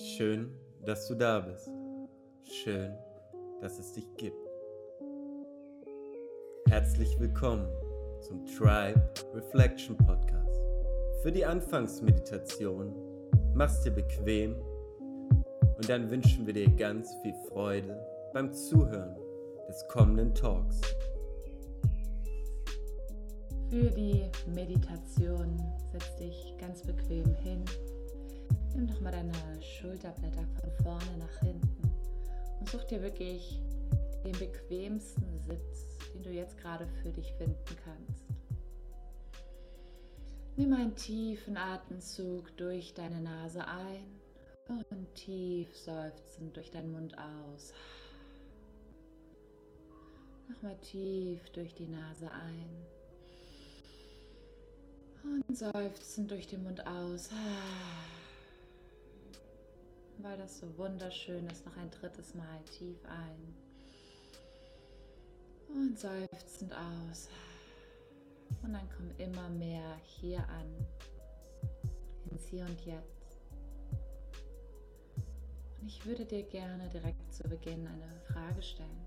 Schön, 0.00 0.56
dass 0.84 1.08
du 1.08 1.16
da 1.16 1.40
bist. 1.40 1.68
Schön, 2.44 2.92
dass 3.60 3.80
es 3.80 3.94
dich 3.94 4.06
gibt. 4.16 4.36
Herzlich 6.68 7.18
willkommen 7.18 7.66
zum 8.20 8.46
Tribe 8.46 9.02
Reflection 9.34 9.96
Podcast. 9.96 10.60
Für 11.22 11.32
die 11.32 11.44
Anfangsmeditation 11.44 12.94
mach's 13.54 13.82
dir 13.82 13.90
bequem 13.90 14.54
und 15.76 15.88
dann 15.88 16.08
wünschen 16.08 16.46
wir 16.46 16.54
dir 16.54 16.70
ganz 16.70 17.12
viel 17.22 17.34
Freude 17.48 18.00
beim 18.32 18.52
Zuhören 18.52 19.16
des 19.68 19.84
kommenden 19.88 20.32
Talks. 20.32 20.80
Für 23.68 23.90
die 23.90 24.30
Meditation 24.54 25.60
setz 25.90 26.14
dich 26.16 26.54
ganz 26.56 26.82
bequem 26.82 27.34
hin 27.42 27.64
Nimm 28.74 28.86
doch 28.86 29.00
mal 29.00 29.12
deine 29.12 29.32
Schulterblätter 29.60 30.46
von 30.60 30.70
vorne 30.84 31.18
nach 31.18 31.38
hinten 31.40 31.90
und 32.60 32.68
such 32.68 32.84
dir 32.84 33.02
wirklich 33.02 33.60
den 34.24 34.32
bequemsten 34.32 35.38
Sitz, 35.40 35.86
den 36.14 36.22
du 36.22 36.30
jetzt 36.30 36.56
gerade 36.58 36.86
für 37.02 37.10
dich 37.10 37.32
finden 37.34 37.76
kannst. 37.84 38.24
Nimm 40.56 40.72
einen 40.72 40.96
tiefen 40.96 41.56
Atemzug 41.56 42.56
durch 42.56 42.92
deine 42.94 43.20
Nase 43.20 43.64
ein 43.66 44.18
und 44.90 45.14
tief 45.14 45.68
seufzend 45.76 46.56
durch 46.56 46.70
deinen 46.70 46.92
Mund 46.92 47.16
aus. 47.16 47.72
Nochmal 50.48 50.76
tief 50.78 51.48
durch 51.50 51.74
die 51.74 51.86
Nase 51.86 52.30
ein. 52.30 52.86
Und 55.22 55.56
seufzend 55.56 56.30
durch 56.30 56.46
den 56.46 56.64
Mund 56.64 56.86
aus 56.86 57.30
weil 60.22 60.36
das 60.36 60.58
so 60.58 60.76
wunderschön 60.76 61.46
ist. 61.46 61.64
Noch 61.66 61.76
ein 61.76 61.90
drittes 61.90 62.34
Mal 62.34 62.60
tief 62.78 62.98
ein 63.06 63.54
und 65.68 65.98
seufzend 65.98 66.72
aus. 66.72 67.28
Und 68.62 68.72
dann 68.72 68.88
komm 68.96 69.10
immer 69.18 69.48
mehr 69.50 69.96
hier 70.04 70.38
an, 70.48 70.86
ins 72.30 72.46
Hier 72.46 72.64
und 72.64 72.80
Jetzt. 72.84 73.38
Und 75.80 75.86
ich 75.86 76.04
würde 76.06 76.24
dir 76.24 76.42
gerne 76.42 76.88
direkt 76.88 77.32
zu 77.32 77.44
Beginn 77.44 77.86
eine 77.86 78.20
Frage 78.32 78.62
stellen. 78.62 79.06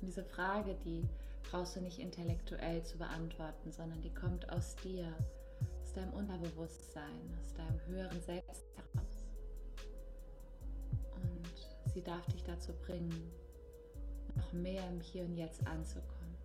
Und 0.00 0.06
diese 0.06 0.24
Frage, 0.24 0.76
die 0.84 1.08
brauchst 1.50 1.76
du 1.76 1.80
nicht 1.80 1.98
intellektuell 1.98 2.82
zu 2.84 2.98
beantworten, 2.98 3.72
sondern 3.72 4.00
die 4.02 4.14
kommt 4.14 4.48
aus 4.50 4.76
dir, 4.76 5.12
aus 5.82 5.92
deinem 5.92 6.12
Unterbewusstsein, 6.12 7.38
aus 7.42 7.54
deinem 7.54 7.80
höheren 7.86 8.20
Selbst 8.22 8.64
heraus. 8.76 9.11
Sie 11.94 12.02
darf 12.02 12.24
dich 12.26 12.42
dazu 12.44 12.72
bringen, 12.72 13.30
noch 14.34 14.52
mehr 14.52 14.86
im 14.88 15.00
Hier 15.00 15.24
und 15.24 15.36
Jetzt 15.36 15.66
anzukommen. 15.66 16.36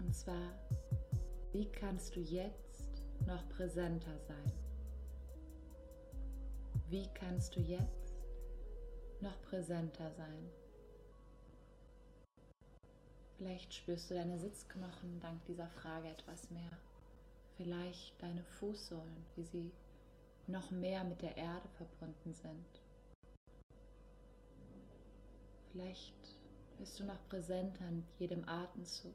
Und 0.00 0.14
zwar, 0.14 0.52
wie 1.52 1.66
kannst 1.66 2.16
du 2.16 2.20
jetzt 2.20 3.02
noch 3.26 3.48
präsenter 3.50 4.18
sein? 4.18 4.52
Wie 6.88 7.06
kannst 7.14 7.54
du 7.54 7.60
jetzt 7.60 8.14
noch 9.20 9.40
präsenter 9.42 10.10
sein? 10.12 10.50
Vielleicht 13.36 13.72
spürst 13.72 14.10
du 14.10 14.14
deine 14.14 14.38
Sitzknochen 14.38 15.20
dank 15.20 15.44
dieser 15.44 15.68
Frage 15.68 16.08
etwas 16.08 16.50
mehr. 16.50 16.78
Vielleicht 17.56 18.20
deine 18.20 18.42
Fußsohlen, 18.42 19.24
wie 19.36 19.44
sie 19.44 19.72
noch 20.46 20.70
mehr 20.70 21.04
mit 21.04 21.22
der 21.22 21.36
Erde 21.36 21.68
verbunden 21.76 22.34
sind. 22.34 22.79
Vielleicht 25.72 26.14
bist 26.78 26.98
du 26.98 27.04
noch 27.04 27.28
präsenter 27.28 27.86
in 27.88 28.04
jedem 28.18 28.48
Atemzug. 28.48 29.14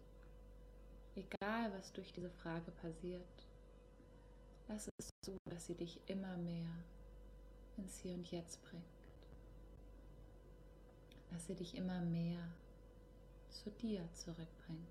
Egal, 1.16 1.72
was 1.74 1.92
durch 1.92 2.12
diese 2.14 2.30
Frage 2.30 2.72
passiert, 2.72 3.48
lass 4.68 4.90
es 4.98 5.10
zu, 5.24 5.38
dass 5.50 5.66
sie 5.66 5.76
dich 5.76 6.00
immer 6.08 6.38
mehr 6.38 6.70
ins 7.78 8.00
Hier 8.00 8.14
und 8.14 8.30
Jetzt 8.32 8.62
bringt. 8.64 8.84
Lass 11.32 11.48
sie 11.48 11.56
dich 11.56 11.76
immer 11.76 12.02
mehr 12.02 12.40
zu 13.50 13.70
dir 13.72 14.08
zurückbringt. 14.14 14.88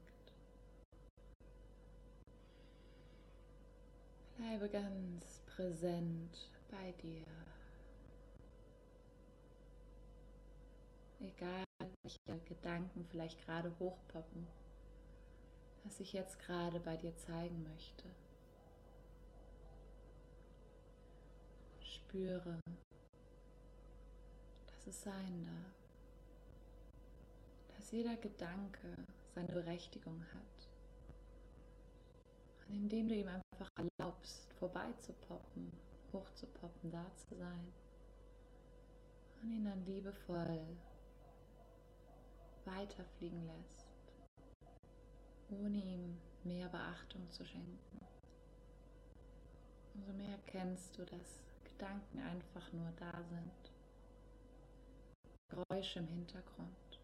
Bleibe 4.37 4.69
ganz 4.69 5.41
präsent 5.47 6.51
bei 6.71 6.93
dir. 7.03 7.25
Egal 11.25 11.65
welche 12.05 12.45
Gedanken 12.45 13.05
vielleicht 13.11 13.45
gerade 13.45 13.73
hochpoppen, 13.79 14.47
was 15.85 16.01
ich 16.01 16.13
jetzt 16.13 16.39
gerade 16.39 16.79
bei 16.81 16.97
dir 16.97 17.17
zeigen 17.17 17.63
möchte. 17.63 18.05
Spüre, 21.81 22.59
dass 24.67 24.87
es 24.87 25.03
sein 25.03 25.45
darf, 25.47 25.75
dass 27.77 27.91
jeder 27.91 28.17
Gedanke 28.17 28.95
seine 29.35 29.49
Berechtigung 29.49 30.23
hat. 30.35 30.69
Und 32.69 32.75
indem 32.77 33.09
du 33.09 33.15
ihm 33.15 33.29
einfach 33.29 33.69
erlaubst, 33.77 34.53
vorbeizupoppen, 34.59 35.73
hochzupoppen, 36.13 36.91
da 36.91 37.05
zu 37.17 37.35
sein 37.37 37.73
und 39.43 39.51
ihn 39.51 39.65
dann 39.65 39.85
liebevoll 39.85 40.77
weiterfliegen 42.67 43.47
lässt, 43.47 43.87
ohne 45.51 45.79
ihm 45.79 46.19
mehr 46.45 46.69
Beachtung 46.69 47.31
zu 47.31 47.45
schenken. 47.45 48.01
Umso 49.95 50.13
mehr 50.13 50.39
kennst 50.47 50.99
du, 50.99 51.05
dass 51.05 51.45
Gedanken 51.65 52.21
einfach 52.21 52.73
nur 52.73 52.93
da 52.99 53.13
sind. 53.23 53.73
Geräusche 55.49 56.01
im 56.01 56.09
Hintergrund, 56.09 56.99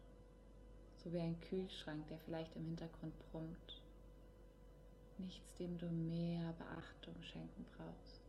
so 0.97 1.11
wie 1.13 1.19
ein 1.19 1.39
Kühlschrank, 1.41 2.07
der 2.07 2.19
vielleicht 2.19 2.55
im 2.55 2.65
Hintergrund 2.65 3.13
brummt. 3.31 3.81
Nichts, 5.17 5.55
dem 5.55 5.77
du 5.77 5.85
mehr 5.87 6.53
Beachtung 6.53 7.15
schenken 7.21 7.65
brauchst. 7.77 8.21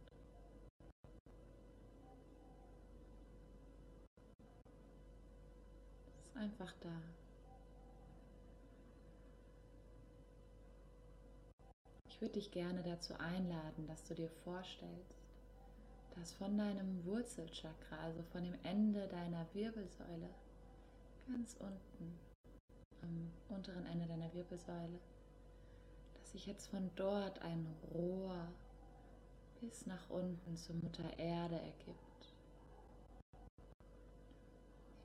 Es 6.18 6.26
ist 6.26 6.36
einfach 6.36 6.72
da. 6.80 7.00
Würde 12.22 12.34
dich 12.34 12.52
gerne 12.52 12.84
dazu 12.84 13.18
einladen, 13.18 13.84
dass 13.88 14.04
du 14.04 14.14
dir 14.14 14.30
vorstellst, 14.44 15.16
dass 16.14 16.32
von 16.32 16.56
deinem 16.56 17.04
Wurzelchakra, 17.04 17.98
also 18.00 18.22
von 18.22 18.44
dem 18.44 18.54
Ende 18.62 19.08
deiner 19.08 19.44
Wirbelsäule, 19.54 20.30
ganz 21.26 21.56
unten, 21.58 22.18
am 23.02 23.28
unteren 23.48 23.84
Ende 23.86 24.06
deiner 24.06 24.32
Wirbelsäule, 24.32 25.00
dass 26.14 26.30
sich 26.30 26.46
jetzt 26.46 26.68
von 26.68 26.88
dort 26.94 27.42
ein 27.42 27.66
Rohr 27.92 28.46
bis 29.60 29.86
nach 29.86 30.08
unten 30.08 30.56
zur 30.56 30.76
Mutter 30.76 31.18
Erde 31.18 31.56
ergibt. 31.56 32.34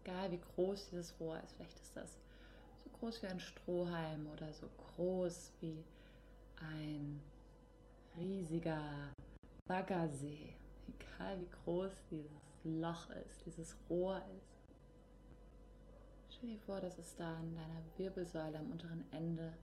Egal 0.04 0.32
wie 0.32 0.42
groß 0.56 0.90
dieses 0.90 1.20
Rohr 1.20 1.40
ist, 1.40 1.56
vielleicht 1.56 1.80
ist 1.80 1.98
das 1.98 2.20
so 2.84 2.92
groß 3.00 3.24
wie 3.24 3.28
ein 3.28 3.40
Strohhalm 3.40 4.28
oder 4.28 4.54
so 4.54 4.70
groß 4.96 5.52
wie 5.62 5.84
ein 6.62 7.22
riesiger 8.18 9.14
Baggersee, 9.68 10.56
egal 10.88 11.40
wie 11.40 11.50
groß 11.64 11.92
dieses 12.10 12.42
Loch 12.64 13.10
ist, 13.10 13.46
dieses 13.46 13.78
Rohr 13.90 14.18
ist. 14.38 14.58
Stell 16.30 16.50
dir 16.50 16.60
vor, 16.60 16.80
dass 16.80 16.98
es 16.98 17.16
da 17.16 17.36
an 17.36 17.56
deiner 17.56 17.82
Wirbelsäule 17.98 18.60
am 18.60 18.72
unteren 18.72 19.06
Ende 19.12 19.54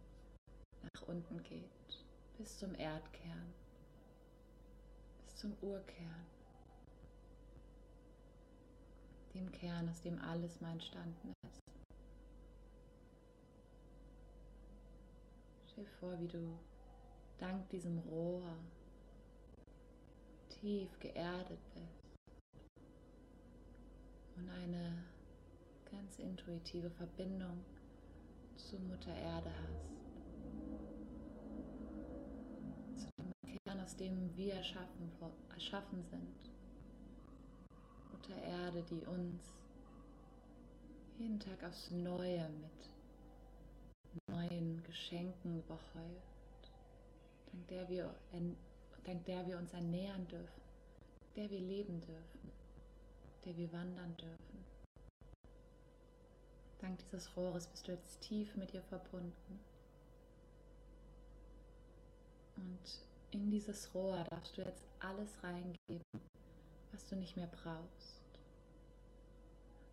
nach 0.82 1.02
unten 1.08 1.42
geht, 1.42 2.02
bis 2.36 2.58
zum 2.58 2.74
Erdkern, 2.74 3.52
bis 5.24 5.36
zum 5.36 5.56
Urkern, 5.62 6.26
dem 9.34 9.50
Kern, 9.52 9.88
aus 9.88 10.00
dem 10.02 10.20
alles 10.20 10.60
mal 10.60 10.72
entstanden 10.72 11.32
ist. 11.46 11.60
Stell 15.66 15.84
dir 15.84 15.90
vor, 16.00 16.20
wie 16.20 16.28
du 16.28 16.58
dank 17.38 17.69
diesem 17.70 17.98
Rohr 17.98 18.56
tief 20.48 20.88
geerdet 21.00 21.60
bist 21.75 22.14
und 24.36 24.48
eine 24.48 25.04
ganz 25.90 26.19
intuitive 26.19 26.90
Verbindung 26.90 27.64
zu 28.56 28.78
Mutter 28.78 29.14
Erde 29.14 29.50
hast. 29.62 29.94
Zu 33.00 33.08
dem 33.19 33.32
Kern, 33.64 33.81
aus 33.81 33.96
dem 33.96 34.36
wir 34.36 34.54
erschaffen, 34.54 35.12
erschaffen 35.52 36.02
sind. 36.04 36.50
Mutter 38.12 38.42
Erde, 38.42 38.82
die 38.90 39.04
uns 39.06 39.54
jeden 41.19 41.38
Tag 41.38 41.62
aufs 41.62 41.90
Neue 41.90 42.48
mit 42.48 42.90
neuen 44.28 44.82
Geschenken 44.82 45.58
überhäuft, 45.58 46.33
dank 47.54 47.68
der 47.68 47.88
wir, 47.88 48.14
dank 49.04 49.24
der 49.26 49.46
wir 49.46 49.58
uns 49.58 49.72
ernähren 49.72 50.26
dürfen, 50.28 50.62
der 51.36 51.50
wir 51.50 51.60
leben 51.60 52.00
dürfen, 52.00 52.50
der 53.44 53.56
wir 53.56 53.72
wandern 53.72 54.16
dürfen. 54.16 54.64
Dank 56.80 56.98
dieses 56.98 57.36
Rohres 57.36 57.66
bist 57.68 57.86
du 57.86 57.92
jetzt 57.92 58.20
tief 58.20 58.56
mit 58.56 58.74
ihr 58.74 58.82
verbunden. 58.82 59.60
Und 62.56 63.00
in 63.30 63.50
dieses 63.50 63.94
Rohr 63.94 64.24
darfst 64.30 64.56
du 64.56 64.62
jetzt 64.62 64.86
alles 65.00 65.42
reingeben, 65.42 66.04
was 66.92 67.08
du 67.08 67.16
nicht 67.16 67.36
mehr 67.36 67.48
brauchst. 67.48 68.22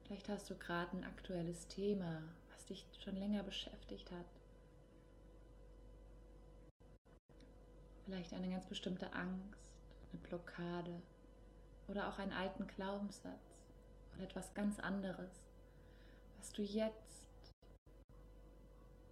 Vielleicht 0.03 0.29
hast 0.29 0.49
du 0.49 0.55
gerade 0.55 0.97
ein 0.97 1.03
aktuelles 1.05 1.67
Thema, 1.67 2.21
was 2.51 2.65
dich 2.65 2.85
schon 3.03 3.15
länger 3.15 3.43
beschäftigt 3.43 4.11
hat. 4.11 4.40
Vielleicht 8.05 8.33
eine 8.33 8.49
ganz 8.49 8.65
bestimmte 8.65 9.13
Angst, 9.13 9.71
eine 10.11 10.21
Blockade 10.21 11.01
oder 11.87 12.07
auch 12.09 12.19
einen 12.19 12.33
alten 12.33 12.67
Glaubenssatz 12.67 13.55
oder 14.13 14.23
etwas 14.23 14.53
ganz 14.53 14.79
anderes, 14.79 15.31
was 16.37 16.51
du 16.51 16.63
jetzt 16.63 17.21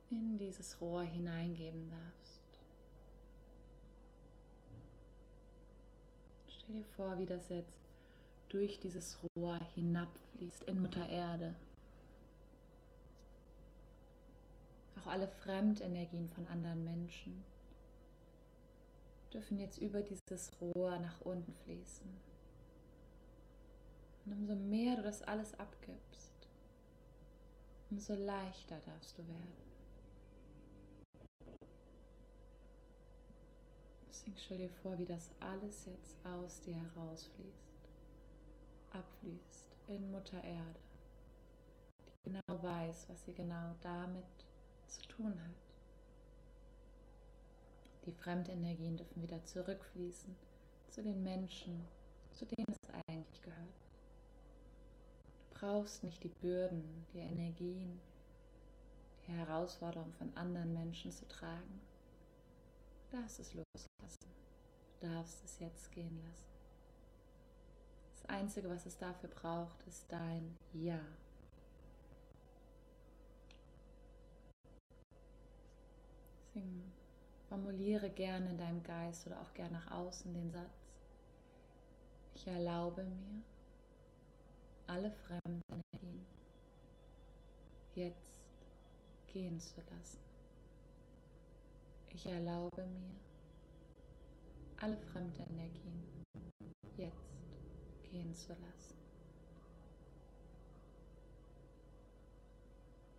in 0.10 0.38
dieses 0.38 0.82
Rohr 0.82 1.04
hineingeben 1.04 1.90
darfst. 1.90 2.42
Stell 6.48 6.76
dir 6.76 6.86
vor, 6.96 7.18
wie 7.20 7.26
das 7.26 7.50
jetzt 7.50 7.80
durch 8.50 8.80
dieses 8.80 9.18
Rohr 9.36 9.60
hinabfließt 9.76 10.64
in 10.64 10.82
Mutter 10.82 11.08
Erde. 11.08 11.54
Auch 15.00 15.08
alle 15.08 15.28
Fremdenergien 15.28 16.28
von 16.30 16.48
anderen 16.48 16.84
Menschen 16.84 17.44
dürfen 19.34 19.60
jetzt 19.60 19.78
über 19.78 20.02
dieses 20.02 20.52
Rohr 20.62 20.98
nach 21.00 21.22
unten 21.22 21.54
fließen. 21.54 22.10
Und 24.26 24.34
umso 24.34 24.56
mehr 24.56 24.96
du 24.98 25.04
das 25.04 25.22
alles 25.22 25.58
abgibst, 25.60 26.34
umso 27.90 28.14
leichter 28.14 28.80
darfst 28.86 29.18
du 29.18 29.28
werden. 29.28 29.70
Deswegen 34.08 34.38
stell 34.38 34.58
dir 34.58 34.70
vor, 34.70 34.98
wie 34.98 35.06
das 35.06 35.30
alles 35.40 35.86
jetzt 35.86 36.16
aus 36.26 36.62
dir 36.62 36.76
herausfließt 36.76 37.70
abfließt 38.92 39.76
in 39.88 40.12
Mutter 40.12 40.44
Erde, 40.44 40.80
die 42.26 42.32
genau 42.32 42.64
weiß, 42.64 43.10
was 43.10 43.26
sie 43.26 43.34
genau 43.34 43.76
damit 43.82 44.26
zu 44.88 45.02
tun 45.04 45.34
hat. 45.42 45.69
Die 48.06 48.12
Fremdenergien 48.12 48.98
dürfen 48.98 49.22
wieder 49.22 49.44
zurückfließen 49.46 50.36
zu 50.90 51.04
den 51.04 51.24
Menschen, 51.24 51.86
zu 52.32 52.46
denen 52.46 52.66
es 52.70 52.90
eigentlich 53.08 53.42
gehört. 53.42 53.60
Du 55.52 55.60
brauchst 55.60 56.04
nicht 56.04 56.24
die 56.24 56.30
Bürden, 56.30 57.06
die 57.14 57.20
Energien, 57.20 58.00
die 59.28 59.34
Herausforderungen 59.34 60.14
von 60.14 60.36
anderen 60.36 60.74
Menschen 60.74 61.12
zu 61.12 61.28
tragen. 61.28 61.82
Du 63.12 63.18
darfst 63.18 63.40
es 63.40 63.54
loslassen. 63.54 64.30
Du 65.00 65.08
darfst 65.08 65.44
es 65.44 65.60
jetzt 65.60 65.92
gehen 65.92 66.20
lassen. 66.24 66.50
Einzige, 68.30 68.70
was 68.70 68.86
es 68.86 68.98
dafür 68.98 69.30
braucht, 69.30 69.82
ist 69.88 70.06
dein 70.10 70.56
Ja. 70.74 71.00
Deswegen 76.54 76.89
formuliere 77.50 78.12
gerne 78.12 78.52
in 78.52 78.58
deinem 78.58 78.84
Geist 78.84 79.26
oder 79.26 79.42
auch 79.42 79.54
gerne 79.54 79.74
nach 79.74 79.92
außen 79.92 80.32
den 80.34 80.52
Satz. 80.52 80.94
Ich 82.36 82.48
erlaube 82.48 83.04
mir, 83.04 83.42
alle 84.88 85.12
fremden 85.12 85.62
Energien 85.72 86.26
jetzt 87.96 88.40
gehen 89.28 89.60
zu 89.60 89.82
lassen. 89.82 90.20
Ich 92.12 92.26
erlaube 92.26 92.86
mir, 92.86 93.16
alle 94.78 94.98
fremden 94.98 95.42
Energien 95.52 96.24
jetzt 96.98 97.16
gehen 98.04 98.34
zu 98.34 98.50
lassen. 98.50 98.98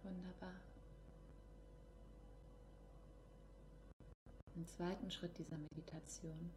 Wunderbar. 0.03 0.70
Im 4.61 4.67
zweiten 4.67 5.11
Schritt 5.11 5.39
dieser 5.39 5.57
Meditation 5.57 6.51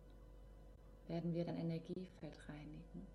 werden 1.07 1.33
wir 1.33 1.45
dein 1.45 1.55
Energiefeld 1.55 2.37
reinigen. 2.49 3.07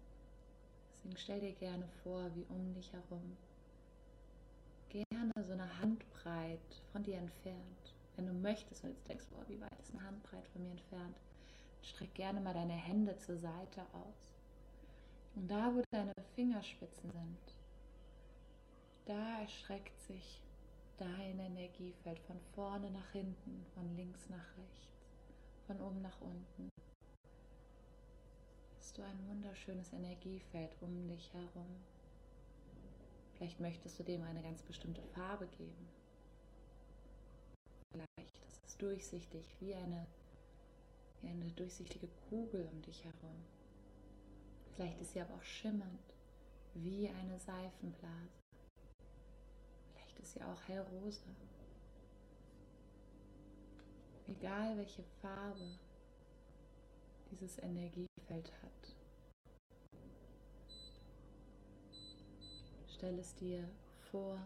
Deswegen 0.90 1.16
stell 1.18 1.40
dir 1.40 1.52
gerne 1.52 1.86
vor, 2.02 2.34
wie 2.34 2.46
um 2.48 2.72
dich 2.72 2.90
herum, 2.90 3.36
gerne 4.88 5.32
so 5.46 5.52
eine 5.52 5.78
Handbreit 5.80 6.80
von 6.90 7.02
dir 7.02 7.18
entfernt. 7.18 7.94
Wenn 8.16 8.28
du 8.28 8.32
möchtest 8.32 8.82
und 8.82 8.88
jetzt 8.88 9.06
denkst, 9.06 9.26
boah, 9.26 9.46
wie 9.46 9.60
weit 9.60 9.78
ist 9.78 9.92
eine 9.92 10.06
Handbreit 10.06 10.48
von 10.48 10.62
mir 10.62 10.70
entfernt, 10.70 11.16
streck 11.82 12.14
gerne 12.14 12.40
mal 12.40 12.54
deine 12.54 12.72
Hände 12.72 13.14
zur 13.18 13.36
Seite 13.36 13.82
aus. 13.92 14.32
Und 15.34 15.50
da, 15.50 15.70
wo 15.74 15.82
deine 15.90 16.14
Fingerspitzen 16.34 17.10
sind, 17.10 17.54
da 19.04 19.40
erstreckt 19.40 20.00
sich 20.00 20.40
dein 20.98 21.38
Energiefeld 21.38 22.18
von 22.20 22.38
vorne 22.54 22.90
nach 22.90 23.10
hinten, 23.10 23.64
von 23.74 23.96
links 23.96 24.28
nach 24.28 24.56
rechts, 24.56 24.88
von 25.66 25.80
oben 25.80 26.02
nach 26.02 26.20
unten. 26.20 26.68
Hast 28.76 28.98
du 28.98 29.02
ein 29.02 29.28
wunderschönes 29.28 29.92
Energiefeld 29.92 30.76
um 30.80 31.08
dich 31.08 31.32
herum. 31.32 31.76
Vielleicht 33.34 33.60
möchtest 33.60 33.98
du 33.98 34.02
dem 34.02 34.22
eine 34.22 34.42
ganz 34.42 34.62
bestimmte 34.62 35.02
Farbe 35.14 35.46
geben. 35.46 35.88
Vielleicht 37.92 38.36
ist 38.48 38.64
es 38.66 38.76
durchsichtig, 38.76 39.56
wie 39.60 39.74
eine, 39.74 40.06
wie 41.20 41.28
eine 41.28 41.52
durchsichtige 41.52 42.08
Kugel 42.28 42.68
um 42.72 42.82
dich 42.82 43.04
herum. 43.04 43.44
Vielleicht 44.74 45.00
ist 45.00 45.12
sie 45.12 45.20
aber 45.20 45.34
auch 45.34 45.44
schimmernd, 45.44 46.14
wie 46.74 47.08
eine 47.08 47.38
Seifenblase. 47.38 48.47
Vielleicht 50.18 50.20
ist 50.20 50.32
sie 50.32 50.42
auch 50.42 50.62
hellrosa. 50.68 51.22
Egal 54.26 54.76
welche 54.76 55.02
Farbe 55.22 55.78
dieses 57.30 57.58
Energiefeld 57.58 58.52
hat. 58.62 58.96
Stell 62.88 63.18
es 63.18 63.34
dir 63.36 63.68
vor. 64.10 64.38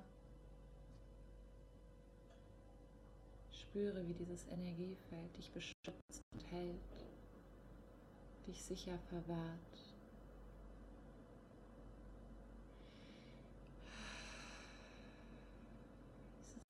Spüre, 3.51 4.07
wie 4.07 4.15
dieses 4.15 4.47
Energiefeld 4.49 5.37
dich 5.37 5.51
beschützt 5.53 6.21
und 6.35 6.51
hält, 6.51 6.81
dich 8.47 8.63
sicher 8.63 8.99
verwahrt. 9.09 9.82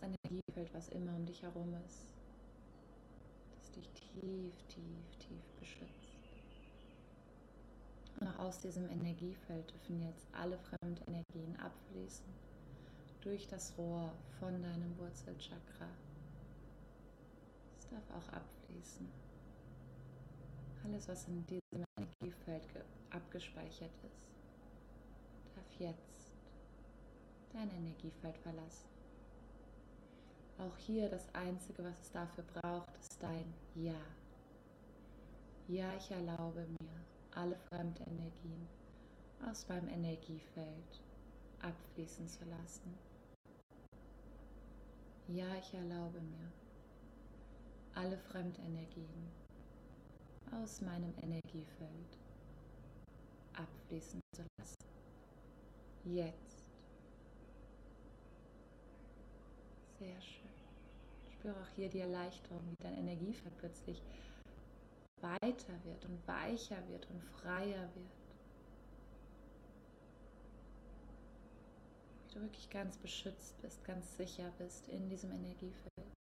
Energiefeld, 0.02 0.72
was 0.74 0.88
immer 0.88 1.14
um 1.14 1.26
dich 1.26 1.42
herum 1.42 1.74
ist, 1.86 2.04
das 3.56 3.70
dich 3.72 3.88
tief, 3.92 4.52
tief, 4.68 5.16
tief 5.18 5.44
beschützt. 5.58 6.12
Und 8.20 8.28
auch 8.28 8.38
aus 8.40 8.60
diesem 8.60 8.88
Energiefeld 8.88 9.70
dürfen 9.72 10.00
jetzt 10.00 10.26
alle 10.32 10.58
fremden 10.58 11.02
Energien 11.06 11.56
abfließen 11.58 12.26
durch 13.22 13.46
das 13.48 13.76
Rohr 13.78 14.12
von 14.38 14.62
deinem 14.62 14.96
Wurzelchakra. 14.98 15.88
Es 17.78 17.88
darf 17.88 18.10
auch 18.10 18.32
abfließen. 18.32 19.08
Alles, 20.84 21.08
was 21.08 21.26
in 21.28 21.46
diesem 21.46 21.84
Energiefeld 21.98 22.62
abgespeichert 23.10 23.92
ist, 24.04 24.28
darf 25.54 25.80
jetzt 25.80 26.32
dein 27.52 27.70
Energiefeld 27.70 28.36
verlassen. 28.38 28.91
Auch 30.62 30.76
hier 30.78 31.08
das 31.08 31.26
Einzige, 31.34 31.82
was 31.82 32.00
es 32.00 32.12
dafür 32.12 32.44
braucht, 32.44 32.96
ist 33.00 33.20
dein 33.20 33.52
Ja. 33.74 34.00
Ja, 35.66 35.92
ich 35.96 36.10
erlaube 36.10 36.66
mir, 36.66 36.90
alle 37.34 37.56
fremden 37.56 38.02
Energien 38.04 38.68
aus 39.48 39.66
meinem 39.68 39.88
Energiefeld 39.88 41.02
abfließen 41.62 42.28
zu 42.28 42.44
lassen. 42.44 42.94
Ja, 45.28 45.46
ich 45.56 45.74
erlaube 45.74 46.20
mir, 46.20 46.52
alle 47.94 48.18
Fremdenergien 48.18 49.30
aus 50.52 50.80
meinem 50.80 51.14
Energiefeld 51.22 52.18
abfließen 53.54 54.20
zu 54.34 54.42
lassen. 54.58 54.76
jetzt. 56.04 56.64
Sehr 59.98 60.20
schön. 60.20 60.51
Spüre 61.42 61.56
auch 61.56 61.74
hier 61.74 61.88
die 61.88 61.98
Erleichterung, 61.98 62.60
wie 62.70 62.84
dein 62.84 62.98
Energiefeld 62.98 63.58
plötzlich 63.58 64.00
weiter 65.20 65.74
wird 65.82 66.04
und 66.04 66.28
weicher 66.28 66.76
wird 66.88 67.08
und 67.10 67.20
freier 67.20 67.88
wird. 67.96 68.12
Wie 72.28 72.34
du 72.34 72.42
wirklich 72.42 72.70
ganz 72.70 72.96
beschützt 72.96 73.60
bist, 73.60 73.84
ganz 73.84 74.16
sicher 74.16 74.52
bist 74.56 74.86
in 74.86 75.08
diesem 75.08 75.32
Energiefeld. 75.32 76.12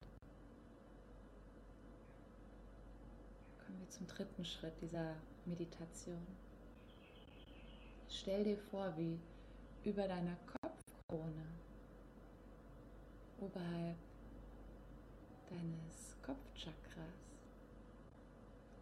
Kommen 3.67 3.79
wir 3.79 3.91
zum 3.91 4.07
dritten 4.07 4.47
Schritt 4.47 4.81
dieser 4.81 5.17
Meditation. 5.45 6.27
Stell 8.09 8.45
dir 8.45 8.57
vor, 8.57 8.97
wie 8.97 9.21
über 9.85 10.09
deiner 10.09 10.37
Kopfkrone, 10.47 11.45
oberhalb 13.39 14.10
deines 15.50 16.16
Kopfchakras, 16.23 16.75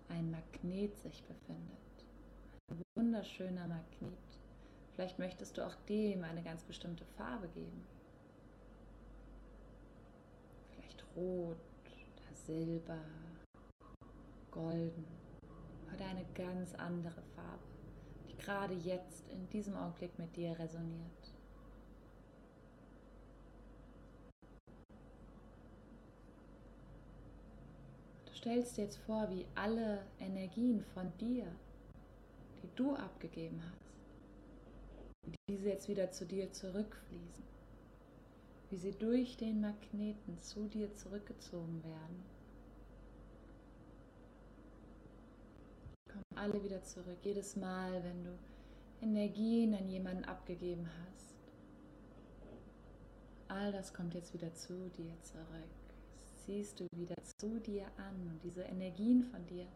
ein 0.08 0.30
Magnet 0.30 0.96
sich 0.98 1.22
befindet. 1.24 1.78
Ein 2.70 2.82
wunderschöner 2.94 3.66
Magnet. 3.66 4.18
Vielleicht 4.94 5.18
möchtest 5.18 5.56
du 5.56 5.66
auch 5.66 5.74
dem 5.88 6.24
eine 6.24 6.42
ganz 6.42 6.62
bestimmte 6.64 7.04
Farbe 7.16 7.48
geben. 7.48 7.86
Vielleicht 10.70 11.04
rot 11.16 11.56
oder 11.56 12.34
silber, 12.34 12.98
golden 14.50 15.06
oder 15.94 16.06
eine 16.06 16.26
ganz 16.34 16.74
andere 16.74 17.22
Farbe, 17.34 17.64
die 18.28 18.36
gerade 18.36 18.74
jetzt 18.74 19.26
in 19.28 19.48
diesem 19.50 19.76
Augenblick 19.76 20.18
mit 20.18 20.36
dir 20.36 20.58
resoniert. 20.58 21.17
Stellst 28.48 28.78
dir 28.78 28.84
jetzt 28.84 28.96
vor, 29.00 29.28
wie 29.28 29.44
alle 29.54 30.00
Energien 30.18 30.82
von 30.94 31.12
dir, 31.18 31.44
die 32.62 32.68
du 32.76 32.94
abgegeben 32.94 33.62
hast, 33.62 33.92
diese 35.50 35.68
jetzt 35.68 35.86
wieder 35.86 36.10
zu 36.12 36.24
dir 36.24 36.50
zurückfließen, 36.50 37.44
wie 38.70 38.76
sie 38.78 38.92
durch 38.92 39.36
den 39.36 39.60
Magneten 39.60 40.38
zu 40.38 40.66
dir 40.66 40.94
zurückgezogen 40.94 41.84
werden. 41.84 42.24
Kommen 46.10 46.24
alle 46.34 46.64
wieder 46.64 46.82
zurück, 46.84 47.18
jedes 47.22 47.54
Mal, 47.54 48.02
wenn 48.02 48.24
du 48.24 48.30
Energien 49.02 49.74
an 49.74 49.86
jemanden 49.90 50.24
abgegeben 50.24 50.88
hast. 51.04 51.34
All 53.48 53.72
das 53.72 53.92
kommt 53.92 54.14
jetzt 54.14 54.32
wieder 54.32 54.54
zu 54.54 54.88
dir 54.96 55.20
zurück 55.20 55.77
ziehst 56.48 56.80
du 56.80 56.86
wieder 56.96 57.14
zu 57.36 57.60
dir 57.60 57.84
an 57.98 58.26
und 58.26 58.42
diese 58.42 58.62
Energien 58.62 59.22
von 59.22 59.46
dir, 59.48 59.66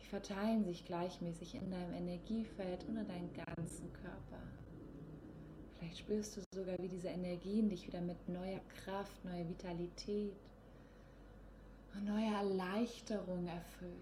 die 0.00 0.06
verteilen 0.06 0.64
sich 0.64 0.86
gleichmäßig 0.86 1.54
in 1.54 1.70
deinem 1.70 1.92
Energiefeld 1.92 2.82
und 2.88 2.96
in 2.96 3.06
deinem 3.06 3.30
ganzen 3.34 3.92
Körper. 3.92 4.42
Vielleicht 5.78 5.98
spürst 5.98 6.38
du 6.38 6.40
sogar, 6.54 6.78
wie 6.78 6.88
diese 6.88 7.08
Energien 7.08 7.68
dich 7.68 7.86
wieder 7.86 8.00
mit 8.00 8.26
neuer 8.26 8.60
Kraft, 8.82 9.22
neuer 9.22 9.46
Vitalität 9.46 10.32
und 11.94 12.06
neuer 12.06 12.38
Erleichterung 12.38 13.46
erfüllt, 13.46 13.92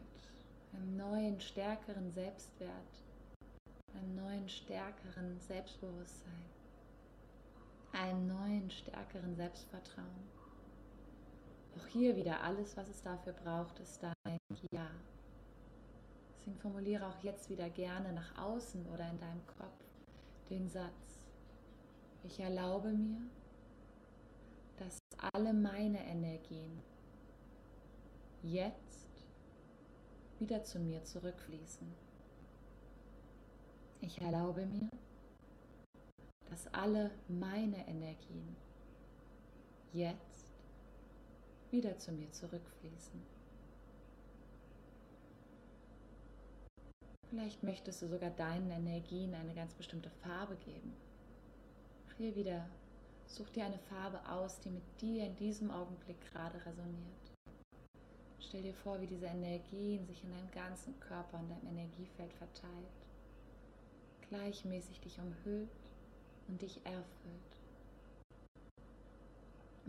einem 0.73 0.97
neuen, 0.97 1.41
stärkeren 1.41 2.13
Selbstwert, 2.13 2.71
einem 3.95 4.15
neuen, 4.15 4.49
stärkeren 4.49 5.41
Selbstbewusstsein, 5.41 6.45
einem 7.91 8.29
neuen, 8.29 8.71
stärkeren 8.71 9.35
Selbstvertrauen. 9.35 10.40
Auch 11.77 11.87
hier 11.87 12.17
wieder 12.17 12.43
alles, 12.43 12.77
was 12.77 12.89
es 12.89 13.03
dafür 13.03 13.33
braucht, 13.33 13.79
ist 13.81 14.03
dein 14.03 14.37
Ja. 14.73 14.91
Deswegen 16.39 16.59
formuliere 16.59 17.07
auch 17.07 17.23
jetzt 17.23 17.51
wieder 17.51 17.69
gerne 17.71 18.13
nach 18.13 18.37
außen 18.39 18.87
oder 18.87 19.09
in 19.11 19.19
deinem 19.19 19.47
Kopf 19.47 19.85
den 20.51 20.69
Satz, 20.69 21.27
ich 22.25 22.41
erlaube 22.41 22.89
mir, 22.89 23.21
dass 24.77 24.99
alle 25.33 25.53
meine 25.53 26.05
Energien 26.07 26.83
jetzt 28.43 29.25
wieder 30.39 30.65
zu 30.65 30.81
mir 30.81 31.05
zurückfließen. 31.05 31.87
Ich 34.01 34.21
erlaube 34.21 34.67
mir, 34.67 34.89
dass 36.49 36.67
alle 36.75 37.11
meine 37.29 37.87
Energien 37.87 38.57
jetzt 39.93 40.30
wieder 41.71 41.99
zu 41.99 42.13
mir 42.13 42.31
zurückfließen. 42.33 43.21
Vielleicht 47.29 47.63
möchtest 47.63 48.03
du 48.03 48.09
sogar 48.09 48.31
deinen 48.31 48.71
Energien 48.71 49.35
eine 49.35 49.55
ganz 49.55 49.75
bestimmte 49.75 50.11
Farbe 50.11 50.57
geben. 50.57 50.93
Auch 52.07 52.17
hier 52.17 52.35
wieder, 52.35 52.69
such 53.27 53.51
dir 53.51 53.65
eine 53.65 53.79
Farbe 53.79 54.21
aus, 54.29 54.59
die 54.61 54.71
mit 54.71 54.83
dir 55.01 55.27
in 55.27 55.37
diesem 55.37 55.71
Augenblick 55.71 56.21
gerade 56.33 56.59
resoniert. 56.67 57.31
Stell 58.41 58.63
dir 58.63 58.75
vor, 58.75 59.01
wie 59.01 59.07
diese 59.07 59.27
Energien 59.27 60.05
sich 60.07 60.25
in 60.25 60.31
deinem 60.31 60.51
ganzen 60.51 60.99
Körper 60.99 61.39
und 61.39 61.49
deinem 61.51 61.69
Energiefeld 61.69 62.33
verteilt, 62.33 63.07
gleichmäßig 64.29 65.01
dich 65.01 65.21
umhüllt 65.21 65.71
und 66.49 66.61
dich 66.61 66.85
erfüllt 66.85 67.60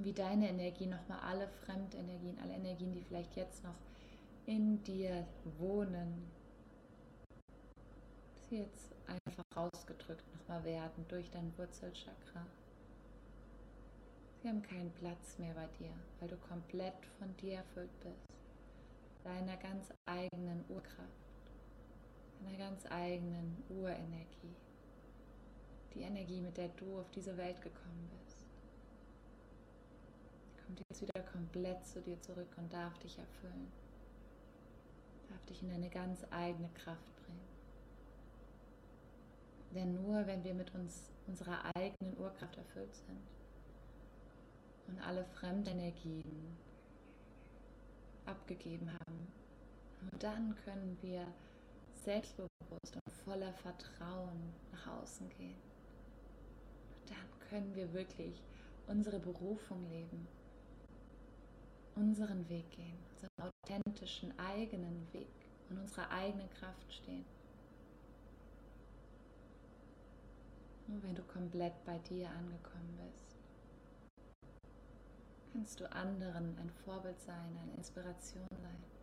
wie 0.04 0.14
deine 0.14 0.50
Energie 0.50 0.88
nochmal 0.88 1.20
alle 1.20 1.48
Fremdenergien, 1.66 2.40
alle 2.40 2.54
Energien, 2.54 2.94
die 2.94 3.02
vielleicht 3.02 3.36
jetzt 3.36 3.64
noch 3.64 3.76
in 4.46 4.84
dir 4.84 5.26
wohnen, 5.60 6.30
sie 8.50 8.60
jetzt 8.60 8.94
einfach 9.08 9.44
rausgedrückt 9.56 10.26
nochmal 10.36 10.64
werden 10.64 11.06
durch 11.08 11.30
dein 11.30 11.56
Wurzelchakra. 11.58 12.46
Sie 14.42 14.50
haben 14.50 14.64
keinen 14.64 14.92
Platz 14.92 15.38
mehr 15.38 15.54
bei 15.54 15.68
dir, 15.80 15.92
weil 16.20 16.30
du 16.30 16.38
komplett 16.38 17.06
von 17.20 17.36
dir 17.38 17.58
erfüllt 17.58 18.00
bist, 18.02 18.28
deiner 19.24 19.56
ganz 19.58 19.94
eigenen 20.06 20.66
Urkraft, 20.70 21.22
deiner 22.44 22.58
ganz 22.58 22.86
eigenen 22.88 23.64
Urenergie, 23.70 24.56
die 25.94 26.02
Energie, 26.02 26.42
mit 26.42 26.58
der 26.58 26.70
du 26.70 27.00
auf 27.00 27.12
diese 27.12 27.38
Welt 27.38 27.62
gekommen 27.62 28.10
bist 28.18 28.31
wieder 31.02 31.22
komplett 31.24 31.86
zu 31.86 32.02
dir 32.02 32.20
zurück 32.22 32.50
und 32.58 32.72
darf 32.72 32.98
dich 33.00 33.18
erfüllen. 33.18 33.72
Darf 35.30 35.44
dich 35.46 35.64
in 35.64 35.70
deine 35.70 35.90
ganz 35.90 36.24
eigene 36.30 36.70
Kraft 36.70 37.16
bringen. 37.16 37.48
Denn 39.74 40.02
nur 40.02 40.28
wenn 40.28 40.44
wir 40.44 40.54
mit 40.54 40.74
uns 40.76 41.10
unserer 41.28 41.60
eigenen 41.76 42.18
Urkraft 42.18 42.58
erfüllt 42.58 42.94
sind 42.94 43.22
und 44.88 45.02
alle 45.08 45.24
Fremdenergien 45.26 46.58
abgegeben 48.26 48.92
haben, 48.92 49.28
nur 50.02 50.20
dann 50.20 50.56
können 50.66 50.98
wir 51.02 51.26
selbstbewusst 51.96 52.50
und 52.96 53.14
voller 53.24 53.54
Vertrauen 53.54 54.54
nach 54.72 55.02
außen 55.02 55.30
gehen. 55.30 55.62
Nur 56.90 57.18
dann 57.18 57.50
können 57.50 57.76
wir 57.76 57.94
wirklich 57.94 58.42
unsere 58.88 59.20
Berufung 59.20 59.88
leben 59.90 60.28
unseren 61.96 62.48
Weg 62.50 62.70
gehen, 62.72 62.98
unseren 63.12 63.30
authentischen 63.40 64.38
eigenen 64.40 65.08
Weg 65.14 65.28
und 65.70 65.78
unserer 65.78 66.10
eigenen 66.10 66.50
Kraft 66.52 66.94
stehen. 66.94 67.26
Nur 70.88 71.02
wenn 71.04 71.16
du 71.16 71.24
komplett 71.24 71.84
bei 71.86 71.98
dir 72.00 72.30
angekommen 72.30 72.98
bist, 73.06 73.38
kannst 75.54 75.80
du 75.80 75.92
anderen 75.92 76.58
ein 76.58 76.72
Vorbild 76.84 77.20
sein, 77.22 77.58
eine 77.62 77.74
Inspiration 77.78 78.48
sein. 78.50 79.01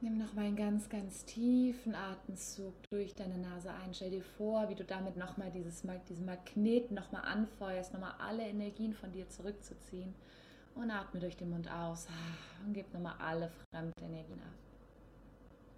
Nimm 0.00 0.16
noch 0.16 0.32
mal 0.34 0.44
einen 0.44 0.54
ganz, 0.54 0.88
ganz 0.88 1.24
tiefen 1.24 1.96
Atemzug 1.96 2.72
durch 2.88 3.16
deine 3.16 3.36
Nase 3.36 3.74
ein. 3.74 3.92
Stell 3.92 4.10
dir 4.10 4.22
vor, 4.22 4.68
wie 4.68 4.76
du 4.76 4.84
damit 4.84 5.16
nochmal 5.16 5.50
dieses, 5.50 5.82
diesen 6.08 6.24
Magneten 6.24 6.94
nochmal 6.94 7.22
anfeuerst, 7.22 7.92
nochmal 7.92 8.14
alle 8.20 8.46
Energien 8.46 8.94
von 8.94 9.10
dir 9.10 9.28
zurückzuziehen. 9.28 10.14
Und 10.76 10.92
atme 10.92 11.18
durch 11.18 11.36
den 11.36 11.50
Mund 11.50 11.68
aus 11.68 12.06
und 12.64 12.74
gib 12.74 12.94
nochmal 12.94 13.16
alle 13.18 13.50
Fremdenergien 13.72 14.38
ab. 14.38 14.54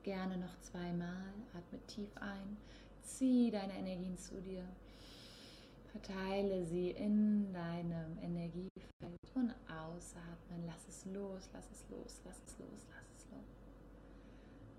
Gerne 0.03 0.37
noch 0.37 0.61
zweimal. 0.61 1.33
Atme 1.55 1.79
tief 1.87 2.15
ein. 2.17 2.59
Zieh 3.01 3.51
deine 3.51 3.73
Energien 3.73 4.19
zu 4.19 4.39
dir. 4.43 4.65
Verteile 5.93 6.67
sie 6.67 6.91
in 6.91 7.55
deinem 7.55 8.19
Energiefeld 8.21 8.71
und 9.35 9.55
ausatmen. 9.67 10.67
Lass 10.67 10.87
es 10.89 11.07
los, 11.07 11.49
lass 11.55 11.71
es 11.73 11.87
los, 11.89 12.21
lass 12.27 12.37
es 12.47 12.59
los, 12.59 12.87
lass 12.91 13.07
es 13.17 13.31
los. 13.31 13.60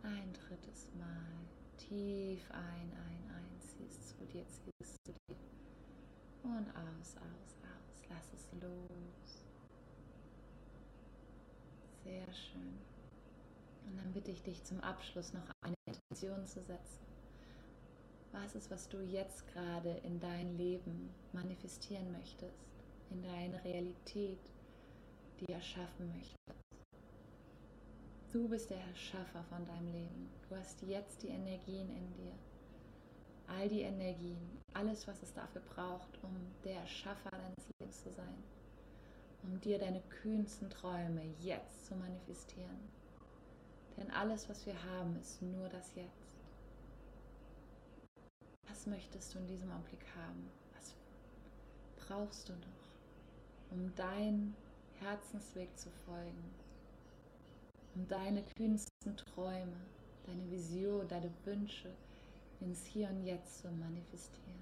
Ein 0.04 0.34
drittes 0.34 0.90
Mal. 0.98 1.32
Tief 1.78 2.50
ein, 2.52 2.92
ein, 2.92 3.32
einziehst, 3.36 4.10
zu 4.10 4.26
dir 4.26 4.46
ziehst, 4.48 4.98
zu 5.06 5.14
dir. 5.14 5.36
Und 6.44 6.68
aus, 6.70 7.16
aus, 7.18 7.56
aus. 7.62 8.02
Lass 8.10 8.34
es 8.34 8.52
los. 8.62 9.46
Sehr 12.04 12.34
schön. 12.34 12.80
Und 13.86 13.98
dann 13.98 14.12
bitte 14.14 14.32
ich 14.32 14.42
dich 14.42 14.64
zum 14.64 14.80
Abschluss 14.82 15.34
noch 15.34 15.48
eine 15.62 15.76
Intention 15.86 16.46
zu 16.46 16.62
setzen. 16.64 17.06
Was 18.32 18.56
ist, 18.56 18.72
was 18.72 18.88
du 18.88 19.02
jetzt 19.02 19.46
gerade 19.48 19.92
in 20.04 20.20
dein 20.20 20.58
Leben 20.58 21.10
manifestieren 21.34 22.12
möchtest, 22.12 22.66
in 23.10 23.22
deine 23.22 23.64
Realität, 23.64 24.40
die 25.40 25.52
erschaffen 25.52 26.08
möchtest? 26.16 26.61
Du 28.32 28.48
bist 28.48 28.70
der 28.70 28.80
Erschaffer 28.80 29.44
von 29.50 29.66
deinem 29.66 29.92
Leben. 29.92 30.30
Du 30.48 30.56
hast 30.56 30.82
jetzt 30.84 31.22
die 31.22 31.28
Energien 31.28 31.90
in 31.90 32.14
dir. 32.14 32.32
All 33.46 33.68
die 33.68 33.82
Energien, 33.82 34.58
alles, 34.74 35.06
was 35.06 35.22
es 35.22 35.34
dafür 35.34 35.62
braucht, 35.76 36.18
um 36.24 36.34
der 36.64 36.80
Erschaffer 36.80 37.30
deines 37.30 37.68
Lebens 37.78 38.02
zu 38.02 38.10
sein. 38.14 38.44
Um 39.44 39.60
dir 39.60 39.78
deine 39.80 40.02
kühnsten 40.04 40.70
Träume 40.70 41.24
jetzt 41.42 41.88
zu 41.88 41.96
manifestieren. 41.96 42.80
Denn 43.98 44.10
alles, 44.12 44.48
was 44.48 44.66
wir 44.66 44.82
haben, 44.82 45.18
ist 45.20 45.42
nur 45.42 45.68
das 45.68 45.94
Jetzt. 45.96 46.40
Was 48.70 48.88
möchtest 48.88 49.36
du 49.36 49.40
in 49.40 49.48
diesem 49.48 49.70
Augenblick 49.74 50.06
haben? 50.16 50.50
Was 50.74 50.96
brauchst 52.08 52.48
du 52.48 52.54
noch, 52.54 53.72
um 53.72 53.94
deinen 53.96 54.56
Herzensweg 55.02 55.78
zu 55.78 55.90
folgen? 56.06 56.61
Um 57.96 58.08
deine 58.08 58.44
kühnsten 58.56 59.18
Träume, 59.18 59.76
deine 60.26 60.50
Vision, 60.50 61.08
deine 61.08 61.32
Wünsche 61.46 61.92
ins 62.62 62.86
Hier 62.86 63.10
und 63.10 63.24
Jetzt 63.26 63.60
zu 63.60 63.70
manifestieren. 63.70 64.62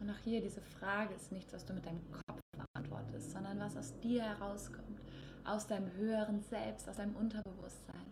Und 0.00 0.10
auch 0.10 0.18
hier, 0.24 0.40
diese 0.40 0.60
Frage 0.60 1.14
ist 1.14 1.30
nichts, 1.30 1.52
was 1.52 1.64
du 1.64 1.74
mit 1.74 1.86
deinem 1.86 2.02
Kopf 2.10 2.40
beantwortest, 2.56 3.30
sondern 3.30 3.60
was 3.60 3.76
aus 3.76 3.92
dir 4.00 4.22
herauskommt, 4.22 5.00
aus 5.44 5.66
deinem 5.66 5.92
höheren 5.92 6.42
Selbst, 6.42 6.88
aus 6.88 6.96
deinem 6.96 7.14
Unterbewusstsein. 7.14 8.06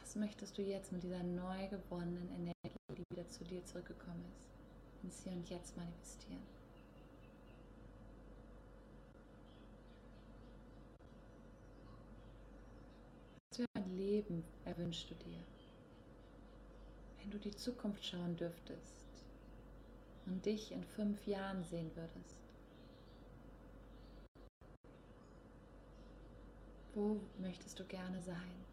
Was 0.00 0.16
möchtest 0.16 0.56
du 0.56 0.62
jetzt 0.62 0.92
mit 0.92 1.02
dieser 1.02 1.22
neu 1.22 1.68
gewonnenen 1.68 2.30
Energie, 2.30 2.78
die 2.96 3.04
wieder 3.10 3.28
zu 3.28 3.44
dir 3.44 3.64
zurückgekommen 3.64 4.24
ist, 4.38 4.48
ins 5.02 5.22
Hier 5.22 5.32
und 5.32 5.48
Jetzt 5.50 5.76
manifestieren? 5.76 6.61
Für 13.56 13.66
ein 13.74 13.96
Leben 13.96 14.44
erwünschst 14.64 15.10
du 15.10 15.14
dir? 15.14 15.38
Wenn 17.20 17.30
du 17.30 17.38
die 17.38 17.54
Zukunft 17.54 18.04
schauen 18.04 18.36
dürftest 18.36 19.04
und 20.26 20.44
dich 20.44 20.72
in 20.72 20.82
fünf 20.82 21.26
Jahren 21.26 21.62
sehen 21.64 21.90
würdest, 21.94 22.36
wo 26.94 27.20
möchtest 27.38 27.78
du 27.78 27.84
gerne 27.84 28.20
sein? 28.22 28.64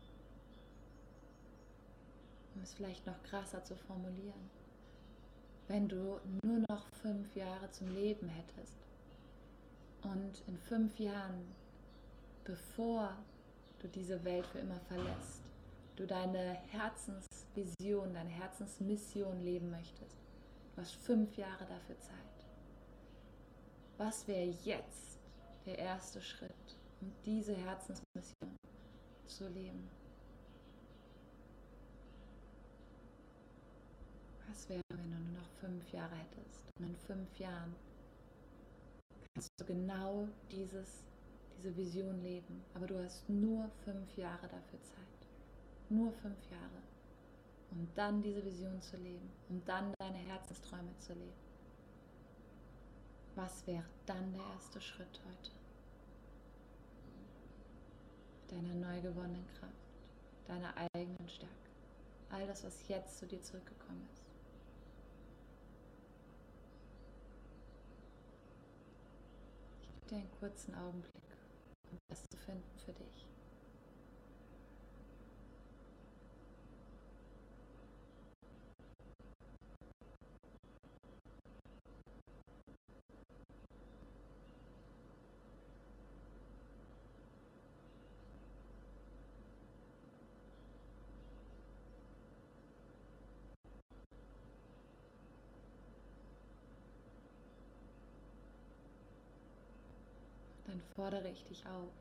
Um 2.55 2.61
es 2.61 2.73
vielleicht 2.73 3.05
noch 3.05 3.21
krasser 3.23 3.63
zu 3.63 3.75
formulieren. 3.75 4.49
Wenn 5.67 5.87
du 5.87 6.19
nur 6.43 6.63
noch 6.69 6.87
fünf 7.01 7.35
Jahre 7.35 7.69
zum 7.69 7.89
Leben 7.89 8.27
hättest 8.27 8.77
und 10.01 10.41
in 10.47 10.57
fünf 10.57 10.97
Jahren, 10.99 11.45
bevor 12.43 13.15
du 13.79 13.87
diese 13.87 14.23
Welt 14.23 14.45
für 14.47 14.59
immer 14.59 14.79
verlässt, 14.81 15.43
du 15.95 16.05
deine 16.05 16.53
Herzensvision, 16.71 18.13
deine 18.13 18.29
Herzensmission 18.29 19.41
leben 19.41 19.69
möchtest. 19.71 20.17
Du 20.75 20.81
hast 20.81 20.95
fünf 20.95 21.35
Jahre 21.37 21.65
dafür 21.65 21.99
Zeit. 21.99 22.15
Was 23.97 24.27
wäre 24.27 24.53
jetzt 24.63 25.19
der 25.65 25.77
erste 25.77 26.21
Schritt, 26.21 26.77
um 27.01 27.11
diese 27.25 27.55
Herzensmission 27.55 28.55
zu 29.25 29.47
leben? 29.49 29.89
Was 34.47 34.69
wäre, 34.69 34.81
wenn 34.89 35.11
du 35.11 35.17
nur 35.17 35.41
noch 35.41 35.49
fünf 35.59 35.91
Jahre 35.91 36.15
hättest? 36.15 36.63
Und 36.79 36.87
in 36.87 36.95
fünf 36.95 37.39
Jahren 37.39 37.75
kannst 39.33 39.49
du 39.57 39.65
genau 39.65 40.27
dieses 40.49 41.03
diese 41.59 41.75
Vision 41.75 42.21
leben. 42.23 42.63
Aber 42.73 42.87
du 42.87 43.03
hast 43.03 43.27
nur 43.29 43.69
fünf 43.83 44.15
Jahre 44.17 44.47
dafür 44.47 44.81
Zeit. 44.81 45.27
Nur 45.89 46.11
fünf 46.11 46.49
Jahre. 46.49 46.81
Um 47.71 47.87
dann 47.95 48.21
diese 48.21 48.43
Vision 48.43 48.81
zu 48.81 48.97
leben. 48.97 49.29
Um 49.49 49.63
dann 49.65 49.93
deine 49.99 50.17
Herzensträume 50.17 50.97
zu 50.99 51.13
leben. 51.13 51.49
Was 53.35 53.65
wäre 53.67 53.85
dann 54.05 54.33
der 54.33 54.43
erste 54.53 54.81
Schritt 54.81 55.21
heute? 55.25 55.51
Deiner 58.49 58.73
neu 58.73 59.01
gewonnenen 59.01 59.45
Kraft, 59.59 59.73
deiner 60.47 60.73
eigenen 60.93 61.29
Stärke. 61.29 61.53
All 62.31 62.47
das, 62.47 62.63
was 62.63 62.87
jetzt 62.87 63.19
zu 63.19 63.27
dir 63.27 63.41
zurückgekommen 63.41 64.07
ist. 64.11 64.23
Ich 69.81 69.87
gebe 69.89 70.07
dir 70.09 70.15
einen 70.17 70.39
kurzen 70.39 70.73
Augenblick 70.75 71.28
das 72.09 72.23
zu 72.29 72.37
finden 72.37 72.79
für 72.85 72.93
dich. 72.93 73.28
Dann 100.69 100.81
fordere 100.95 101.29
ich 101.29 101.43
dich 101.45 101.65
auf, 101.65 101.91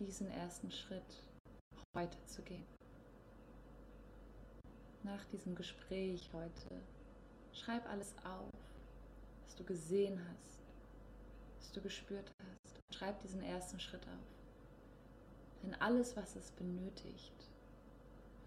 diesen 0.00 0.28
ersten 0.32 0.70
Schritt 0.72 1.22
heute 1.96 2.18
zu 2.26 2.42
gehen. 2.42 2.66
Nach 5.04 5.24
diesem 5.26 5.54
Gespräch 5.54 6.28
heute, 6.32 6.80
schreib 7.52 7.88
alles 7.88 8.14
auf, 8.24 8.50
was 9.44 9.54
du 9.54 9.64
gesehen 9.64 10.20
hast, 10.28 10.62
was 11.58 11.72
du 11.72 11.80
gespürt 11.80 12.30
hast. 12.38 12.96
Schreib 12.96 13.20
diesen 13.20 13.42
ersten 13.42 13.78
Schritt 13.78 14.02
auf. 14.08 15.62
Denn 15.62 15.74
alles, 15.76 16.16
was 16.16 16.34
es 16.34 16.50
benötigt, 16.52 17.48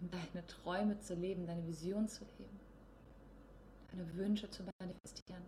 um 0.00 0.10
deine 0.10 0.46
Träume 0.46 0.98
zu 0.98 1.14
leben, 1.14 1.46
deine 1.46 1.66
Vision 1.66 2.06
zu 2.06 2.24
leben, 2.38 2.60
deine 3.90 4.14
Wünsche 4.14 4.50
zu 4.50 4.62
manifestieren, 4.78 5.44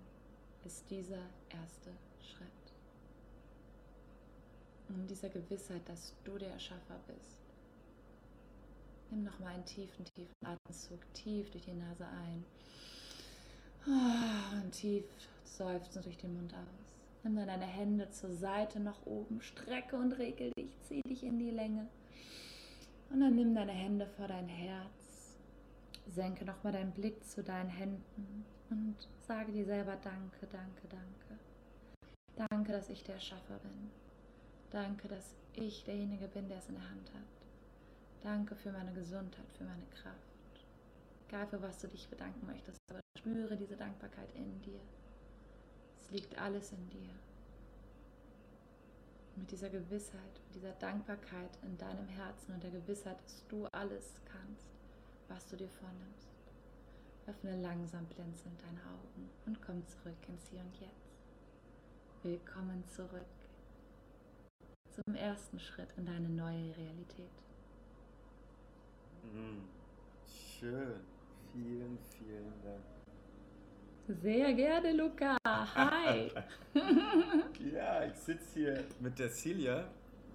ist 0.65 0.91
dieser 0.91 1.23
erste 1.51 1.93
Schritt 2.21 2.68
in 4.97 5.07
dieser 5.07 5.29
Gewissheit, 5.29 5.89
dass 5.89 6.15
du 6.25 6.39
der 6.39 6.53
Erschaffer 6.53 6.99
bist. 7.07 7.39
Nimm 9.11 9.25
nochmal 9.25 9.55
einen 9.55 9.65
tiefen, 9.65 10.05
tiefen 10.05 10.35
Atemzug, 10.45 11.01
tief 11.15 11.51
durch 11.51 11.65
die 11.65 11.73
Nase 11.73 12.07
ein 12.07 12.45
ah, 13.87 14.61
und 14.63 14.73
tief 14.73 15.05
seufzen 15.45 16.03
durch 16.03 16.19
den 16.19 16.35
Mund 16.35 16.53
aus. 16.55 16.99
Nimm 17.23 17.37
dann 17.37 17.49
deine 17.49 17.67
Hände 17.67 18.11
zur 18.11 18.33
Seite 18.33 18.81
nach 18.81 19.05
oben, 19.07 19.41
strecke 19.41 19.97
und 19.97 20.13
regel 20.13 20.53
dich, 20.59 20.77
zieh 20.83 21.03
dich 21.09 21.25
in 21.25 21.39
die 21.39 21.51
Länge. 21.51 21.89
Und 23.11 23.21
dann 23.21 23.35
nimm 23.35 23.55
deine 23.55 23.73
Hände 23.73 24.07
vor 24.07 24.29
dein 24.29 24.49
Herz, 24.49 25.37
senke 26.07 26.45
nochmal 26.45 26.75
deinen 26.75 26.93
Blick 26.93 27.25
zu 27.27 27.43
deinen 27.43 27.71
Händen 27.71 28.45
und 28.71 28.97
sage 29.27 29.53
dir 29.53 29.65
selber 29.65 29.97
Danke, 30.03 30.47
danke, 30.53 30.89
danke. 30.89 32.49
Danke, 32.51 32.73
dass 32.73 32.91
ich 32.91 33.03
der 33.03 33.17
Erschaffer 33.17 33.59
bin. 33.59 33.91
Danke, 34.71 35.09
dass 35.09 35.35
ich 35.55 35.85
derjenige 35.85 36.29
bin, 36.29 36.49
der 36.49 36.59
es 36.59 36.69
in 36.69 36.75
der 36.75 36.89
Hand 36.89 37.13
hat. 37.15 37.23
Danke 38.23 38.55
für 38.55 38.73
meine 38.73 38.93
Gesundheit, 38.93 39.51
für 39.57 39.65
meine 39.65 39.87
Kraft. 39.91 40.17
Egal 41.29 41.47
für 41.47 41.63
was 41.63 41.79
du 41.81 41.89
dich 41.89 42.09
bedanken 42.09 42.47
möchtest, 42.47 42.79
aber 42.91 43.01
spüre 43.19 43.57
diese 43.57 43.77
Dankbarkeit 43.77 44.33
in 44.35 44.61
dir. 44.63 44.81
Es 46.03 46.11
liegt 46.11 46.39
alles 46.39 46.73
in 46.73 46.91
dir. 46.91 47.11
mit 49.39 49.51
dieser 49.51 49.71
Gewissheit, 49.71 50.41
mit 50.47 50.57
dieser 50.57 50.73
Dankbarkeit 50.73 51.51
in 51.63 51.79
deinem 51.79 52.09
Herzen 52.09 52.55
und 52.55 52.63
der 52.63 52.71
Gewissheit, 52.71 53.19
dass 53.25 53.47
du 53.49 53.67
alles 53.67 54.15
kannst, 54.25 54.67
was 55.29 55.47
du 55.47 55.57
dir 55.57 55.69
vornimmst. 55.69 56.29
Öffne 57.27 57.61
langsam 57.61 58.05
blinzelnd 58.07 58.61
deine 58.63 58.81
Augen 58.81 59.31
und 59.47 59.63
komm 59.63 59.87
zurück 59.87 60.17
ins 60.29 60.49
Hier 60.49 60.61
und 60.61 60.75
Jetzt. 60.81 61.15
Willkommen 62.23 62.83
zurück 62.89 63.38
zum 65.05 65.15
ersten 65.15 65.61
Schritt 65.61 65.89
in 65.97 66.07
deine 66.07 66.29
neue 66.29 66.77
Realität. 66.77 67.31
Mhm. 69.23 69.63
Schön. 70.27 71.01
Vielen, 71.53 71.99
vielen 72.17 72.53
Dank. 72.65 74.21
Sehr 74.23 74.53
gerne, 74.55 74.93
Luca. 74.93 75.37
Hi. 75.45 76.31
ja, 77.73 78.05
ich 78.05 78.15
sitze 78.15 78.55
hier 78.55 78.85
mit 79.01 79.19
der 79.19 79.31
Celia. 79.31 79.85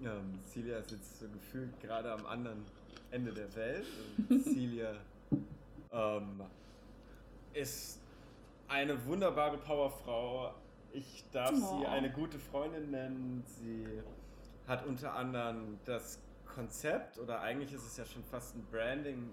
Ähm, 0.02 0.38
Celia 0.46 0.80
sitzt 0.82 1.18
so 1.18 1.26
gefühlt 1.28 1.78
gerade 1.80 2.12
am 2.12 2.24
anderen 2.26 2.64
Ende 3.10 3.32
der 3.32 3.54
Welt. 3.56 3.86
Und 4.28 4.42
Celia 4.44 4.94
ähm, 5.92 6.40
ist 7.52 8.00
eine 8.68 9.04
wunderbare 9.06 9.58
Powerfrau. 9.58 10.54
Ich 10.92 11.24
darf 11.32 11.52
oh. 11.52 11.80
sie 11.80 11.86
eine 11.86 12.10
gute 12.10 12.38
Freundin 12.38 12.90
nennen. 12.92 13.42
Sie 13.46 13.86
hat 14.66 14.86
unter 14.86 15.14
anderem 15.14 15.78
das 15.84 16.20
Konzept, 16.46 17.18
oder 17.18 17.40
eigentlich 17.40 17.72
ist 17.72 17.84
es 17.84 17.96
ja 17.96 18.04
schon 18.04 18.22
fast 18.24 18.56
ein 18.56 18.64
Branding, 18.70 19.28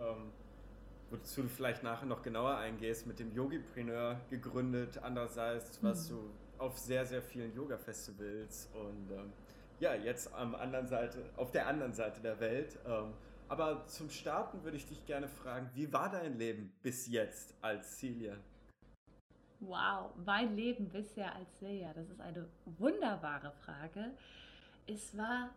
ähm, 0.00 0.32
wozu 1.10 1.42
du 1.42 1.48
vielleicht 1.48 1.82
nachher 1.82 2.06
noch 2.06 2.22
genauer 2.22 2.56
eingehst, 2.56 3.06
mit 3.06 3.18
dem 3.18 3.32
Yogipreneur 3.34 4.20
gegründet. 4.30 4.98
Andererseits 5.02 5.82
warst 5.82 6.10
mhm. 6.10 6.16
du 6.16 6.30
auf 6.58 6.78
sehr, 6.78 7.04
sehr 7.04 7.22
vielen 7.22 7.54
Yoga-Festivals 7.54 8.70
und 8.74 9.10
ähm, 9.10 9.32
ja, 9.80 9.94
jetzt 9.94 10.32
am 10.34 10.54
anderen 10.54 10.86
Seite, 10.86 11.18
auf 11.36 11.50
der 11.50 11.66
anderen 11.66 11.94
Seite 11.94 12.20
der 12.20 12.38
Welt. 12.38 12.78
Ähm, 12.86 13.12
aber 13.48 13.84
zum 13.86 14.10
Starten 14.10 14.62
würde 14.62 14.76
ich 14.76 14.86
dich 14.86 15.04
gerne 15.06 15.26
fragen, 15.26 15.68
wie 15.74 15.92
war 15.92 16.08
dein 16.10 16.38
Leben 16.38 16.72
bis 16.82 17.08
jetzt 17.08 17.54
als 17.60 17.98
Celia? 17.98 18.36
Wow, 19.58 20.10
mein 20.24 20.54
Leben 20.54 20.88
bisher 20.88 21.34
als 21.34 21.58
Celia, 21.58 21.92
das 21.92 22.08
ist 22.08 22.20
eine 22.20 22.46
wunderbare 22.78 23.52
Frage. 23.64 24.12
Es 24.92 25.16
war 25.16 25.50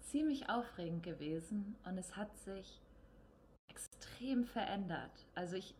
ziemlich 0.00 0.48
aufregend 0.48 1.02
gewesen 1.02 1.76
und 1.84 1.98
es 1.98 2.16
hat 2.16 2.34
sich 2.38 2.80
extrem 3.68 4.44
verändert. 4.44 5.26
Also 5.34 5.56
ich, 5.56 5.74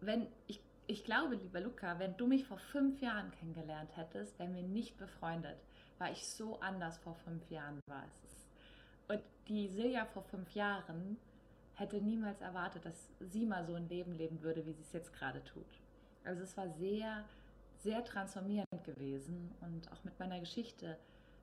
wenn, 0.00 0.26
ich, 0.46 0.58
ich 0.86 1.04
glaube, 1.04 1.34
lieber 1.34 1.60
Luca, 1.60 1.98
wenn 1.98 2.16
du 2.16 2.26
mich 2.26 2.46
vor 2.46 2.58
fünf 2.58 3.02
Jahren 3.02 3.30
kennengelernt 3.32 3.94
hättest, 3.94 4.38
wären 4.38 4.54
wir 4.54 4.62
nicht 4.62 4.96
befreundet, 4.96 5.58
weil 5.98 6.14
ich 6.14 6.26
so 6.26 6.58
anders 6.60 6.96
vor 6.96 7.14
fünf 7.14 7.50
Jahren 7.50 7.78
war. 7.88 8.04
Und 9.08 9.20
die 9.48 9.68
Silja 9.68 10.06
vor 10.06 10.22
fünf 10.22 10.50
Jahren 10.52 11.18
hätte 11.74 12.00
niemals 12.00 12.40
erwartet, 12.40 12.86
dass 12.86 13.10
sie 13.20 13.44
mal 13.44 13.66
so 13.66 13.74
ein 13.74 13.88
Leben 13.90 14.12
leben 14.12 14.40
würde, 14.40 14.64
wie 14.64 14.72
sie 14.72 14.82
es 14.82 14.92
jetzt 14.94 15.12
gerade 15.12 15.44
tut. 15.44 15.66
Also 16.24 16.42
es 16.42 16.56
war 16.56 16.70
sehr, 16.70 17.26
sehr 17.82 18.02
transformierend 18.02 18.82
gewesen 18.82 19.52
und 19.60 19.92
auch 19.92 20.02
mit 20.04 20.18
meiner 20.18 20.40
Geschichte 20.40 20.96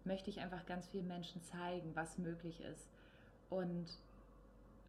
möchte 0.05 0.29
ich 0.29 0.39
einfach 0.39 0.65
ganz 0.65 0.87
vielen 0.87 1.07
Menschen 1.07 1.41
zeigen, 1.43 1.95
was 1.95 2.17
möglich 2.17 2.61
ist 2.61 2.87
und 3.49 3.87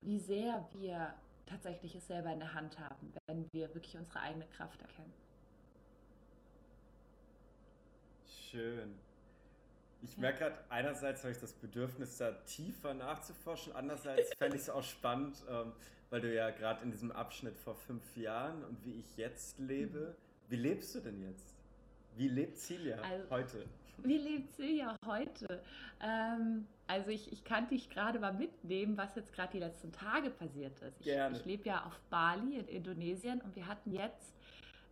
wie 0.01 0.19
sehr 0.19 0.67
wir 0.73 1.15
tatsächlich 1.47 1.95
es 1.95 2.07
selber 2.07 2.33
in 2.33 2.41
der 2.41 2.55
Hand 2.55 2.79
haben, 2.79 3.13
wenn 3.27 3.47
wir 3.53 3.75
wirklich 3.75 3.97
unsere 3.97 4.21
eigene 4.21 4.47
Kraft 4.47 4.81
erkennen. 4.81 5.13
Schön. 8.51 8.95
Ich 10.03 10.19
merke 10.19 10.41
gerade, 10.41 10.59
einerseits 10.69 11.23
habe 11.23 11.33
ich 11.33 11.39
das 11.39 11.53
Bedürfnis, 11.53 12.19
da 12.19 12.33
tiefer 12.33 12.93
nachzuforschen, 12.93 13.75
andererseits 13.75 14.35
fände 14.39 14.57
ich 14.57 14.63
es 14.63 14.71
auch 14.71 14.83
spannend, 14.83 15.37
ähm, 15.49 15.73
weil 16.11 16.21
du 16.21 16.35
ja 16.35 16.51
gerade 16.51 16.83
in 16.83 16.91
diesem 16.91 17.13
Abschnitt 17.13 17.57
vor 17.57 17.77
fünf 17.77 18.17
Jahren 18.17 18.65
und 18.65 18.85
wie 18.85 18.99
ich 18.99 19.17
jetzt 19.17 19.59
lebe, 19.59 19.99
mhm. 19.99 20.51
wie 20.51 20.57
lebst 20.57 20.95
du 20.95 21.01
denn 21.01 21.21
jetzt? 21.23 21.55
Wie 22.17 22.29
lebt 22.29 22.59
Celia 22.59 23.01
also, 23.01 23.31
heute? 23.31 23.65
Wie 24.05 24.19
lebt 24.19 24.55
Silja 24.57 24.97
heute? 25.07 25.63
Ähm, 26.01 26.67
also 26.87 27.11
ich, 27.11 27.33
ich 27.33 27.45
kann 27.45 27.69
dich 27.69 27.89
gerade 27.91 28.19
mal 28.19 28.33
mitnehmen, 28.33 28.97
was 28.97 29.15
jetzt 29.15 29.33
gerade 29.33 29.53
die 29.53 29.59
letzten 29.59 29.93
Tage 29.93 30.31
passiert 30.31 30.79
ist. 30.81 31.01
Ich, 31.01 31.07
ich 31.33 31.45
lebe 31.45 31.69
ja 31.69 31.85
auf 31.85 31.99
Bali 32.11 32.59
in 32.59 32.69
Indonesien 32.69 33.41
und 33.41 33.55
wir 33.55 33.67
hatten 33.67 33.93
jetzt 33.93 34.35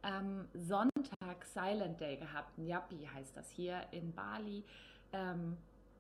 ähm, 0.03 0.49
Sonntag 0.55 1.45
Silent 1.45 2.01
Day 2.01 2.17
gehabt. 2.17 2.57
Nyapi 2.59 3.09
heißt 3.15 3.37
das 3.37 3.51
hier 3.51 3.81
in 3.91 4.13
Bali. 4.13 4.65
Ähm, 5.13 5.57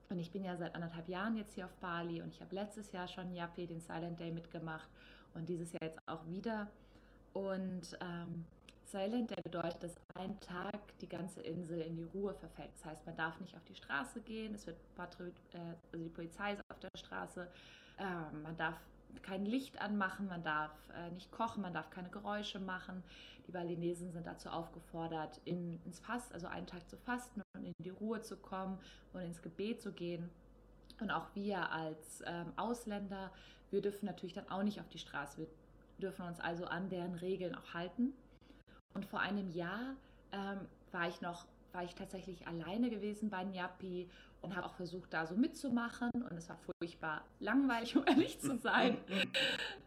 und 0.08 0.18
ich 0.18 0.30
bin 0.30 0.44
ja 0.44 0.56
seit 0.56 0.74
anderthalb 0.74 1.08
Jahren 1.08 1.36
jetzt 1.36 1.54
hier 1.54 1.66
auf 1.66 1.74
Bali 1.76 2.20
und 2.20 2.28
ich 2.34 2.40
habe 2.40 2.54
letztes 2.54 2.90
Jahr 2.92 3.06
schon 3.06 3.32
Nyapi, 3.32 3.66
den 3.66 3.80
Silent 3.80 4.18
Day, 4.18 4.32
mitgemacht 4.32 4.88
und 5.34 5.48
dieses 5.48 5.72
Jahr 5.72 5.82
jetzt 5.82 6.00
auch 6.06 6.26
wieder. 6.26 6.68
Und 7.32 7.96
ähm, 8.00 8.44
Silent, 8.90 9.30
der 9.30 9.42
bedeutet, 9.42 9.82
dass 9.82 9.94
ein 10.14 10.38
Tag 10.40 10.98
die 11.00 11.08
ganze 11.08 11.40
Insel 11.42 11.80
in 11.80 11.96
die 11.96 12.02
Ruhe 12.02 12.34
verfällt. 12.34 12.70
Das 12.74 12.84
heißt, 12.84 13.06
man 13.06 13.16
darf 13.16 13.38
nicht 13.40 13.54
auf 13.56 13.64
die 13.64 13.74
Straße 13.74 14.20
gehen, 14.20 14.54
es 14.54 14.66
wird 14.66 14.76
Patri 14.94 15.28
äh, 15.52 15.58
also 15.92 16.04
die 16.04 16.10
Polizei 16.10 16.52
ist 16.54 16.62
auf 16.70 16.80
der 16.80 16.90
Straße, 16.96 17.48
äh, 17.98 18.36
man 18.42 18.56
darf 18.56 18.76
kein 19.22 19.44
Licht 19.44 19.80
anmachen, 19.80 20.26
man 20.28 20.42
darf 20.42 20.72
äh, 20.94 21.10
nicht 21.10 21.30
kochen, 21.30 21.62
man 21.62 21.74
darf 21.74 21.90
keine 21.90 22.10
Geräusche 22.10 22.60
machen. 22.60 23.02
Die 23.46 23.52
Balinesen 23.52 24.12
sind 24.12 24.26
dazu 24.26 24.48
aufgefordert, 24.48 25.40
in, 25.44 25.80
ins 25.84 25.98
Fass, 25.98 26.30
also 26.32 26.46
einen 26.46 26.66
Tag 26.66 26.88
zu 26.88 26.96
fasten 26.96 27.42
und 27.56 27.64
in 27.64 27.72
die 27.84 27.90
Ruhe 27.90 28.22
zu 28.22 28.36
kommen 28.36 28.78
und 29.12 29.22
ins 29.22 29.42
Gebet 29.42 29.82
zu 29.82 29.92
gehen. 29.92 30.30
Und 31.00 31.10
auch 31.10 31.34
wir 31.34 31.70
als 31.72 32.22
ähm, 32.26 32.52
Ausländer, 32.56 33.32
wir 33.70 33.80
dürfen 33.80 34.06
natürlich 34.06 34.34
dann 34.34 34.48
auch 34.48 34.62
nicht 34.62 34.80
auf 34.80 34.88
die 34.88 34.98
Straße. 34.98 35.38
Wir 35.38 35.48
dürfen 35.98 36.26
uns 36.26 36.40
also 36.40 36.66
an 36.66 36.88
deren 36.88 37.14
Regeln 37.14 37.54
auch 37.54 37.74
halten. 37.74 38.14
Und 38.94 39.06
vor 39.06 39.20
einem 39.20 39.50
Jahr 39.50 39.96
ähm, 40.32 40.60
war 40.92 41.08
ich 41.08 41.20
noch, 41.20 41.46
war 41.72 41.84
ich 41.84 41.94
tatsächlich 41.94 42.46
alleine 42.46 42.90
gewesen 42.90 43.30
bei 43.30 43.44
Nyapi 43.44 44.08
und 44.42 44.56
habe 44.56 44.66
auch 44.66 44.74
versucht, 44.74 45.12
da 45.12 45.26
so 45.26 45.34
mitzumachen. 45.34 46.10
Und 46.12 46.32
es 46.32 46.48
war 46.48 46.58
furchtbar 46.58 47.24
langweilig, 47.38 47.96
um 47.96 48.06
ehrlich 48.06 48.40
zu 48.40 48.56
sein. 48.58 48.98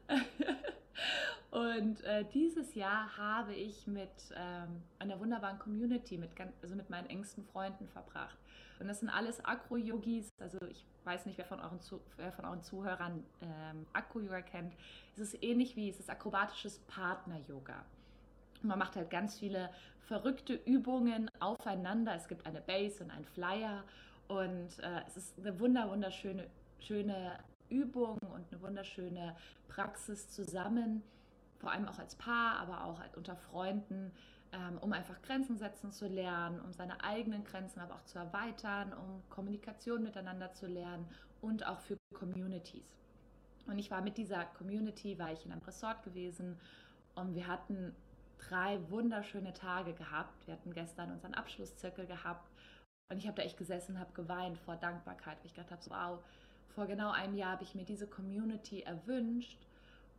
und 1.51 2.01
äh, 2.03 2.25
dieses 2.33 2.75
Jahr 2.75 3.17
habe 3.17 3.53
ich 3.53 3.87
mit 3.87 4.09
ähm, 4.35 4.81
einer 4.99 5.19
wunderbaren 5.19 5.59
Community, 5.59 6.17
mit, 6.17 6.31
also 6.61 6.75
mit 6.75 6.89
meinen 6.89 7.07
engsten 7.07 7.43
Freunden 7.43 7.87
verbracht. 7.87 8.37
Und 8.79 8.87
das 8.87 8.99
sind 8.99 9.09
alles 9.09 9.43
Akro-Yogis. 9.43 10.29
Also 10.39 10.57
ich 10.69 10.85
weiß 11.03 11.25
nicht, 11.25 11.37
wer 11.37 11.45
von 11.45 11.59
euren, 11.59 11.79
Zu 11.81 12.01
wer 12.17 12.31
von 12.31 12.45
euren 12.45 12.61
Zuhörern 12.61 13.23
ähm, 13.41 13.85
Akro-Yoga 13.93 14.41
kennt. 14.41 14.73
Es 15.15 15.19
ist 15.19 15.43
ähnlich 15.43 15.75
wie 15.75 15.89
es 15.89 15.99
ist 15.99 16.09
akrobatisches 16.09 16.79
Partner-Yoga. 16.79 17.85
Man 18.63 18.79
macht 18.79 18.95
halt 18.95 19.09
ganz 19.09 19.37
viele 19.37 19.69
verrückte 19.99 20.53
Übungen 20.53 21.29
aufeinander. 21.39 22.15
Es 22.15 22.27
gibt 22.27 22.45
eine 22.45 22.61
Base 22.61 23.03
und 23.03 23.11
einen 23.11 23.25
Flyer 23.25 23.83
und 24.27 24.79
äh, 24.79 25.01
es 25.07 25.17
ist 25.17 25.39
eine 25.39 25.59
wunder 25.59 25.89
wunderschöne 25.89 26.47
schöne 26.79 27.39
Übung 27.69 28.17
und 28.33 28.51
eine 28.51 28.61
wunderschöne 28.61 29.35
Praxis 29.67 30.29
zusammen, 30.29 31.01
vor 31.59 31.71
allem 31.71 31.87
auch 31.87 31.97
als 31.97 32.15
Paar, 32.15 32.59
aber 32.59 32.83
auch 32.85 33.01
unter 33.15 33.35
Freunden, 33.35 34.11
ähm, 34.51 34.77
um 34.79 34.93
einfach 34.93 35.21
Grenzen 35.21 35.57
setzen 35.57 35.91
zu 35.91 36.07
lernen, 36.07 36.59
um 36.61 36.73
seine 36.73 37.03
eigenen 37.03 37.43
Grenzen 37.43 37.79
aber 37.79 37.95
auch 37.95 38.03
zu 38.03 38.19
erweitern, 38.19 38.93
um 38.93 39.23
Kommunikation 39.29 40.03
miteinander 40.03 40.53
zu 40.53 40.67
lernen 40.67 41.07
und 41.41 41.65
auch 41.65 41.79
für 41.79 41.97
Communities. 42.13 42.99
Und 43.65 43.79
ich 43.79 43.89
war 43.89 44.01
mit 44.01 44.17
dieser 44.17 44.45
Community, 44.45 45.17
war 45.17 45.31
ich 45.31 45.45
in 45.45 45.51
einem 45.51 45.61
Resort 45.61 46.03
gewesen 46.03 46.59
und 47.15 47.33
wir 47.33 47.47
hatten 47.47 47.95
drei 48.49 48.79
wunderschöne 48.89 49.53
Tage 49.53 49.93
gehabt. 49.93 50.47
Wir 50.47 50.55
hatten 50.55 50.73
gestern 50.73 51.11
unseren 51.11 51.33
Abschlusszirkel 51.33 52.05
gehabt 52.05 52.49
und 53.09 53.17
ich 53.17 53.27
habe 53.27 53.35
da 53.37 53.43
echt 53.43 53.57
gesessen, 53.57 53.99
habe 53.99 54.13
geweint 54.13 54.57
vor 54.57 54.75
Dankbarkeit, 54.75 55.37
ich 55.43 55.53
gedacht 55.53 55.71
habe, 55.71 55.81
so, 55.81 55.91
wow, 55.91 56.23
vor 56.69 56.87
genau 56.87 57.11
einem 57.11 57.35
Jahr 57.35 57.51
habe 57.51 57.63
ich 57.63 57.75
mir 57.75 57.85
diese 57.85 58.07
Community 58.07 58.81
erwünscht 58.81 59.67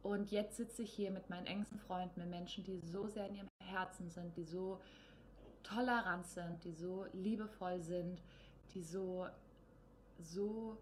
und 0.02 0.30
jetzt 0.30 0.56
sitze 0.56 0.82
ich 0.82 0.92
hier 0.92 1.10
mit 1.10 1.30
meinen 1.30 1.46
engsten 1.46 1.78
Freunden, 1.78 2.20
mit 2.20 2.30
Menschen, 2.30 2.62
die 2.64 2.78
so 2.80 3.08
sehr 3.08 3.26
in 3.26 3.37
ihrem 3.37 3.48
Herzen 3.62 4.10
sind, 4.10 4.37
die 4.37 4.44
so 4.44 4.80
tolerant 5.62 6.26
sind, 6.26 6.62
die 6.64 6.72
so 6.72 7.06
liebevoll 7.12 7.80
sind, 7.80 8.22
die 8.74 8.82
so, 8.82 9.26
so 10.20 10.78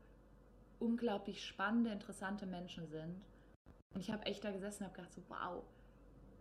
unglaublich 0.81 1.47
spannende, 1.47 1.91
interessante 1.91 2.47
Menschen 2.47 2.89
sind. 2.89 3.23
Und 3.95 4.01
ich 4.01 4.11
habe 4.11 4.27
echt 4.27 4.43
da 4.45 4.51
gesessen 4.51 4.83
und 4.83 4.91
habe 4.91 4.97
gedacht, 4.97 5.15
so, 5.15 5.23
wow, 5.29 5.63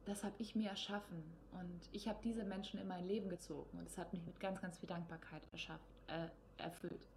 das 0.05 0.23
habe 0.23 0.35
ich 0.39 0.55
mir 0.55 0.69
erschaffen 0.69 1.23
und 1.51 1.89
ich 1.91 2.07
habe 2.07 2.19
diese 2.23 2.43
Menschen 2.43 2.79
in 2.79 2.87
mein 2.87 3.05
Leben 3.07 3.29
gezogen 3.29 3.77
und 3.77 3.87
es 3.87 3.97
hat 3.97 4.11
mich 4.13 4.25
mit 4.25 4.39
ganz, 4.39 4.61
ganz 4.61 4.77
viel 4.77 4.89
Dankbarkeit 4.89 5.43
erschafft, 5.51 5.91
äh, 6.07 6.27
erfüllt. 6.61 7.07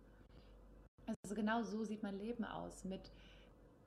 Also 1.23 1.35
genau 1.35 1.63
so 1.63 1.85
sieht 1.85 2.03
mein 2.03 2.19
Leben 2.19 2.45
aus, 2.45 2.85
mit, 2.85 3.11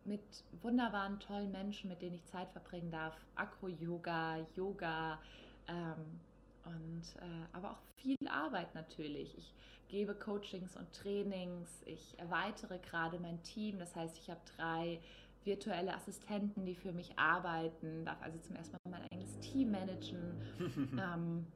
mit 0.05 0.21
wunderbaren, 0.61 1.19
tollen 1.19 1.51
Menschen, 1.51 1.89
mit 1.89 2.01
denen 2.01 2.15
ich 2.15 2.25
Zeit 2.25 2.49
verbringen 2.51 2.91
darf. 2.91 3.15
Akro-Yoga, 3.35 4.45
Yoga, 4.55 5.19
ähm, 5.67 6.19
und 6.65 7.03
äh, 7.21 7.45
aber 7.53 7.71
auch 7.71 7.81
viel 7.95 8.17
Arbeit 8.27 8.73
natürlich. 8.75 9.37
Ich 9.37 9.53
gebe 9.87 10.13
Coachings 10.13 10.75
und 10.75 10.91
Trainings, 10.93 11.69
ich 11.85 12.19
erweitere 12.19 12.77
gerade 12.79 13.19
mein 13.19 13.41
Team, 13.43 13.79
das 13.79 13.95
heißt, 13.95 14.17
ich 14.17 14.29
habe 14.29 14.41
drei 14.57 14.99
virtuelle 15.47 15.95
Assistenten, 15.95 16.65
die 16.65 16.75
für 16.75 16.91
mich 16.91 17.17
arbeiten, 17.17 18.05
darf 18.05 18.21
also 18.21 18.37
zum 18.39 18.55
ersten 18.55 18.77
Mal 18.83 18.99
mein 18.99 19.07
eigenes 19.11 19.39
Team 19.39 19.71
managen. 19.71 20.35
ähm, 21.01 21.47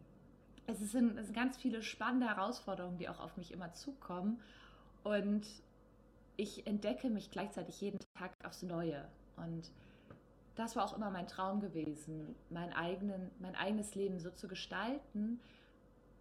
es, 0.66 0.80
sind, 0.92 1.18
es 1.20 1.28
sind 1.28 1.36
ganz 1.36 1.58
viele 1.58 1.84
spannende 1.84 2.28
Herausforderungen, 2.28 2.98
die 2.98 3.08
auch 3.08 3.20
auf 3.20 3.38
mich 3.38 3.52
immer 3.52 3.72
zukommen. 3.74 4.40
Und 5.04 5.46
ich 6.38 6.66
entdecke 6.66 7.12
mich 7.12 7.30
gleichzeitig 7.30 7.80
jeden 7.82 8.00
Tag 8.18 8.32
aufs 8.44 8.64
Neue. 8.64 9.08
Und 9.36 9.70
das 10.56 10.76
war 10.76 10.86
auch 10.86 10.96
immer 10.96 11.12
mein 11.12 11.28
Traum 11.28 11.60
gewesen, 11.60 12.36
mein, 12.50 12.74
eigenen, 12.74 13.30
mein 13.40 13.56
eigenes 13.56 13.94
Leben 13.94 14.20
so 14.20 14.32
zu 14.32 14.48
gestalten, 14.48 15.40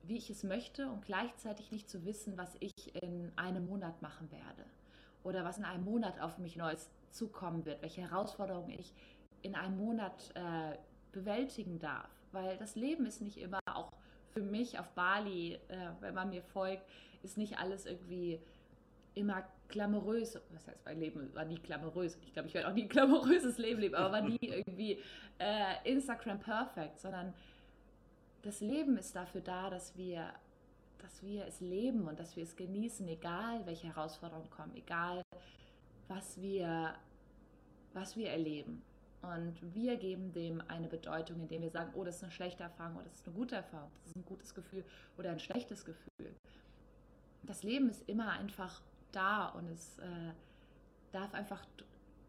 wie 0.03 0.17
ich 0.17 0.31
es 0.31 0.45
möchte 0.45 0.91
und 0.91 1.05
gleichzeitig 1.05 1.73
nicht 1.73 1.89
zu 1.89 2.05
wissen, 2.05 2.37
was 2.37 2.57
ich 2.61 2.73
in 3.03 3.33
einem 3.37 3.67
Monat 3.67 4.03
machen 4.03 4.31
werde 4.31 4.65
oder 5.25 5.45
was 5.45 5.59
in 5.59 5.65
einem 5.65 5.85
Monat 5.85 6.21
auf 6.21 6.39
mich 6.39 6.57
Neues 6.57 6.91
zukommen 7.11 7.65
wird, 7.65 7.83
welche 7.83 8.03
Herausforderungen 8.03 8.71
ich 8.71 8.95
in 9.43 9.55
einem 9.55 9.77
Monat 9.77 10.33
äh, 10.35 10.77
bewältigen 11.13 11.79
darf. 11.79 12.09
Weil 12.33 12.57
das 12.59 12.77
Leben 12.77 13.07
ist 13.07 13.21
nicht 13.21 13.39
immer, 13.39 13.59
auch 13.67 13.93
für 14.33 14.43
mich 14.43 14.79
auf 14.79 14.89
Bali, 14.91 15.55
äh, 15.55 15.91
wenn 16.01 16.15
man 16.15 16.31
mir 16.31 16.43
folgt, 16.43 16.85
ist 17.23 17.37
nicht 17.37 17.59
alles 17.59 17.87
irgendwie 17.87 18.41
immer 19.15 19.45
glamourös. 19.69 20.39
Was 20.53 20.69
heißt, 20.69 20.85
mein 20.85 21.01
Leben 21.01 21.35
war 21.35 21.45
nie 21.45 21.59
glamourös. 21.59 22.19
Ich 22.25 22.33
glaube, 22.33 22.49
ich 22.49 22.55
werde 22.55 22.69
auch 22.69 22.75
nie 22.75 22.83
ein 22.83 22.89
glamouröses 22.89 23.59
Leben 23.59 23.81
leben, 23.81 23.95
aber 23.95 24.13
war 24.13 24.23
nie 24.23 24.39
irgendwie 24.41 24.99
äh, 25.39 25.75
Instagram 25.85 26.39
perfect, 26.39 27.01
sondern 27.01 27.35
das 28.43 28.61
Leben 28.61 28.97
ist 28.97 29.15
dafür 29.15 29.41
da, 29.41 29.71
dass 29.71 29.97
wir, 29.97 30.33
dass 31.03 31.23
wir 31.23 31.47
es 31.47 31.61
leben 31.61 32.07
und 32.09 32.19
dass 32.19 32.37
wir 32.37 32.45
es 32.45 32.57
genießen, 32.57 33.07
egal 33.09 33.65
welche 33.67 33.89
Herausforderungen 33.89 34.51
kommen, 34.51 34.75
egal 34.75 35.23
was 36.09 36.41
wir, 36.41 36.95
was 37.93 38.17
wir 38.17 38.31
erleben. 38.31 38.83
Und 39.23 39.75
wir 39.75 39.97
geben 39.97 40.33
dem 40.33 40.63
eine 40.69 40.89
Bedeutung, 40.89 41.41
indem 41.41 41.63
wir 41.63 41.71
sagen, 41.71 41.93
oh, 41.95 42.05
das 42.05 42.17
ist 42.17 42.23
eine 42.23 42.33
schlechte 42.33 42.63
Erfahrung 42.63 42.97
oder 42.97 43.05
das 43.05 43.17
ist 43.17 43.27
eine 43.27 43.37
gute 43.37 43.57
Erfahrung, 43.57 43.91
das 43.99 44.07
ist 44.07 44.17
ein 44.17 44.25
gutes 44.25 44.55
Gefühl 44.55 44.85
oder 45.19 45.31
ein 45.31 45.41
schlechtes 45.41 45.85
Gefühl. 45.85 46.35
Das 47.43 47.63
Leben 47.63 47.91
ist 47.91 48.09
immer 48.09 48.31
einfach 48.31 48.81
da 49.13 49.49
und 49.49 49.69
es 49.69 49.99
äh, 49.99 50.33
darf 51.13 51.35
einfach 51.35 51.67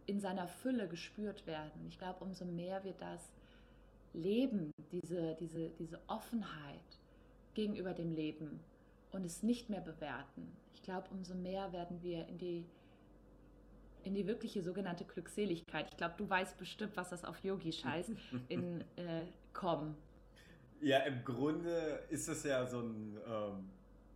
in 0.05 0.19
seiner 0.19 0.47
Fülle 0.47 0.88
gespürt 0.88 1.45
werden. 1.47 1.86
Ich 1.88 1.97
glaube, 1.97 2.23
umso 2.23 2.43
mehr 2.43 2.84
wir 2.84 2.93
das 2.93 3.31
leben, 4.13 4.71
diese, 4.91 5.36
diese, 5.36 5.69
diese 5.69 5.99
Offenheit 6.07 7.00
gegenüber 7.53 7.93
dem 7.93 8.13
Leben 8.13 8.59
und 9.11 9.25
es 9.25 9.43
nicht 9.43 9.69
mehr 9.69 9.81
bewerten, 9.81 10.55
ich 10.73 10.81
glaube, 10.81 11.07
umso 11.11 11.35
mehr 11.35 11.71
werden 11.73 12.01
wir 12.01 12.27
in 12.27 12.37
die 12.37 12.65
in 14.03 14.15
die 14.15 14.25
wirkliche 14.25 14.63
sogenannte 14.63 15.05
Glückseligkeit. 15.05 15.87
Ich 15.91 15.97
glaube, 15.97 16.15
du 16.17 16.27
weißt 16.27 16.57
bestimmt, 16.57 16.97
was 16.97 17.09
das 17.09 17.23
auf 17.23 17.43
Yogisch 17.43 17.83
heißt, 17.85 18.11
in 18.49 18.81
äh, 18.95 19.21
kommen. 19.53 19.95
Ja, 20.81 20.99
im 20.99 21.23
Grunde 21.23 22.03
ist 22.09 22.27
es 22.27 22.43
ja 22.43 22.65
so 22.65 22.79
ein, 22.79 23.17
ähm, 23.27 23.69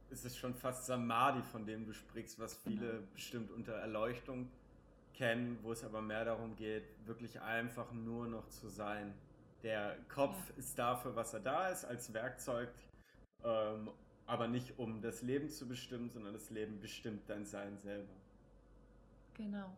ist 0.10 0.26
es 0.26 0.36
schon 0.36 0.56
fast 0.56 0.86
Samadhi, 0.88 1.44
von 1.44 1.66
dem 1.66 1.86
du 1.86 1.94
sprichst, 1.94 2.40
was 2.40 2.58
viele 2.58 2.94
mhm. 2.94 3.08
bestimmt 3.14 3.52
unter 3.52 3.74
Erleuchtung 3.74 4.50
kennen, 5.14 5.60
wo 5.62 5.72
es 5.72 5.84
aber 5.84 6.02
mehr 6.02 6.26
darum 6.26 6.56
geht, 6.56 6.84
wirklich 7.06 7.40
einfach 7.40 7.92
nur 7.94 8.28
noch 8.28 8.50
zu 8.50 8.68
sein. 8.68 9.14
Der 9.64 9.96
Kopf 10.10 10.36
ja. 10.50 10.56
ist 10.58 10.78
dafür, 10.78 11.16
was 11.16 11.34
er 11.34 11.40
da 11.40 11.70
ist, 11.70 11.86
als 11.86 12.14
Werkzeug, 12.14 12.70
ähm, 13.46 13.90
aber 14.26 14.48
nicht 14.48 14.78
um 14.80 15.02
das 15.02 15.22
Leben 15.22 15.50
zu 15.50 15.68
bestimmen, 15.68 16.10
sondern 16.10 16.34
das 16.34 16.50
Leben 16.50 16.80
bestimmt 16.80 17.30
dein 17.30 17.46
Sein 17.46 17.78
selber. 17.78 18.14
Genau. 19.36 19.72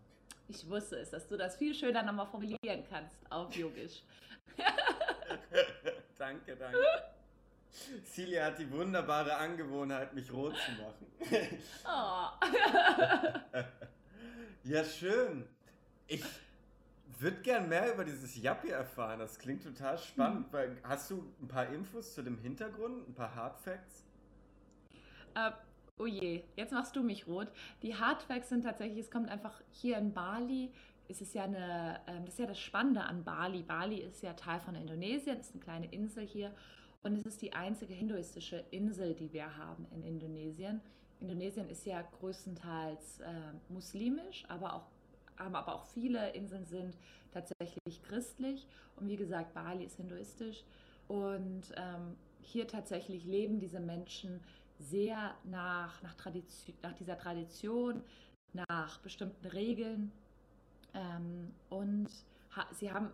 Ich 0.48 0.68
wusste 0.70 0.96
es, 0.98 1.10
dass 1.10 1.28
du 1.28 1.36
das 1.36 1.58
viel 1.58 1.76
schöner 1.76 2.04
nochmal 2.04 2.28
formulieren 2.28 2.84
kannst 2.90 3.18
auf 3.30 3.54
Yogisch. 3.56 4.04
danke, 6.18 6.56
danke. 6.56 6.78
Celia 8.06 8.46
hat 8.46 8.60
die 8.60 8.72
wunderbare 8.72 9.36
Angewohnheit, 9.36 10.14
mich 10.14 10.32
rot 10.32 10.56
zu 10.56 10.72
machen. 10.72 11.08
oh. 11.86 12.30
ja, 14.64 14.84
schön. 14.86 15.48
Ich 16.08 16.24
würde 17.22 17.42
gern 17.42 17.70
mehr 17.70 17.94
über 17.94 18.04
dieses 18.04 18.36
Yappi 18.36 18.70
erfahren. 18.70 19.20
Das 19.20 19.40
klingt 19.40 19.64
total 19.64 19.98
spannend. 19.98 20.52
Hm. 20.52 20.78
Hast 20.84 21.12
du 21.12 21.34
ein 21.42 21.48
paar 21.48 21.68
Infos 21.68 22.14
zu 22.14 22.22
dem 22.22 22.38
Hintergrund, 22.38 23.08
ein 23.10 23.14
paar 23.14 23.34
Hard 23.36 23.60
Facts? 23.60 24.04
Äh, 25.36 25.52
Oh 26.00 26.06
je, 26.06 26.44
jetzt 26.56 26.72
machst 26.72 26.96
du 26.96 27.02
mich 27.02 27.26
rot. 27.26 27.48
Die 27.82 27.96
Hardfacts 27.96 28.50
sind 28.50 28.64
tatsächlich, 28.64 29.00
es 29.00 29.12
kommt 29.12 29.30
einfach 29.30 29.62
hier 29.72 29.98
in 29.98 30.14
Bali, 30.14 30.72
ist 31.08 31.24
es 31.24 31.34
ja 31.34 31.46
eine, 31.46 32.00
ähm, 32.06 32.24
das 32.26 32.36
ist 32.36 32.40
ja 32.40 32.46
das 32.46 32.60
Spannende 32.60 33.02
an 33.04 33.24
Bali. 33.24 33.64
Bali 33.64 34.02
ist 34.02 34.22
ja 34.22 34.34
Teil 34.34 34.60
von 34.60 34.76
Indonesien, 34.76 35.40
ist 35.40 35.54
eine 35.54 35.64
kleine 35.64 35.88
Insel 35.88 36.24
hier 36.28 36.54
und 37.02 37.16
es 37.16 37.26
ist 37.26 37.42
die 37.42 37.54
einzige 37.54 37.96
hinduistische 37.96 38.64
Insel, 38.70 39.16
die 39.16 39.34
wir 39.34 39.58
haben 39.58 39.88
in 39.92 40.04
Indonesien. 40.04 40.82
Indonesien 41.20 41.68
ist 41.68 41.84
ja 41.88 42.04
größtenteils 42.20 43.22
äh, 43.22 43.32
muslimisch, 43.70 44.46
aber 44.50 44.76
auch, 44.76 44.86
aber 45.38 45.76
auch 45.76 45.86
viele 45.86 46.32
Inseln 46.32 46.66
sind 46.66 46.98
tatsächlich 47.32 48.02
christlich. 48.04 48.68
Und 48.96 49.08
wie 49.08 49.16
gesagt, 49.16 49.54
Bali 49.54 49.86
ist 49.86 49.98
hinduistisch. 49.98 50.64
Und 51.08 51.64
ähm, 51.76 52.16
hier 52.42 52.68
tatsächlich 52.68 53.26
leben 53.26 53.60
diese 53.60 53.80
Menschen 53.80 54.42
sehr 54.80 55.36
nach, 55.44 56.02
nach, 56.04 56.16
Tradition, 56.16 56.76
nach 56.82 56.94
dieser 56.94 57.18
Tradition, 57.18 58.04
nach 58.54 59.00
bestimmten 59.00 59.48
Regeln. 59.48 60.12
Ähm, 60.94 61.54
und 61.70 62.08
ha, 62.56 62.66
sie 62.74 62.92
haben, 62.92 63.12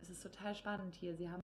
es 0.00 0.10
ist 0.10 0.22
total 0.22 0.54
spannend 0.54 0.94
hier, 0.94 1.14
sie 1.14 1.28
haben 1.28 1.42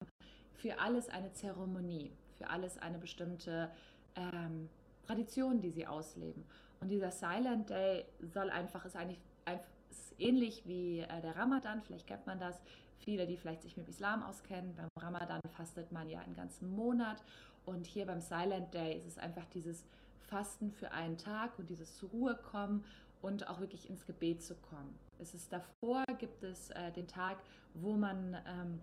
für 0.54 0.80
alles 0.80 1.10
eine 1.10 1.32
Zeremonie, 1.34 2.12
für 2.38 2.50
alles 2.50 2.78
eine 2.78 2.98
bestimmte 2.98 3.72
ähm, 4.16 4.70
Tradition, 5.06 5.62
die 5.62 5.70
sie 5.70 5.88
ausleben. 5.88 6.44
Und 6.80 6.90
dieser 6.90 7.12
Silent 7.12 7.70
Day 7.70 8.06
soll 8.22 8.50
einfach, 8.50 8.86
ist 8.86 8.96
eigentlich 8.96 9.20
einfach, 9.46 9.70
ähnlich 10.20 10.64
wie 10.66 11.00
äh, 11.00 11.22
der 11.22 11.36
Ramadan, 11.36 11.82
vielleicht 11.82 12.08
kennt 12.08 12.26
man 12.26 12.40
das. 12.40 12.60
Viele, 13.00 13.28
die 13.28 13.38
vielleicht 13.38 13.62
sich 13.62 13.78
mit 13.78 13.88
Islam 13.88 14.24
auskennen, 14.24 14.76
beim 14.76 14.90
Ramadan 15.00 15.42
fastet 15.56 15.92
man 15.92 16.10
ja 16.10 16.20
einen 16.20 16.36
ganzen 16.36 16.76
Monat 16.76 17.24
und 17.66 17.86
hier 17.86 18.06
beim 18.06 18.22
Silent 18.22 18.74
Day 18.74 18.98
ist 18.98 19.06
es 19.06 19.18
einfach 19.18 19.46
dieses 19.54 19.86
Fasten 20.28 20.72
für 20.72 20.92
einen 20.92 21.18
Tag 21.18 21.58
und 21.60 21.70
dieses 21.70 21.96
zur 21.98 22.10
Ruhe 22.10 22.36
kommen 22.36 22.84
und 23.22 23.48
auch 23.48 23.60
wirklich 23.60 23.90
ins 23.90 24.06
Gebet 24.06 24.44
zu 24.44 24.56
kommen. 24.56 24.98
Es 25.20 25.34
ist 25.34 25.52
davor, 25.52 26.04
gibt 26.18 26.44
es 26.44 26.70
äh, 26.72 26.92
den 26.92 27.08
Tag, 27.08 27.38
wo 27.74 27.94
man, 27.94 28.38
ähm, 28.48 28.80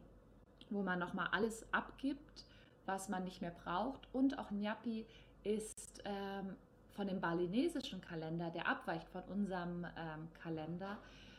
wo 0.70 0.83
man 0.83 0.99
nochmal 0.99 1.29
alles 1.33 1.66
abgibt, 1.73 2.44
was 2.87 3.09
man 3.09 3.25
nicht 3.25 3.40
mehr 3.40 3.53
braucht. 3.53 4.09
Und 4.12 4.38
auch 4.38 4.51
Nyapi 4.51 5.07
ist 5.44 6.03
ähm, 6.05 6.57
von 6.90 7.07
dem 7.07 7.20
balinesischen 7.20 8.01
Kalender, 8.01 8.51
der 8.51 8.68
abweicht 8.68 9.09
von 9.09 9.23
unserem 9.25 9.87
ähm, 9.97 10.29
Kalender, 10.42 10.99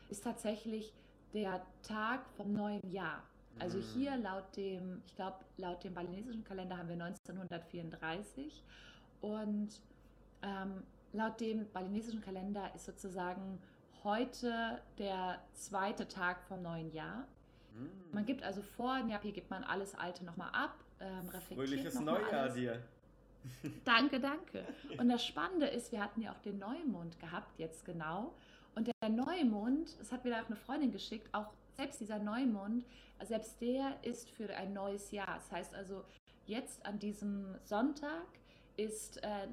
ist 0.10 0.24
tatsächlich 0.24 0.94
der 1.34 1.66
Tag 1.84 2.26
vom 2.38 2.54
neuen 2.54 2.82
Jahr. 2.90 3.24
Also 3.60 3.80
hier 3.80 4.18
laut 4.18 4.56
dem, 4.58 5.02
ich 5.06 5.16
glaube, 5.16 5.38
laut 5.58 5.84
dem 5.84 5.94
balinesischen 5.94 6.44
Kalender 6.44 6.78
haben 6.78 6.90
wir 6.90 7.02
1934 7.02 8.64
und 9.22 9.70
ähm, 10.42 10.84
laut 11.14 11.40
dem 11.40 11.66
balinesischen 11.72 12.22
Kalender 12.22 12.70
ist 12.76 12.86
sozusagen 12.86 13.60
heute 14.04 14.82
der 14.98 15.42
zweite 15.54 16.08
Tag 16.08 16.44
vom 16.44 16.62
neuen 16.62 16.92
Jahr. 16.94 17.28
Mhm. 17.74 17.90
Man 18.12 18.26
gibt 18.26 18.44
also 18.44 18.62
vor 18.62 19.00
Nyapi 19.00 19.32
gibt 19.32 19.50
man 19.50 19.64
alles 19.64 19.96
Alte 19.96 20.26
nochmal 20.26 20.50
ab, 20.52 20.76
ähm, 21.00 21.30
reflektiert 21.30 21.70
Fröhliches 21.70 22.00
Neujahr 22.02 22.44
alles. 22.44 22.54
dir. 22.56 22.82
Danke, 23.84 24.20
danke. 24.20 24.66
Und 24.98 25.10
das 25.10 25.26
Spannende 25.26 25.68
ist, 25.68 25.92
wir 25.92 26.02
hatten 26.02 26.22
ja 26.22 26.32
auch 26.32 26.40
den 26.40 26.60
Neumond 26.60 27.20
gehabt, 27.20 27.58
jetzt 27.60 27.86
genau. 27.86 28.34
Und 28.76 28.92
der 29.02 29.10
Neumond, 29.10 29.98
das 30.00 30.12
hat 30.12 30.24
mir 30.26 30.32
da 30.32 30.42
auch 30.42 30.48
eine 30.48 30.58
Freundin 30.58 30.92
geschickt, 30.92 31.30
auch 31.34 31.54
selbst 31.78 32.00
dieser 32.00 32.20
Neumond, 32.20 32.86
selbst 33.24 33.60
der 33.62 33.98
ist 34.04 34.30
für 34.30 34.54
ein 34.56 34.74
neues 34.74 35.12
Jahr. 35.12 35.36
Das 35.36 35.52
heißt 35.52 35.74
also, 35.74 36.04
jetzt 36.46 36.86
an 36.86 37.00
diesem 37.00 37.58
Sonntag 37.64 38.28
ist 38.78 39.24
äh, 39.24 39.48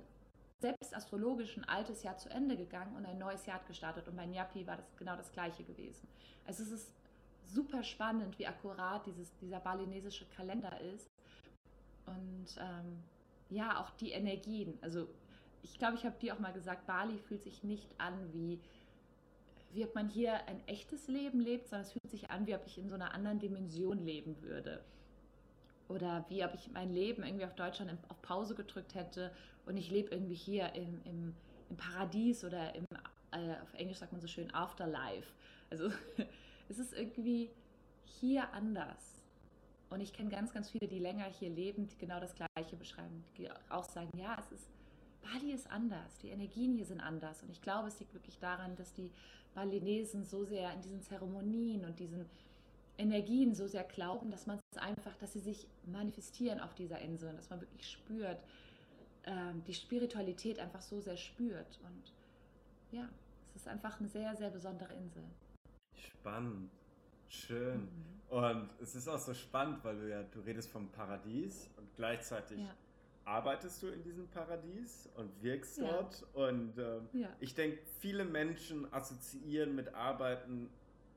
selbst 0.61 0.94
astrologisch 0.94 1.56
ein 1.56 1.64
altes 1.64 2.02
Jahr 2.02 2.16
zu 2.16 2.28
Ende 2.30 2.56
gegangen 2.56 2.96
und 2.96 3.06
ein 3.06 3.18
neues 3.18 3.46
Jahr 3.46 3.56
hat 3.58 3.66
gestartet. 3.66 4.08
Und 4.08 4.16
bei 4.16 4.26
Nyapi 4.26 4.66
war 4.66 4.76
das 4.76 4.96
genau 4.96 5.16
das 5.16 5.30
gleiche 5.32 5.64
gewesen. 5.64 6.08
Also 6.46 6.62
es 6.62 6.70
ist 6.70 6.92
super 7.44 7.82
spannend, 7.82 8.38
wie 8.38 8.46
akkurat 8.46 9.06
dieses, 9.06 9.35
dieser 9.37 9.61
balinesische 9.61 10.26
Kalender 10.37 10.80
ist. 10.80 11.08
Und 12.06 12.56
ähm, 12.58 13.02
ja, 13.50 13.80
auch 13.80 13.90
die 13.90 14.12
Energien. 14.12 14.78
Also 14.80 15.08
ich 15.62 15.78
glaube, 15.78 15.96
ich 15.96 16.04
habe 16.04 16.18
dir 16.18 16.35
auch 16.35 16.40
mal 16.40 16.52
gesagt, 16.52 16.87
Bali 16.87 17.18
fühlt 17.18 17.44
sich 17.44 17.62
nicht 17.62 17.88
an 17.98 18.32
wie 18.32 18.61
wie 19.72 19.85
ob 19.85 19.94
man 19.94 20.08
hier 20.08 20.46
ein 20.46 20.66
echtes 20.66 21.08
Leben 21.08 21.40
lebt, 21.40 21.68
sondern 21.68 21.87
es 21.87 21.92
fühlt 21.92 22.11
sich 22.11 22.30
an, 22.30 22.46
wie 22.46 22.54
ob 22.54 22.66
ich 22.66 22.78
in 22.78 22.88
so 22.88 22.94
einer 22.94 23.14
anderen 23.14 23.38
Dimension 23.38 24.04
leben 24.04 24.40
würde. 24.42 24.82
Oder 25.88 26.24
wie 26.28 26.44
ob 26.44 26.54
ich 26.54 26.70
mein 26.70 26.92
Leben 26.92 27.22
irgendwie 27.22 27.44
auf 27.44 27.54
Deutschland 27.54 27.92
auf 28.08 28.20
Pause 28.22 28.54
gedrückt 28.54 28.94
hätte 28.94 29.32
und 29.66 29.76
ich 29.76 29.90
lebe 29.90 30.11
irgendwie 30.11 30.35
hier 30.35 30.74
im, 30.74 31.00
im, 31.04 31.35
im 31.70 31.76
Paradies 31.76 32.44
oder 32.44 32.74
im, 32.74 32.85
äh, 33.32 33.61
auf 33.62 33.74
Englisch 33.74 33.98
sagt 33.98 34.12
man 34.12 34.20
so 34.20 34.26
schön, 34.26 34.52
Afterlife. 34.54 35.32
Also 35.70 35.90
es 36.68 36.78
ist 36.78 36.92
irgendwie 36.92 37.50
hier 38.04 38.52
anders. 38.52 39.22
Und 39.90 40.00
ich 40.00 40.12
kenne 40.14 40.30
ganz, 40.30 40.52
ganz 40.54 40.70
viele, 40.70 40.88
die 40.88 40.98
länger 40.98 41.24
hier 41.24 41.50
leben, 41.50 41.87
die 41.87 41.98
genau 41.98 42.18
das 42.18 42.35
Gleiche 42.35 42.76
beschreiben, 42.76 43.24
die 43.37 43.50
auch 43.68 43.85
sagen, 43.85 44.11
ja, 44.16 44.37
es 44.38 44.50
ist 44.52 44.66
Bali 45.22 45.52
ist 45.52 45.70
anders, 45.70 46.18
die 46.18 46.30
Energien 46.30 46.74
hier 46.74 46.87
sind 46.87 47.00
anders. 47.00 47.42
Und 47.42 47.50
ich 47.50 47.62
glaube, 47.62 47.88
es 47.88 47.98
liegt 48.00 48.14
wirklich 48.14 48.38
daran, 48.38 48.76
dass 48.76 48.92
die 48.92 49.11
Balinesen 49.54 50.24
so 50.24 50.44
sehr 50.44 50.72
in 50.72 50.82
diesen 50.82 51.02
Zeremonien 51.02 51.85
und 51.85 51.98
diesen 51.98 52.26
Energien 52.98 53.54
so 53.54 53.66
sehr 53.66 53.85
glauben, 53.85 54.30
dass 54.30 54.46
man 54.46 54.58
es 54.70 54.78
einfach, 54.78 55.16
dass 55.16 55.32
sie 55.32 55.40
sich 55.40 55.66
manifestieren 55.87 56.61
auf 56.61 56.74
dieser 56.74 56.98
Insel 57.00 57.30
und 57.30 57.37
dass 57.37 57.50
man 57.50 57.61
wirklich 57.61 57.88
spürt, 57.88 58.38
ähm, 59.24 59.62
die 59.66 59.74
Spiritualität 59.74 60.58
einfach 60.58 60.82
so 60.82 61.00
sehr 61.00 61.16
spürt. 61.16 61.80
Und 61.85 62.12
ja, 62.90 63.08
es 63.54 63.62
ist 63.62 63.68
einfach 63.68 63.98
eine 63.98 64.08
sehr, 64.08 64.35
sehr 64.37 64.50
besondere 64.50 64.92
Insel. 64.94 65.24
Spannend. 65.96 66.70
Schön. 67.28 67.80
Mhm. 67.80 68.12
Und 68.28 68.70
es 68.80 68.94
ist 68.94 69.08
auch 69.08 69.18
so 69.18 69.35
spannend, 69.35 69.82
weil 69.85 69.98
du 69.98 70.08
ja, 70.08 70.22
du 70.22 70.40
redest 70.40 70.70
vom 70.70 70.88
Paradies 70.88 71.68
und 71.76 71.94
gleichzeitig 71.96 72.61
ja. 72.61 72.74
Arbeitest 73.24 73.82
du 73.82 73.88
in 73.88 74.02
diesem 74.02 74.28
Paradies 74.28 75.08
und 75.16 75.30
wirkst 75.42 75.78
ja. 75.78 75.90
dort. 75.90 76.26
Und 76.35 76.78
äh, 76.78 77.00
ja. 77.12 77.28
ich 77.40 77.54
denke, 77.54 77.78
viele 78.00 78.24
Menschen 78.24 78.92
assoziieren 78.92 79.74
mit 79.74 79.94
Arbeiten 79.94 80.70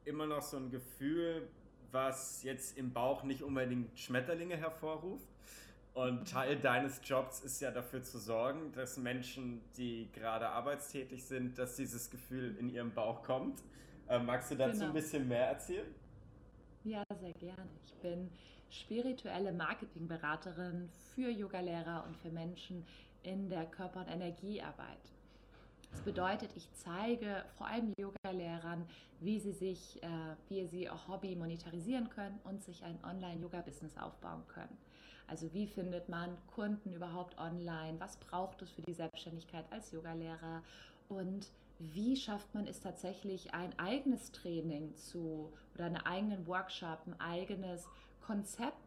immer 0.06 0.26
noch 0.26 0.42
so 0.42 0.58
ein 0.58 0.70
Gefühl, 0.70 1.48
was 1.92 2.44
jetzt 2.44 2.78
im 2.78 2.94
Bauch 2.94 3.24
nicht 3.24 3.42
unbedingt 3.42 3.98
Schmetterlinge 3.98 4.58
hervorruft. 4.58 5.28
Und 5.94 6.20
mhm. 6.20 6.26
Teil 6.26 6.58
deines 6.58 7.00
Jobs 7.04 7.40
ist 7.40 7.62
ja 7.62 7.72
dafür 7.72 8.04
zu 8.04 8.20
sorgen, 8.20 8.74
dass 8.74 8.98
Menschen, 8.98 9.62
die 9.78 10.10
gerade 10.14 10.50
arbeitstätig 10.50 11.24
sind, 11.24 11.58
dass 11.58 11.78
dieses 11.78 12.10
Gefühl 12.10 12.58
in 12.60 12.70
ihrem 12.70 12.94
Bauch 12.94 13.24
kommt. 13.24 13.64
Äh, 14.10 14.20
magst 14.20 14.52
du 14.52 14.56
dazu 14.56 14.74
genau. 14.74 14.88
ein 14.88 14.94
bisschen 14.94 15.28
mehr 15.28 15.48
erzählen? 15.48 15.88
Ja, 16.84 17.02
sehr 17.20 17.34
gerne. 17.34 17.68
Ich 17.86 17.94
bin 17.96 18.30
spirituelle 18.70 19.52
Marketingberaterin 19.52 20.90
für 21.14 21.30
Yogalehrer 21.30 22.04
und 22.08 22.18
für 22.18 22.30
Menschen 22.30 22.86
in 23.24 23.50
der 23.50 23.66
Körper- 23.66 24.02
und 24.02 24.08
Energiearbeit. 24.08 25.00
Das 25.92 26.02
bedeutet, 26.02 26.52
ich 26.56 26.68
zeige 26.74 27.46
vor 27.58 27.68
allem 27.68 27.94
Yogalehrern, 27.98 28.86
wie 29.22 29.40
sie 29.40 29.54
sich, 29.54 30.04
äh, 30.04 30.08
wie 30.50 30.66
sie 30.68 30.90
auch 30.90 31.08
Hobby 31.08 31.36
monetarisieren 31.36 32.10
können 32.10 32.38
und 32.44 32.64
sich 32.64 32.84
ein 32.84 33.00
Online-Yoga-Business 33.04 33.98
aufbauen 33.98 34.44
können. 34.48 34.78
Also 35.28 35.52
wie 35.54 35.68
findet 35.68 36.10
man 36.10 36.38
Kunden 36.54 36.94
überhaupt 36.94 37.38
online? 37.40 38.00
Was 38.00 38.18
braucht 38.18 38.62
es 38.62 38.70
für 38.72 38.82
die 38.82 38.94
Selbstständigkeit 38.94 39.66
als 39.72 39.92
Yogalehrer? 39.92 40.62
Und 41.08 41.48
wie 41.80 42.16
schafft 42.16 42.54
man 42.54 42.68
es 42.68 42.80
tatsächlich, 42.80 43.54
ein 43.54 43.78
eigenes 43.80 44.32
Training 44.32 44.96
zu 44.96 45.52
oder 45.74 45.86
einen 45.86 45.98
eigenen 45.98 46.48
Workshop, 46.48 47.00
ein 47.06 47.20
eigenes 47.20 47.88
Konzept 48.26 48.78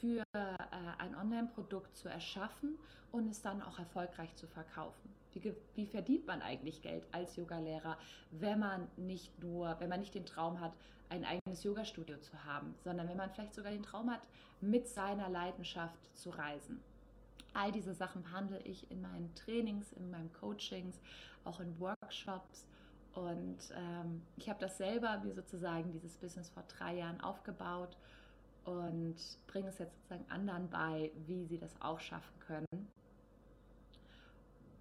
für 0.00 0.22
äh, 0.32 0.56
ein 0.98 1.14
Online-Produkt 1.16 1.96
zu 1.96 2.08
erschaffen 2.08 2.78
und 3.12 3.28
es 3.28 3.42
dann 3.42 3.62
auch 3.62 3.78
erfolgreich 3.78 4.34
zu 4.36 4.46
verkaufen. 4.46 5.14
Wie, 5.32 5.54
wie 5.74 5.86
verdient 5.86 6.26
man 6.26 6.42
eigentlich 6.42 6.82
Geld 6.82 7.04
als 7.12 7.36
Yogalehrer, 7.36 7.98
wenn 8.30 8.58
man 8.58 8.88
nicht 8.96 9.42
nur, 9.42 9.78
wenn 9.80 9.88
man 9.88 10.00
nicht 10.00 10.14
den 10.14 10.26
Traum 10.26 10.60
hat, 10.60 10.72
ein 11.08 11.24
eigenes 11.24 11.62
Yoga-Studio 11.62 12.18
zu 12.18 12.44
haben, 12.44 12.74
sondern 12.82 13.08
wenn 13.08 13.16
man 13.16 13.30
vielleicht 13.30 13.54
sogar 13.54 13.70
den 13.70 13.82
Traum 13.82 14.10
hat, 14.10 14.22
mit 14.60 14.88
seiner 14.88 15.28
Leidenschaft 15.28 16.16
zu 16.16 16.30
reisen. 16.30 16.80
All 17.54 17.72
diese 17.72 17.94
Sachen 17.94 18.22
behandle 18.22 18.60
ich 18.62 18.90
in 18.90 19.00
meinen 19.00 19.34
Trainings, 19.34 19.92
in 19.92 20.10
meinen 20.10 20.32
Coachings, 20.32 21.00
auch 21.44 21.60
in 21.60 21.78
Workshops. 21.80 22.66
Und 23.14 23.58
ähm, 23.74 24.22
ich 24.36 24.50
habe 24.50 24.60
das 24.60 24.76
selber, 24.76 25.22
wie 25.22 25.32
sozusagen 25.32 25.90
dieses 25.92 26.18
Business 26.18 26.50
vor 26.50 26.64
drei 26.68 26.96
Jahren 26.96 27.20
aufgebaut 27.20 27.96
und 28.66 29.16
bringe 29.46 29.68
es 29.68 29.78
jetzt 29.78 29.94
sozusagen 29.94 30.28
anderen 30.28 30.68
bei, 30.68 31.10
wie 31.26 31.44
sie 31.46 31.56
das 31.56 31.80
auch 31.80 32.00
schaffen 32.00 32.38
können. 32.40 32.88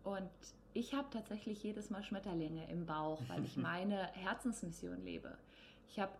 Und 0.03 0.29
ich 0.73 0.93
habe 0.93 1.07
tatsächlich 1.11 1.63
jedes 1.63 1.89
Mal 1.89 2.03
Schmetterlinge 2.03 2.69
im 2.69 2.85
Bauch, 2.85 3.21
weil 3.27 3.43
ich 3.45 3.55
meine 3.57 4.07
Herzensmission 4.13 5.03
lebe. 5.03 5.37
Ich 5.87 5.99
habe 5.99 6.11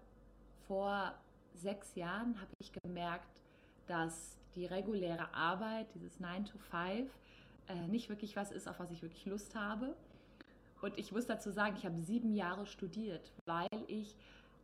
vor 0.68 1.14
sechs 1.56 1.96
Jahren 1.96 2.40
habe 2.40 2.52
ich 2.60 2.72
gemerkt, 2.84 3.42
dass 3.88 4.38
die 4.56 4.66
reguläre 4.66 5.34
Arbeit, 5.34 5.88
dieses 5.96 6.20
9 6.20 6.46
to 6.46 6.58
5, 6.58 7.12
äh, 7.68 7.88
nicht 7.88 8.10
wirklich 8.10 8.36
was 8.36 8.52
ist, 8.52 8.68
auf 8.68 8.80
was 8.80 8.92
ich 8.92 9.02
wirklich 9.02 9.26
Lust 9.26 9.56
habe. 9.56 9.96
Und 10.82 10.98
ich 10.98 11.12
muss 11.12 11.26
dazu 11.26 11.52
sagen, 11.52 11.76
ich 11.78 11.86
habe 11.86 12.00
sieben 12.02 12.34
Jahre 12.34 12.66
studiert, 12.66 13.32
weil 13.46 13.68
ich 13.88 14.16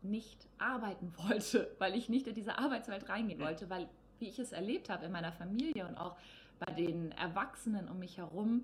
nicht 0.03 0.47
arbeiten 0.57 1.13
wollte, 1.29 1.75
weil 1.79 1.95
ich 1.95 2.09
nicht 2.09 2.27
in 2.27 2.35
diese 2.35 2.57
Arbeitswelt 2.57 3.09
reingehen 3.09 3.39
wollte, 3.39 3.69
weil 3.69 3.89
wie 4.19 4.29
ich 4.29 4.39
es 4.39 4.51
erlebt 4.51 4.89
habe 4.89 5.05
in 5.05 5.11
meiner 5.11 5.31
Familie 5.31 5.87
und 5.87 5.97
auch 5.97 6.15
bei 6.59 6.71
den 6.73 7.11
Erwachsenen 7.13 7.89
um 7.89 7.97
mich 7.97 8.17
herum, 8.17 8.63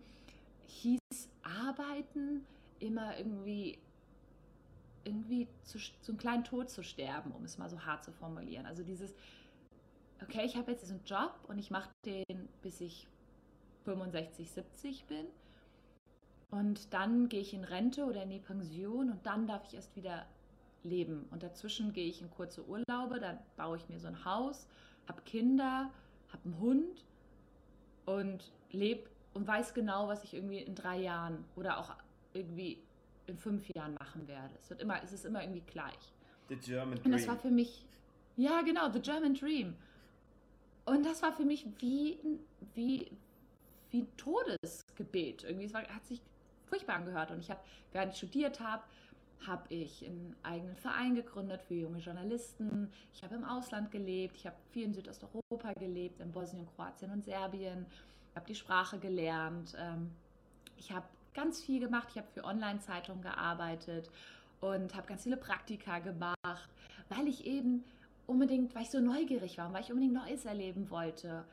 hieß 0.67 0.99
Arbeiten 1.41 2.45
immer 2.79 3.17
irgendwie 3.17 3.79
irgendwie 5.03 5.47
zu, 5.63 5.79
zu 5.79 6.11
einem 6.11 6.19
kleinen 6.19 6.43
Tod 6.43 6.69
zu 6.69 6.83
sterben, 6.83 7.31
um 7.31 7.43
es 7.45 7.57
mal 7.57 7.69
so 7.69 7.85
hart 7.85 8.03
zu 8.03 8.11
formulieren. 8.11 8.65
Also 8.65 8.83
dieses, 8.83 9.13
okay, 10.21 10.45
ich 10.45 10.57
habe 10.57 10.71
jetzt 10.71 10.83
diesen 10.83 11.03
Job 11.05 11.33
und 11.47 11.57
ich 11.57 11.71
mache 11.71 11.89
den, 12.05 12.49
bis 12.61 12.81
ich 12.81 13.07
65, 13.85 14.51
70 14.51 15.05
bin. 15.05 15.25
Und 16.51 16.93
dann 16.93 17.29
gehe 17.29 17.41
ich 17.41 17.53
in 17.53 17.63
Rente 17.63 18.05
oder 18.05 18.23
in 18.23 18.29
die 18.29 18.39
Pension 18.39 19.09
und 19.09 19.25
dann 19.25 19.47
darf 19.47 19.65
ich 19.67 19.75
erst 19.75 19.95
wieder 19.95 20.25
leben. 20.83 21.25
Und 21.31 21.43
dazwischen 21.43 21.93
gehe 21.93 22.07
ich 22.07 22.21
in 22.21 22.29
kurze 22.29 22.65
Urlaube, 22.65 23.19
dann 23.19 23.39
baue 23.55 23.77
ich 23.77 23.89
mir 23.89 23.99
so 23.99 24.07
ein 24.07 24.25
Haus, 24.25 24.67
habe 25.07 25.21
Kinder, 25.23 25.91
habe 26.29 26.43
einen 26.45 26.59
Hund 26.59 27.05
und 28.05 28.51
lebe 28.71 29.09
und 29.33 29.47
weiß 29.47 29.73
genau, 29.73 30.07
was 30.07 30.23
ich 30.23 30.33
irgendwie 30.33 30.59
in 30.59 30.75
drei 30.75 30.97
Jahren 30.97 31.45
oder 31.55 31.79
auch 31.79 31.95
irgendwie 32.33 32.81
in 33.27 33.37
fünf 33.37 33.67
Jahren 33.75 33.93
machen 33.95 34.27
werde. 34.27 34.53
Es 34.61 34.69
wird 34.69 34.81
immer, 34.81 35.01
es 35.03 35.11
ist 35.11 35.25
immer 35.25 35.41
irgendwie 35.41 35.63
gleich. 35.67 36.13
The 36.49 36.55
German 36.55 36.95
Dream. 36.95 37.05
Und 37.05 37.11
das 37.11 37.27
war 37.27 37.37
für 37.37 37.51
mich, 37.51 37.85
ja 38.35 38.61
genau, 38.61 38.89
the 38.89 39.01
German 39.01 39.33
Dream. 39.33 39.75
Und 40.85 41.05
das 41.05 41.21
war 41.21 41.33
für 41.33 41.43
mich 41.43 41.65
wie, 41.79 42.17
wie, 42.73 43.11
wie 43.91 44.01
ein 44.01 44.17
Todesgebet. 44.17 45.43
Irgendwie, 45.43 45.65
es 45.65 45.73
war, 45.73 45.83
hat 45.83 46.05
sich 46.05 46.21
furchtbar 46.65 46.95
angehört. 46.95 47.31
Und 47.31 47.39
ich 47.39 47.51
habe, 47.51 47.59
während 47.91 48.13
ich 48.13 48.17
studiert 48.17 48.59
habe, 48.61 48.83
habe 49.45 49.73
ich 49.73 50.05
einen 50.05 50.35
eigenen 50.43 50.75
Verein 50.75 51.15
gegründet 51.15 51.61
für 51.61 51.75
junge 51.75 51.99
Journalisten. 51.99 52.91
Ich 53.13 53.23
habe 53.23 53.35
im 53.35 53.43
Ausland 53.43 53.91
gelebt. 53.91 54.35
Ich 54.37 54.45
habe 54.45 54.55
viel 54.71 54.85
in 54.85 54.93
Südosteuropa 54.93 55.73
gelebt, 55.73 56.19
in 56.19 56.31
Bosnien, 56.31 56.67
Kroatien 56.75 57.11
und 57.11 57.23
Serbien. 57.23 57.85
Ich 58.31 58.35
habe 58.35 58.47
die 58.47 58.55
Sprache 58.55 58.97
gelernt. 58.97 59.75
Ähm, 59.79 60.11
ich 60.77 60.91
habe 60.91 61.05
ganz 61.33 61.61
viel 61.61 61.79
gemacht. 61.79 62.07
Ich 62.11 62.17
habe 62.17 62.27
für 62.33 62.43
Online-Zeitungen 62.43 63.21
gearbeitet 63.21 64.09
und 64.59 64.95
habe 64.95 65.07
ganz 65.07 65.23
viele 65.23 65.37
Praktika 65.37 65.99
gemacht, 65.99 66.69
weil 67.09 67.27
ich 67.27 67.45
eben 67.45 67.83
unbedingt, 68.25 68.73
weil 68.75 68.83
ich 68.83 68.89
so 68.89 68.99
neugierig 68.99 69.57
war, 69.57 69.71
weil 69.73 69.81
ich 69.81 69.91
unbedingt 69.91 70.13
Neues 70.13 70.45
erleben 70.45 70.89
wollte. 70.89 71.45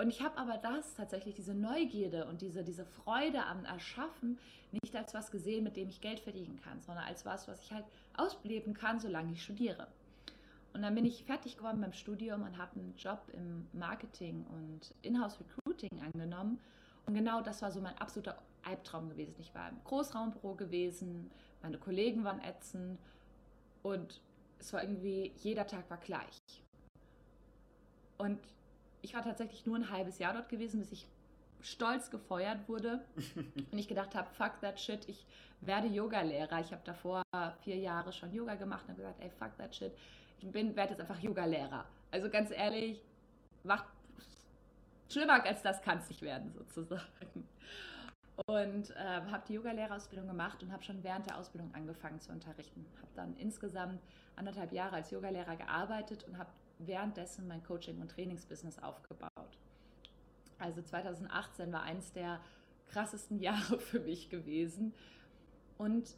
Und 0.00 0.08
ich 0.08 0.22
habe 0.22 0.38
aber 0.38 0.56
das 0.56 0.94
tatsächlich, 0.94 1.34
diese 1.34 1.52
Neugierde 1.52 2.24
und 2.24 2.40
diese, 2.40 2.64
diese 2.64 2.86
Freude 2.86 3.44
am 3.44 3.66
Erschaffen, 3.66 4.38
nicht 4.72 4.96
als 4.96 5.12
was 5.12 5.30
gesehen, 5.30 5.62
mit 5.62 5.76
dem 5.76 5.90
ich 5.90 6.00
Geld 6.00 6.20
verdienen 6.20 6.58
kann, 6.64 6.80
sondern 6.80 7.04
als 7.04 7.26
was, 7.26 7.46
was 7.48 7.60
ich 7.60 7.70
halt 7.70 7.84
ausleben 8.16 8.72
kann, 8.72 8.98
solange 8.98 9.32
ich 9.32 9.42
studiere. 9.42 9.88
Und 10.72 10.80
dann 10.80 10.94
bin 10.94 11.04
ich 11.04 11.24
fertig 11.24 11.58
geworden 11.58 11.82
beim 11.82 11.92
Studium 11.92 12.44
und 12.44 12.56
habe 12.56 12.80
einen 12.80 12.94
Job 12.96 13.20
im 13.34 13.66
Marketing 13.74 14.46
und 14.46 14.94
Inhouse 15.02 15.38
Recruiting 15.38 16.00
angenommen. 16.00 16.58
Und 17.04 17.12
genau 17.12 17.42
das 17.42 17.60
war 17.60 17.70
so 17.70 17.82
mein 17.82 17.98
absoluter 17.98 18.38
Albtraum 18.62 19.10
gewesen. 19.10 19.36
Ich 19.38 19.54
war 19.54 19.68
im 19.68 19.84
Großraumbüro 19.84 20.54
gewesen, 20.54 21.30
meine 21.60 21.76
Kollegen 21.76 22.24
waren 22.24 22.40
ätzend 22.40 22.98
und 23.82 24.22
es 24.60 24.72
war 24.72 24.82
irgendwie, 24.82 25.32
jeder 25.36 25.66
Tag 25.66 25.90
war 25.90 25.98
gleich. 25.98 26.40
Und 28.16 28.38
ich 29.02 29.14
war 29.14 29.22
tatsächlich 29.22 29.66
nur 29.66 29.76
ein 29.76 29.90
halbes 29.90 30.18
Jahr 30.18 30.32
dort 30.32 30.48
gewesen, 30.48 30.80
bis 30.80 30.92
ich 30.92 31.06
stolz 31.60 32.10
gefeuert 32.10 32.68
wurde 32.68 33.04
und 33.70 33.78
ich 33.78 33.88
gedacht 33.88 34.14
habe, 34.14 34.28
fuck 34.30 34.60
that 34.60 34.80
shit, 34.80 35.08
ich 35.08 35.26
werde 35.60 35.88
Yoga-Lehrer. 35.88 36.60
Ich 36.60 36.72
habe 36.72 36.82
davor 36.84 37.22
vier 37.62 37.76
Jahre 37.76 38.12
schon 38.12 38.32
Yoga 38.32 38.54
gemacht 38.54 38.84
und 38.88 38.96
gesagt, 38.96 39.20
ey, 39.20 39.30
fuck 39.30 39.56
that 39.58 39.74
shit, 39.74 39.92
ich 40.40 40.50
bin, 40.50 40.74
werde 40.76 40.92
jetzt 40.92 41.00
einfach 41.00 41.20
Yoga-Lehrer. 41.20 41.84
Also 42.10 42.30
ganz 42.30 42.50
ehrlich, 42.50 43.00
macht 43.62 43.84
schlimmer 45.08 45.44
als 45.44 45.62
das 45.62 45.82
kann 45.82 45.98
es 45.98 46.08
nicht 46.08 46.22
werden, 46.22 46.52
sozusagen. 46.52 47.48
Und 48.46 48.90
äh, 48.90 49.20
habe 49.30 49.42
die 49.46 49.54
Yogalehrerausbildung 49.54 50.26
gemacht 50.26 50.62
und 50.62 50.72
habe 50.72 50.82
schon 50.82 51.02
während 51.04 51.26
der 51.26 51.36
Ausbildung 51.36 51.74
angefangen 51.74 52.20
zu 52.20 52.32
unterrichten. 52.32 52.86
Habe 52.96 53.10
dann 53.14 53.36
insgesamt 53.36 54.00
anderthalb 54.36 54.72
Jahre 54.72 54.96
als 54.96 55.10
Yogalehrer 55.10 55.56
gearbeitet 55.56 56.24
und 56.24 56.38
habe 56.38 56.48
währenddessen 56.86 57.46
mein 57.46 57.62
Coaching- 57.62 58.00
und 58.00 58.10
Trainingsbusiness 58.10 58.78
aufgebaut. 58.78 59.58
Also 60.58 60.82
2018 60.82 61.72
war 61.72 61.82
eines 61.82 62.12
der 62.12 62.40
krassesten 62.88 63.38
Jahre 63.40 63.78
für 63.78 64.00
mich 64.00 64.30
gewesen. 64.30 64.94
Und 65.78 66.14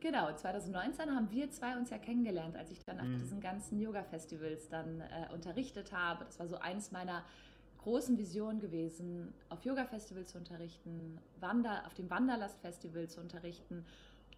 genau, 0.00 0.32
2019 0.34 1.14
haben 1.14 1.30
wir 1.30 1.50
zwei 1.50 1.76
uns 1.76 1.90
ja 1.90 1.98
kennengelernt, 1.98 2.56
als 2.56 2.70
ich 2.70 2.84
dann 2.84 3.00
auf 3.00 3.06
mhm. 3.06 3.18
diesen 3.18 3.40
ganzen 3.40 3.80
Yoga-Festivals 3.80 4.68
dann 4.68 5.00
äh, 5.00 5.32
unterrichtet 5.32 5.92
habe. 5.92 6.24
Das 6.24 6.38
war 6.38 6.46
so 6.46 6.56
eines 6.56 6.92
meiner 6.92 7.24
großen 7.78 8.18
Vision 8.18 8.60
gewesen, 8.60 9.32
auf 9.48 9.64
Yoga-Festival 9.64 10.26
zu 10.26 10.36
unterrichten, 10.36 11.18
Wander, 11.38 11.86
auf 11.86 11.94
dem 11.94 12.10
Wanderlast-Festival 12.10 13.08
zu 13.08 13.20
unterrichten. 13.20 13.86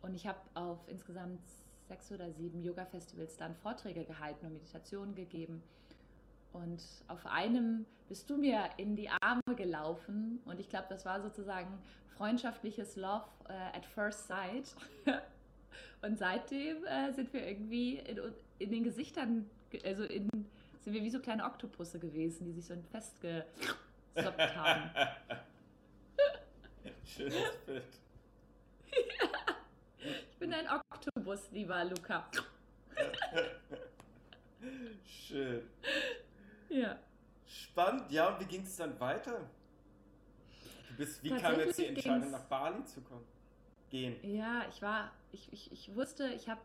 Und 0.01 0.15
ich 0.15 0.27
habe 0.27 0.39
auf 0.55 0.79
insgesamt 0.89 1.41
sechs 1.89 2.11
oder 2.13 2.31
sieben 2.33 2.63
Yoga-Festivals 2.63 3.37
dann 3.37 3.55
Vorträge 3.57 4.05
gehalten 4.05 4.47
und 4.47 4.53
Meditationen 4.55 5.15
gegeben. 5.15 5.63
Und 6.53 6.83
auf 7.09 7.25
einem 7.27 7.87
bist 8.09 8.29
du 8.29 8.37
mir 8.37 8.69
in 8.77 8.95
die 8.95 9.09
Arme 9.09 9.41
gelaufen. 9.57 10.41
Und 10.45 10.61
ich 10.61 10.69
glaube, 10.69 10.87
das 10.89 11.05
war 11.05 11.23
sozusagen 11.23 11.79
freundschaftliches 12.17 12.97
Love 12.97 13.25
äh, 13.49 13.77
at 13.77 13.87
first 13.87 14.27
sight. 14.27 14.75
und 16.03 16.19
seitdem 16.19 16.85
äh, 16.85 17.13
sind 17.13 17.33
wir 17.33 17.47
irgendwie 17.47 17.99
in, 17.99 18.21
in 18.59 18.71
den 18.71 18.85
Gesichtern, 18.85 19.49
also 19.85 20.05
in, 20.05 20.29
sind 20.81 20.93
wir 20.93 21.03
wie 21.03 21.11
so 21.11 21.21
kleine 21.21 21.45
Oktopusse 21.45 21.99
gewesen, 21.99 22.45
die 22.45 22.53
sich 22.53 22.67
so 22.67 22.75
festgesoppt 22.91 23.47
haben. 24.57 24.91
Schönes 27.05 27.57
Bild. 27.67 27.85
ja. 28.91 29.29
Ich 30.05 30.39
bin 30.39 30.53
ein 30.53 30.67
Oktopus, 31.03 31.51
lieber 31.51 31.85
Luca. 31.85 32.25
Schön. 35.05 35.63
Ja. 36.69 36.97
Spannend, 37.45 38.11
ja, 38.13 38.29
und 38.29 38.41
wie 38.41 38.45
ging 38.45 38.63
es 38.63 38.77
dann 38.77 38.99
weiter? 39.01 39.41
Du 40.89 40.97
bist, 40.97 41.25
wie 41.25 41.31
kam 41.31 41.59
jetzt 41.59 41.79
die 41.79 41.87
Entscheidung, 41.87 42.31
nach 42.31 42.45
Bali 42.45 42.85
zu 42.85 43.01
kommen? 43.01 43.27
Gehen. 43.91 44.17
Ja, 44.23 44.65
ich 44.69 44.81
war, 44.81 45.11
ich, 45.33 45.53
ich, 45.53 45.73
ich 45.73 45.97
wusste, 45.97 46.29
ich 46.29 46.49
habe 46.49 46.61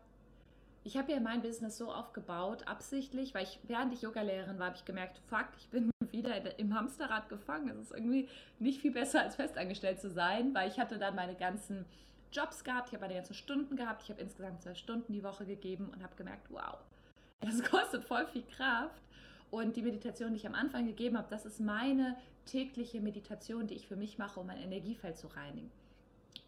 ich 0.84 0.96
habe 0.96 1.12
ja 1.12 1.20
mein 1.20 1.42
Business 1.42 1.76
so 1.76 1.92
aufgebaut, 1.92 2.66
absichtlich, 2.66 3.34
weil 3.34 3.42
ich, 3.42 3.58
während 3.64 3.92
ich 3.92 4.02
Yogalehrerin 4.02 4.58
war, 4.60 4.68
habe 4.68 4.76
ich 4.76 4.84
gemerkt, 4.84 5.20
fuck, 5.28 5.48
ich 5.58 5.68
bin 5.68 5.90
wieder 6.12 6.58
im 6.60 6.74
Hamsterrad 6.74 7.28
gefangen. 7.28 7.70
Es 7.70 7.90
ist 7.90 7.92
irgendwie 7.92 8.28
nicht 8.60 8.80
viel 8.80 8.92
besser, 8.92 9.22
als 9.22 9.34
festangestellt 9.34 10.00
zu 10.00 10.08
sein, 10.08 10.54
weil 10.54 10.68
ich 10.68 10.78
hatte 10.78 10.98
dann 10.98 11.16
meine 11.16 11.34
ganzen 11.34 11.84
Jobs 12.32 12.64
gehabt, 12.64 12.88
ich 12.88 12.94
habe 12.94 13.02
meine 13.02 13.14
ganzen 13.14 13.34
Stunden 13.34 13.76
gehabt, 13.76 14.02
ich 14.02 14.10
habe 14.10 14.20
insgesamt 14.20 14.62
zwei 14.62 14.74
Stunden 14.74 15.12
die 15.12 15.22
Woche 15.22 15.46
gegeben 15.46 15.90
und 15.90 16.02
habe 16.02 16.14
gemerkt, 16.16 16.50
wow, 16.50 16.78
das 17.40 17.62
kostet 17.62 18.04
voll 18.04 18.26
viel 18.26 18.44
Kraft. 18.44 19.02
Und 19.50 19.76
die 19.76 19.82
Meditation, 19.82 20.32
die 20.32 20.36
ich 20.36 20.46
am 20.46 20.54
Anfang 20.54 20.86
gegeben 20.86 21.16
habe, 21.16 21.28
das 21.30 21.46
ist 21.46 21.58
meine 21.58 22.16
tägliche 22.44 23.00
Meditation, 23.00 23.66
die 23.66 23.74
ich 23.74 23.86
für 23.86 23.96
mich 23.96 24.18
mache, 24.18 24.40
um 24.40 24.46
mein 24.46 24.60
Energiefeld 24.60 25.16
zu 25.16 25.28
reinigen. 25.28 25.70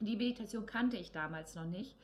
Die 0.01 0.17
Meditation 0.17 0.67
kannte 0.67 0.97
ich 0.99 1.11
damals 1.11 1.55
noch 1.55 1.65
nicht. 1.65 1.97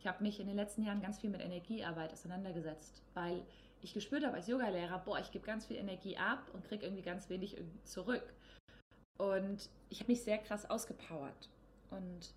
Ich 0.00 0.06
habe 0.06 0.22
mich 0.22 0.40
in 0.40 0.46
den 0.46 0.56
letzten 0.56 0.82
Jahren 0.82 1.02
ganz 1.02 1.20
viel 1.20 1.30
mit 1.30 1.40
Energiearbeit 1.40 2.12
auseinandergesetzt, 2.12 3.02
weil 3.14 3.42
ich 3.82 3.94
gespürt 3.94 4.24
habe 4.24 4.36
als 4.36 4.48
Yogalehrer, 4.48 4.98
boah, 4.98 5.18
ich 5.18 5.30
gebe 5.30 5.44
ganz 5.44 5.66
viel 5.66 5.76
Energie 5.76 6.16
ab 6.16 6.42
und 6.52 6.64
kriege 6.64 6.84
irgendwie 6.84 7.02
ganz 7.02 7.28
wenig 7.28 7.56
zurück. 7.84 8.34
Und 9.18 9.68
ich 9.88 10.00
habe 10.00 10.12
mich 10.12 10.22
sehr 10.22 10.38
krass 10.38 10.68
ausgepowert. 10.68 11.48
Und 11.90 12.32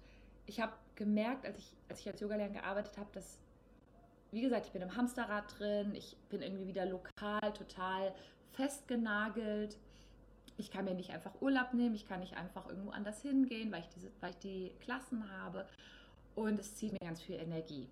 ich 0.46 0.60
habe 0.60 0.74
gemerkt, 0.96 1.46
als 1.46 1.58
ich, 1.58 1.72
als 1.90 2.00
ich 2.00 2.08
als 2.08 2.20
Yogalehrerin 2.20 2.54
gearbeitet 2.54 2.98
habe, 2.98 3.10
dass 3.14 3.40
wie 4.34 4.42
gesagt, 4.42 4.66
ich 4.66 4.72
bin 4.72 4.82
im 4.82 4.96
Hamsterrad 4.96 5.60
drin, 5.60 5.94
ich 5.94 6.18
bin 6.30 6.42
irgendwie 6.42 6.66
wieder 6.68 6.88
lokal 6.88 7.54
total 7.54 8.16
festgenagelt. 8.54 9.78
Ich 10.58 10.72
kann 10.72 10.86
mir 10.86 10.96
nicht 10.96 11.12
einfach 11.12 11.40
Urlaub 11.40 11.74
nehmen, 11.74 11.94
ich 11.94 12.08
kann 12.08 12.20
nicht 12.20 12.36
einfach 12.36 12.68
irgendwo 12.68 12.90
anders 12.90 13.22
hingehen, 13.22 13.72
weil 13.72 13.82
ich, 13.82 13.90
diese, 13.90 14.12
weil 14.22 14.32
ich 14.32 14.38
die 14.38 14.72
Klassen 14.80 15.30
habe. 15.32 15.68
Und 16.34 16.60
es 16.60 16.76
zieht 16.76 16.94
mir 16.94 17.00
ganz 17.00 17.22
viel 17.22 17.36
Energie. 17.36 17.88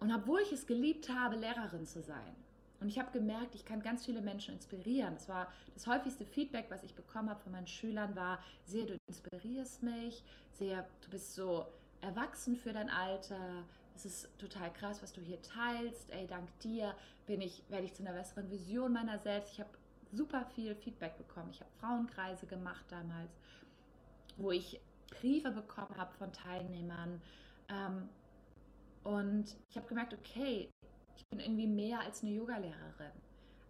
Und 0.00 0.12
obwohl 0.14 0.40
ich 0.42 0.52
es 0.52 0.66
geliebt 0.66 1.08
habe, 1.08 1.36
Lehrerin 1.36 1.86
zu 1.86 2.02
sein, 2.02 2.36
und 2.80 2.88
ich 2.88 2.98
habe 2.98 3.10
gemerkt, 3.12 3.54
ich 3.54 3.64
kann 3.64 3.82
ganz 3.82 4.04
viele 4.04 4.20
Menschen 4.20 4.54
inspirieren. 4.54 5.14
Das 5.14 5.28
war 5.28 5.52
das 5.74 5.86
häufigste 5.86 6.24
Feedback, 6.24 6.66
was 6.68 6.82
ich 6.82 6.94
bekommen 6.94 7.30
habe 7.30 7.40
von 7.40 7.52
meinen 7.52 7.66
Schülern, 7.66 8.14
war, 8.16 8.38
sehr, 8.64 8.86
du 8.86 8.96
inspirierst 9.06 9.82
mich, 9.82 10.22
sehr, 10.52 10.86
du 11.00 11.10
bist 11.10 11.34
so 11.34 11.66
erwachsen 12.00 12.56
für 12.56 12.72
dein 12.72 12.90
Alter, 12.90 13.64
es 13.94 14.04
ist 14.04 14.38
total 14.38 14.72
krass, 14.72 15.02
was 15.02 15.12
du 15.12 15.20
hier 15.20 15.40
teilst. 15.40 16.10
Ey, 16.10 16.26
dank 16.26 16.48
dir 16.60 16.94
bin 17.26 17.40
ich, 17.40 17.62
werde 17.68 17.84
ich 17.84 17.94
zu 17.94 18.02
einer 18.02 18.12
besseren 18.12 18.50
Vision 18.50 18.92
meiner 18.92 19.18
selbst. 19.18 19.52
Ich 19.52 19.60
habe 19.60 19.70
super 20.12 20.44
viel 20.54 20.74
Feedback 20.74 21.16
bekommen. 21.16 21.50
Ich 21.52 21.60
habe 21.60 21.70
Frauenkreise 21.80 22.46
gemacht 22.46 22.84
damals, 22.88 23.30
wo 24.36 24.50
ich 24.50 24.80
Briefe 25.10 25.50
bekommen 25.50 25.96
habe 25.96 26.12
von 26.14 26.32
Teilnehmern. 26.32 27.20
Ähm, 27.68 28.08
und 29.04 29.56
ich 29.70 29.76
habe 29.76 29.86
gemerkt, 29.86 30.14
okay, 30.14 30.70
ich 31.16 31.26
bin 31.26 31.40
irgendwie 31.40 31.66
mehr 31.66 32.00
als 32.00 32.22
eine 32.22 32.32
Yogalehrerin. 32.32 33.12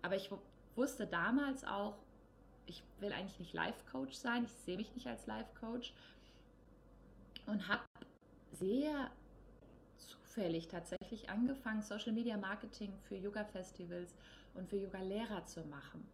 Aber 0.03 0.17
ich 0.17 0.31
wusste 0.77 1.07
damals 1.07 1.65
auch, 1.65 1.97
ich 2.67 2.83
will 3.01 3.13
eigentlich 3.13 3.39
nicht 3.39 3.53
Life-Coach 3.53 4.15
sein. 4.15 4.45
Ich 4.45 4.53
sehe 4.53 4.77
mich 4.77 4.95
nicht 4.95 5.07
als 5.07 5.27
Life-Coach. 5.27 5.93
Und 7.47 7.69
habe 7.69 7.85
sehr 8.53 9.11
zufällig 9.97 10.69
tatsächlich 10.69 11.29
angefangen, 11.29 11.83
Social 11.83 12.13
Media 12.13 12.37
Marketing 12.37 12.93
für 13.03 13.17
Yoga-Festivals 13.17 14.15
und 14.55 14.69
für 14.69 14.77
Yoga-Lehrer 14.77 15.45
zu 15.47 15.63
machen. 15.65 16.07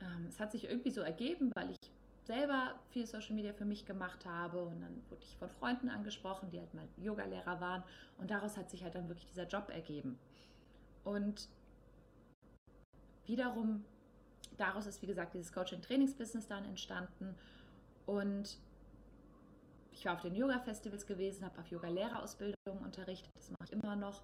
Ähm, 0.00 0.26
es 0.28 0.38
hat 0.38 0.52
sich 0.52 0.64
irgendwie 0.64 0.90
so 0.90 1.00
ergeben, 1.00 1.50
weil 1.54 1.70
ich 1.70 1.90
selber 2.24 2.74
viel 2.90 3.06
Social 3.06 3.34
Media 3.34 3.52
für 3.52 3.64
mich 3.64 3.86
gemacht 3.86 4.24
habe 4.26 4.62
und 4.62 4.80
dann 4.80 5.02
wurde 5.08 5.22
ich 5.22 5.36
von 5.36 5.48
Freunden 5.48 5.88
angesprochen, 5.88 6.50
die 6.50 6.58
halt 6.58 6.72
mal 6.74 6.86
Yoga-Lehrer 6.96 7.60
waren 7.60 7.82
und 8.18 8.30
daraus 8.30 8.56
hat 8.56 8.70
sich 8.70 8.82
halt 8.82 8.94
dann 8.94 9.08
wirklich 9.08 9.26
dieser 9.26 9.46
Job 9.46 9.70
ergeben. 9.70 10.18
Und 11.04 11.48
wiederum 13.26 13.84
daraus 14.58 14.86
ist, 14.86 15.00
wie 15.02 15.06
gesagt, 15.06 15.34
dieses 15.34 15.52
Coaching-Trainings-Business 15.52 16.46
dann 16.46 16.64
entstanden 16.64 17.34
und 18.06 18.58
ich 19.92 20.04
war 20.06 20.14
auf 20.14 20.22
den 20.22 20.34
Yoga-Festivals 20.34 21.06
gewesen, 21.06 21.44
habe 21.44 21.60
auf 21.60 21.66
Yoga-Lehrerausbildung 21.66 22.78
unterrichtet, 22.82 23.30
das 23.34 23.50
mache 23.50 23.64
ich 23.64 23.72
immer 23.72 23.96
noch. 23.96 24.22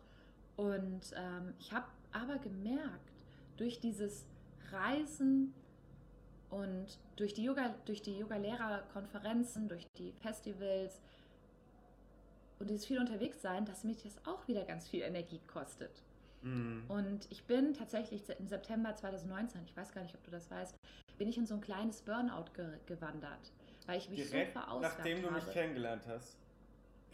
Und 0.57 1.12
ähm, 1.14 1.53
ich 1.59 1.70
habe 1.72 1.86
aber 2.12 2.38
gemerkt, 2.38 3.12
durch 3.59 3.78
dieses 3.78 4.26
Reisen 4.70 5.53
und 6.51 6.86
durch 7.16 7.34
die 7.34 7.44
Yoga, 7.44 7.74
durch 7.84 8.03
die 8.03 8.18
Yoga-Lehrerkonferenzen, 8.18 9.68
durch 9.68 9.86
die 9.99 10.12
Festivals 10.20 11.01
und 12.59 12.70
dieses 12.70 12.86
viel 12.86 12.99
unterwegs 12.99 13.42
sein, 13.42 13.64
dass 13.64 13.84
mich 13.84 14.03
das 14.03 14.16
auch 14.26 14.47
wieder 14.49 14.64
ganz 14.64 14.88
viel 14.88 15.03
Energie 15.03 15.40
kostet. 15.47 16.03
Mhm. 16.42 16.84
Und 16.88 17.26
ich 17.30 17.44
bin 17.44 17.74
tatsächlich 17.74 18.22
im 18.38 18.47
September 18.47 18.94
2019, 18.94 19.62
ich 19.64 19.76
weiß 19.76 19.92
gar 19.92 20.03
nicht, 20.03 20.14
ob 20.14 20.24
du 20.24 20.30
das 20.30 20.51
weißt, 20.51 20.76
bin 21.18 21.28
ich 21.28 21.36
in 21.36 21.47
so 21.47 21.55
ein 21.55 21.61
kleines 21.61 22.03
Burnout 22.03 22.53
ge 22.55 22.78
gewandert 22.86 23.53
weil 23.86 23.99
ich 23.99 24.11
mich 24.11 24.28
Direkt 24.28 24.55
so 24.55 24.61
verausgabt 24.61 24.99
nachdem 24.99 25.22
du 25.22 25.30
mich 25.30 25.51
kennengelernt 25.51 26.03
hast. 26.07 26.36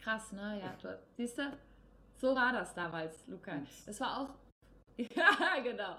Krass, 0.01 0.31
ne? 0.31 0.59
Ja, 0.59 0.75
du, 0.81 0.99
siehst 1.15 1.37
du? 1.37 1.57
So 2.15 2.35
war 2.35 2.51
das 2.51 2.73
damals, 2.73 3.25
Luca. 3.27 3.61
Das 3.85 3.99
war 3.99 4.21
auch 4.21 4.29
ja, 5.15 5.59
genau. 5.63 5.95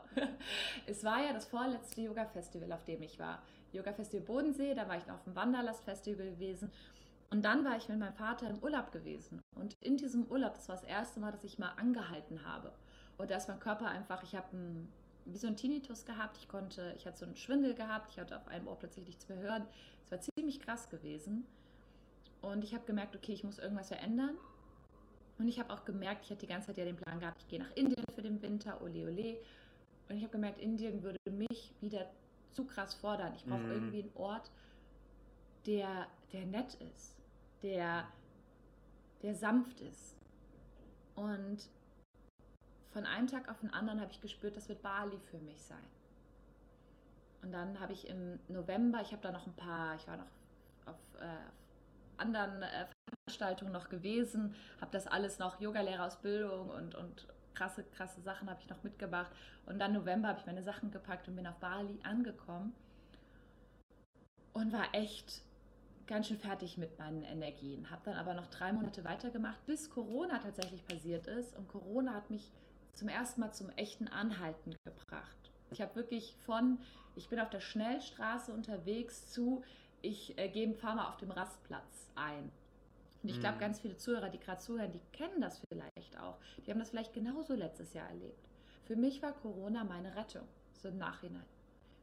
Es 0.87 1.03
war 1.05 1.23
ja 1.23 1.33
das 1.33 1.47
vorletzte 1.47 2.03
Yoga-Festival, 2.03 2.73
auf 2.73 2.85
dem 2.85 3.03
ich 3.03 3.19
war. 3.19 3.43
Yoga-Festival 3.73 4.25
Bodensee, 4.25 4.75
da 4.75 4.89
war 4.89 4.97
ich 4.97 5.07
noch 5.07 5.17
auf 5.17 5.25
dem 5.25 5.35
Wanderlast-Festival 5.35 6.31
gewesen. 6.31 6.71
Und 7.31 7.45
dann 7.45 7.65
war 7.65 7.77
ich 7.77 7.89
mit 7.89 7.99
meinem 7.99 8.15
Vater 8.15 8.49
im 8.49 8.63
Urlaub 8.63 8.93
gewesen. 8.93 9.43
Und 9.57 9.77
in 9.81 9.97
diesem 9.97 10.27
Urlaub, 10.31 10.55
das 10.55 10.69
war 10.69 10.77
das 10.77 10.85
erste 10.85 11.19
Mal, 11.19 11.33
dass 11.33 11.43
ich 11.43 11.59
mal 11.59 11.73
angehalten 11.77 12.45
habe. 12.45 12.73
Und 13.17 13.31
da 13.31 13.37
ist 13.37 13.49
mein 13.49 13.59
Körper 13.59 13.89
einfach, 13.89 14.23
ich 14.23 14.37
habe 14.37 14.47
wie 15.25 15.39
so 15.39 15.47
einen 15.47 15.57
Tinnitus 15.57 16.05
gehabt. 16.05 16.37
Ich 16.39 16.49
konnte, 16.49 16.95
ich 16.97 17.07
hatte 17.07 17.19
so 17.19 17.25
einen 17.25 17.37
Schwindel 17.37 17.75
gehabt. 17.75 18.11
Ich 18.13 18.19
hatte 18.19 18.37
auf 18.37 18.47
einem 18.47 18.69
Ohr 18.69 18.79
plötzlich 18.79 19.07
nichts 19.07 19.29
mehr 19.29 19.39
hören. 19.39 19.67
Es 20.05 20.11
war 20.11 20.21
ziemlich 20.21 20.61
krass 20.61 20.89
gewesen. 20.91 21.47
Und 22.43 22.63
ich 22.63 22.75
habe 22.75 22.85
gemerkt, 22.85 23.17
okay, 23.17 23.33
ich 23.33 23.43
muss 23.43 23.59
irgendwas 23.59 23.89
verändern. 23.89 24.37
Und 25.39 25.49
ich 25.49 25.59
habe 25.59 25.73
auch 25.73 25.85
gemerkt, 25.85 26.25
ich 26.25 26.31
hatte 26.31 26.41
die 26.41 26.47
ganze 26.47 26.69
Zeit 26.69 26.79
ja 26.79 26.85
den 26.85 26.97
Plan 26.97 27.19
gehabt, 27.19 27.41
ich 27.41 27.49
gehe 27.49 27.59
nach 27.59 27.75
Indien 27.75 28.05
für 28.15 28.23
den 28.23 28.41
Winter, 28.41 28.81
ole 28.83 29.05
ole. 29.05 29.39
Und 30.09 30.17
ich 30.17 30.23
habe 30.23 30.33
gemerkt, 30.33 30.61
Indien 30.61 31.03
würde 31.03 31.19
mich 31.31 31.73
wieder 31.81 32.07
zu 32.53 32.65
krass 32.65 32.95
fordern. 32.95 33.33
Ich 33.35 33.45
brauche 33.45 33.63
mhm. 33.63 33.73
irgendwie 33.73 34.03
einen 34.03 34.13
Ort, 34.15 34.51
der, 35.67 36.07
der 36.33 36.47
nett 36.47 36.75
ist, 36.75 37.17
der, 37.63 38.07
der 39.23 39.35
sanft 39.35 39.81
ist. 39.81 40.17
Und 41.17 41.69
von 42.93 43.07
einem 43.07 43.27
Tag 43.27 43.49
auf 43.49 43.61
den 43.61 43.73
anderen 43.73 44.01
habe 44.01 44.13
ich 44.13 44.21
gespürt, 44.21 44.57
das 44.57 44.69
wird 44.69 44.83
Bali 44.83 45.19
für 45.19 45.39
mich 45.39 45.61
sein. 45.63 45.85
Und 47.43 47.53
dann 47.53 47.79
habe 47.81 47.93
ich 47.93 48.09
im 48.09 48.39
November, 48.49 49.01
ich 49.03 49.13
habe 49.13 49.23
da 49.23 49.33
noch 49.33 49.47
ein 49.47 49.55
paar, 49.55 49.97
ich 49.97 50.07
war 50.07 50.17
noch 50.17 50.31
auf, 50.87 50.97
äh, 51.21 51.37
anderen 52.19 52.63
äh, 52.63 52.87
Veranstaltungen 53.27 53.73
noch 53.73 53.89
gewesen, 53.89 54.55
habe 54.81 54.91
das 54.93 55.07
alles 55.07 55.39
noch, 55.39 55.61
Yogalehrerausbildung 55.61 56.71
und, 56.71 56.95
und 56.95 57.27
krasse, 57.55 57.85
krasse 57.85 58.21
Sachen 58.21 58.51
habe 58.51 58.61
ich 58.61 58.69
noch 58.69 58.83
mitgebracht. 58.83 59.31
Und 59.67 59.79
dann 59.79 59.93
November 59.93 60.29
habe 60.29 60.41
ich 60.41 60.47
meine 60.47 60.63
Sachen 60.63 60.91
gepackt 60.91 61.29
und 61.29 61.37
bin 61.37 61.47
auf 61.47 61.57
Bali 61.57 61.99
angekommen 62.03 62.75
und 64.53 64.73
war 64.73 64.87
echt 64.93 65.43
ganz 66.07 66.29
schön 66.29 66.39
fertig 66.39 66.77
mit 66.77 66.99
meinen 66.99 67.23
Energien. 67.23 67.91
Habe 67.91 68.03
dann 68.05 68.17
aber 68.17 68.35
noch 68.35 68.47
drei 68.49 68.73
Monate 68.73 69.05
weitergemacht, 69.05 69.65
bis 69.67 69.91
Corona 69.91 70.39
tatsächlich 70.39 70.85
passiert 70.87 71.27
ist. 71.27 71.57
Und 71.57 71.69
Corona 71.69 72.13
hat 72.13 72.31
mich 72.31 72.53
zum 72.95 73.09
ersten 73.09 73.41
Mal 73.41 73.53
zum 73.53 73.71
echten 73.71 74.09
Anhalten 74.09 74.77
gebracht. 74.85 75.37
Ich 75.71 75.81
habe 75.81 75.95
wirklich 75.97 76.37
von, 76.45 76.79
ich 77.17 77.29
bin 77.29 77.41
auf 77.41 77.51
der 77.51 77.61
Schnellstraße 77.61 78.53
unterwegs 78.53 79.31
zu, 79.31 79.65
ich 80.05 80.37
äh, 80.39 80.49
gebe 80.49 80.75
Pharma 80.75 81.09
auf 81.09 81.17
dem 81.17 81.31
Rastplatz 81.31 82.11
ein. 82.15 82.53
Und 83.23 83.31
ich 83.31 83.41
glaube, 83.41 83.57
mhm. 83.57 83.61
ganz 83.61 83.81
viele 83.81 83.97
Zuhörer, 83.97 84.29
die 84.29 84.39
gerade 84.39 84.61
zuhören, 84.61 84.93
die 84.93 85.01
kennen 85.13 85.41
das 85.41 85.61
vielleicht 85.69 86.19
auch. 86.21 86.37
Die 86.59 86.71
haben 86.71 86.79
das 86.79 86.91
vielleicht 86.91 87.15
genauso 87.15 87.55
letztes 87.55 87.95
Jahr 87.95 88.09
erlebt. 88.09 88.49
Für 88.85 88.97
mich 88.97 89.23
war 89.23 89.33
Corona 89.33 89.83
meine 89.83 90.15
Rettung, 90.15 90.47
so 90.75 90.89
im 90.89 90.99
Nachhinein. 90.99 91.47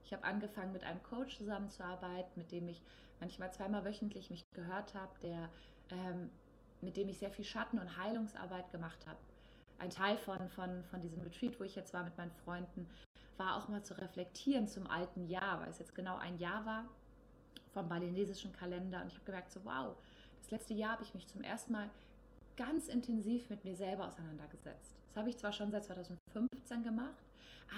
Ich 0.03 0.11
habe 0.11 0.23
angefangen, 0.23 0.73
mit 0.73 0.83
einem 0.83 1.01
Coach 1.03 1.37
zusammenzuarbeiten, 1.37 2.31
mit 2.35 2.51
dem 2.51 2.67
ich 2.67 2.81
manchmal 3.19 3.53
zweimal 3.53 3.85
wöchentlich 3.85 4.31
mich 4.31 4.43
gehört 4.53 4.95
habe, 4.95 5.13
der, 5.21 5.49
ähm, 5.91 6.31
mit 6.81 6.97
dem 6.97 7.07
ich 7.07 7.19
sehr 7.19 7.29
viel 7.29 7.45
Schatten- 7.45 7.77
und 7.77 7.97
Heilungsarbeit 7.97 8.71
gemacht 8.71 9.05
habe. 9.05 9.19
Ein 9.77 9.91
Teil 9.91 10.17
von, 10.17 10.49
von, 10.49 10.83
von 10.85 11.01
diesem 11.01 11.21
Retreat, 11.21 11.59
wo 11.59 11.63
ich 11.63 11.75
jetzt 11.75 11.93
war 11.93 12.03
mit 12.03 12.17
meinen 12.17 12.31
Freunden, 12.31 12.89
war 13.37 13.57
auch 13.57 13.67
mal 13.67 13.83
zu 13.83 13.95
reflektieren 13.95 14.67
zum 14.67 14.87
alten 14.87 15.27
Jahr, 15.27 15.61
weil 15.61 15.69
es 15.69 15.77
jetzt 15.77 15.93
genau 15.93 16.17
ein 16.17 16.39
Jahr 16.39 16.65
war 16.65 16.85
vom 17.73 17.87
balinesischen 17.89 18.51
Kalender. 18.53 19.01
Und 19.01 19.07
ich 19.07 19.15
habe 19.15 19.25
gemerkt, 19.25 19.51
so 19.51 19.59
wow, 19.63 19.95
das 20.41 20.51
letzte 20.51 20.73
Jahr 20.73 20.93
habe 20.93 21.03
ich 21.03 21.13
mich 21.13 21.27
zum 21.27 21.41
ersten 21.41 21.71
Mal 21.71 21.89
ganz 22.57 22.87
intensiv 22.87 23.49
mit 23.49 23.63
mir 23.63 23.75
selber 23.75 24.07
auseinandergesetzt. 24.07 24.95
Das 25.07 25.17
habe 25.17 25.29
ich 25.29 25.37
zwar 25.37 25.51
schon 25.51 25.71
seit 25.71 25.85
2015 25.85 26.83
gemacht, 26.83 27.25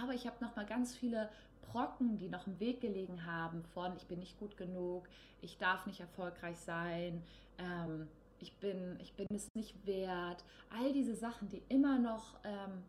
aber 0.02 0.14
ich 0.14 0.28
habe 0.28 0.44
noch 0.44 0.56
mal 0.56 0.66
ganz 0.66 0.96
viele 0.96 1.30
Brocken, 1.72 2.18
die 2.18 2.30
noch 2.30 2.48
im 2.48 2.60
Weg 2.60 2.82
gelegen 2.82 3.26
haben 3.26 3.64
von 3.74 3.96
ich 3.96 4.06
bin 4.06 4.20
nicht 4.20 4.38
gut 4.40 4.58
genug, 4.58 5.08
ich 5.42 5.58
darf 5.58 5.86
nicht 5.86 6.00
erfolgreich 6.00 6.58
sein, 6.58 7.24
ähm, 7.58 8.08
ich, 8.40 8.54
bin, 8.58 8.98
ich 9.00 9.14
bin 9.14 9.28
es 9.34 9.48
nicht 9.56 9.74
wert. 9.86 10.44
All 10.70 10.92
diese 10.94 11.16
Sachen, 11.16 11.50
die 11.50 11.62
immer 11.70 11.98
noch, 11.98 12.36
ähm, 12.44 12.84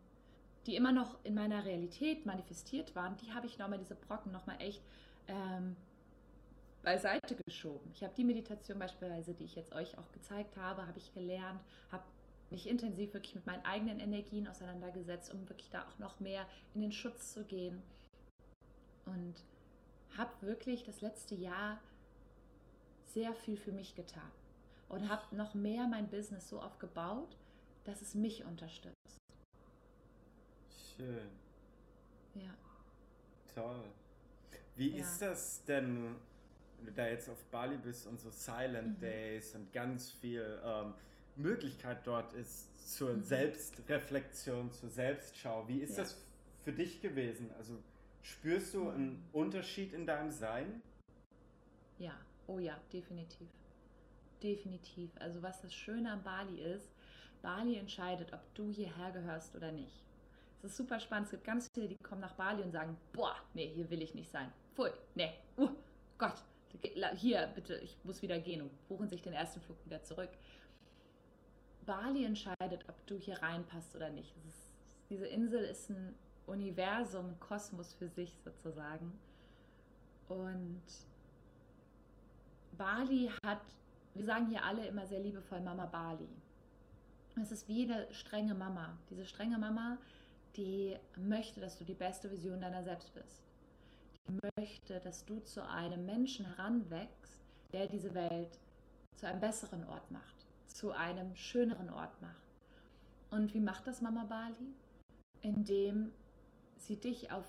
die 0.67 0.75
immer 0.75 0.91
noch 0.91 1.17
in 1.23 1.33
meiner 1.33 1.65
Realität 1.65 2.25
manifestiert 2.25 2.95
waren, 2.95 3.15
die 3.17 3.33
habe 3.33 3.47
ich 3.47 3.57
nochmal, 3.57 3.79
diese 3.79 3.95
Brocken 3.95 4.31
nochmal 4.31 4.57
echt 4.59 4.81
ähm, 5.27 5.75
beiseite 6.85 7.35
geschoben. 7.35 7.91
Ich 7.93 8.03
habe 8.03 8.13
die 8.15 8.23
Meditation 8.23 8.79
beispielsweise, 8.79 9.33
die 9.33 9.45
ich 9.45 9.55
jetzt 9.55 9.73
euch 9.73 9.97
auch 9.97 10.11
gezeigt 10.11 10.55
habe, 10.55 10.87
habe 10.87 10.99
ich 10.99 11.13
gelernt, 11.13 11.59
habe 11.91 12.03
mich 12.51 12.69
intensiv 12.69 13.13
wirklich 13.13 13.35
mit 13.35 13.45
meinen 13.47 13.65
eigenen 13.65 13.99
Energien 13.99 14.47
auseinandergesetzt, 14.47 15.33
um 15.33 15.49
wirklich 15.49 15.69
da 15.71 15.85
auch 15.87 15.99
noch 15.99 16.19
mehr 16.19 16.45
in 16.75 16.81
den 16.81 16.91
Schutz 16.91 17.33
zu 17.33 17.43
gehen. 17.43 17.81
Und 19.05 19.35
habe 20.15 20.31
wirklich 20.41 20.83
das 20.83 21.01
letzte 21.01 21.35
Jahr 21.35 21.81
sehr 23.07 23.33
viel 23.33 23.57
für 23.57 23.71
mich 23.71 23.95
getan 23.95 24.31
und 24.87 25.09
habe 25.09 25.35
noch 25.35 25.55
mehr 25.55 25.87
mein 25.87 26.07
Business 26.07 26.49
so 26.49 26.61
aufgebaut, 26.61 27.35
dass 27.83 28.01
es 28.01 28.13
mich 28.13 28.45
unterstützt. 28.45 29.17
Schön. 30.95 31.29
Ja. 32.35 32.53
Toll. 33.53 33.83
Wie 34.75 34.89
ja. 34.89 35.03
ist 35.03 35.21
das 35.21 35.63
denn 35.65 36.15
da 36.91 37.07
jetzt 37.07 37.29
auf 37.29 37.43
Bali 37.45 37.77
bist 37.77 38.07
und 38.07 38.19
so 38.19 38.29
Silent 38.29 38.97
mhm. 38.97 39.01
Days 39.01 39.55
und 39.55 39.71
ganz 39.73 40.11
viel 40.11 40.59
ähm, 40.63 40.93
Möglichkeit 41.35 42.05
dort 42.05 42.33
ist 42.33 42.95
zur 42.95 43.13
mhm. 43.13 43.23
Selbstreflexion, 43.23 44.71
zur 44.71 44.89
Selbstschau, 44.89 45.67
wie 45.67 45.79
ist 45.79 45.97
ja. 45.97 46.03
das 46.03 46.21
für 46.63 46.71
dich 46.71 47.01
gewesen? 47.01 47.49
Also 47.57 47.77
spürst 48.21 48.73
du 48.73 48.89
einen. 48.89 49.23
Unterschied 49.33 49.93
in 49.93 50.05
deinem 50.05 50.31
Sein? 50.31 50.81
Ja, 51.97 52.13
oh 52.47 52.59
ja, 52.59 52.77
definitiv. 52.91 53.47
Definitiv. 54.41 55.11
Also 55.19 55.41
was 55.41 55.61
das 55.61 55.73
Schöne 55.73 56.11
an 56.11 56.23
Bali 56.23 56.61
ist, 56.61 56.91
Bali 57.41 57.77
entscheidet, 57.77 58.33
ob 58.33 58.41
du 58.55 58.71
hierher 58.71 59.11
gehörst 59.11 59.55
oder 59.55 59.71
nicht. 59.71 60.03
Es 60.63 60.71
ist 60.71 60.77
super 60.77 60.99
spannend. 60.99 61.25
Es 61.25 61.31
gibt 61.31 61.43
ganz 61.43 61.69
viele, 61.73 61.87
die 61.87 61.95
kommen 61.97 62.21
nach 62.21 62.33
Bali 62.33 62.63
und 62.63 62.71
sagen, 62.71 62.97
boah, 63.13 63.35
nee, 63.53 63.71
hier 63.75 63.89
will 63.89 64.01
ich 64.01 64.15
nicht 64.15 64.31
sein. 64.31 64.51
Pfui, 64.73 64.89
nee, 65.13 65.31
uh, 65.57 65.69
Gott, 66.17 66.43
hier, 67.15 67.49
bitte, 67.55 67.75
ich 67.77 67.97
muss 68.03 68.21
wieder 68.21 68.39
gehen 68.39 68.61
und 68.61 68.87
buchen 68.87 69.07
sich 69.07 69.21
den 69.21 69.33
ersten 69.33 69.61
Flug 69.61 69.77
wieder 69.85 70.03
zurück. 70.03 70.29
Bali 71.85 72.25
entscheidet, 72.25 72.87
ob 72.87 73.05
du 73.07 73.17
hier 73.17 73.41
reinpasst 73.41 73.95
oder 73.95 74.09
nicht. 74.09 74.33
Ist, 74.47 74.71
diese 75.09 75.27
Insel 75.27 75.63
ist 75.63 75.89
ein 75.89 76.15
Universum, 76.47 77.29
ein 77.29 77.39
Kosmos 77.39 77.93
für 77.93 78.09
sich 78.09 78.33
sozusagen. 78.43 79.11
Und 80.27 80.83
Bali 82.77 83.31
hat, 83.45 83.61
wir 84.13 84.25
sagen 84.25 84.49
hier 84.49 84.63
alle 84.63 84.87
immer 84.87 85.05
sehr 85.05 85.19
liebevoll 85.19 85.61
Mama 85.61 85.85
Bali. 85.85 86.27
Es 87.41 87.51
ist 87.51 87.67
wie 87.67 87.83
eine 87.83 88.11
strenge 88.13 88.55
Mama. 88.55 88.97
Diese 89.09 89.25
strenge 89.25 89.57
Mama, 89.57 89.97
die 90.55 90.95
möchte, 91.17 91.59
dass 91.59 91.77
du 91.77 91.83
die 91.83 91.93
beste 91.93 92.31
Vision 92.31 92.61
deiner 92.61 92.83
selbst 92.83 93.13
bist 93.13 93.44
möchte, 94.57 94.99
dass 94.99 95.25
du 95.25 95.39
zu 95.39 95.67
einem 95.67 96.05
Menschen 96.05 96.45
heranwächst, 96.45 97.39
der 97.73 97.87
diese 97.87 98.13
Welt 98.13 98.59
zu 99.15 99.27
einem 99.27 99.39
besseren 99.39 99.83
Ort 99.85 100.09
macht, 100.11 100.45
zu 100.67 100.91
einem 100.91 101.35
schöneren 101.35 101.89
Ort 101.89 102.21
macht. 102.21 102.35
Und 103.31 103.53
wie 103.53 103.59
macht 103.59 103.87
das 103.87 104.01
Mama 104.01 104.23
Bali? 104.23 104.73
Indem 105.41 106.11
sie 106.77 106.97
dich 106.97 107.31
auf, 107.31 107.45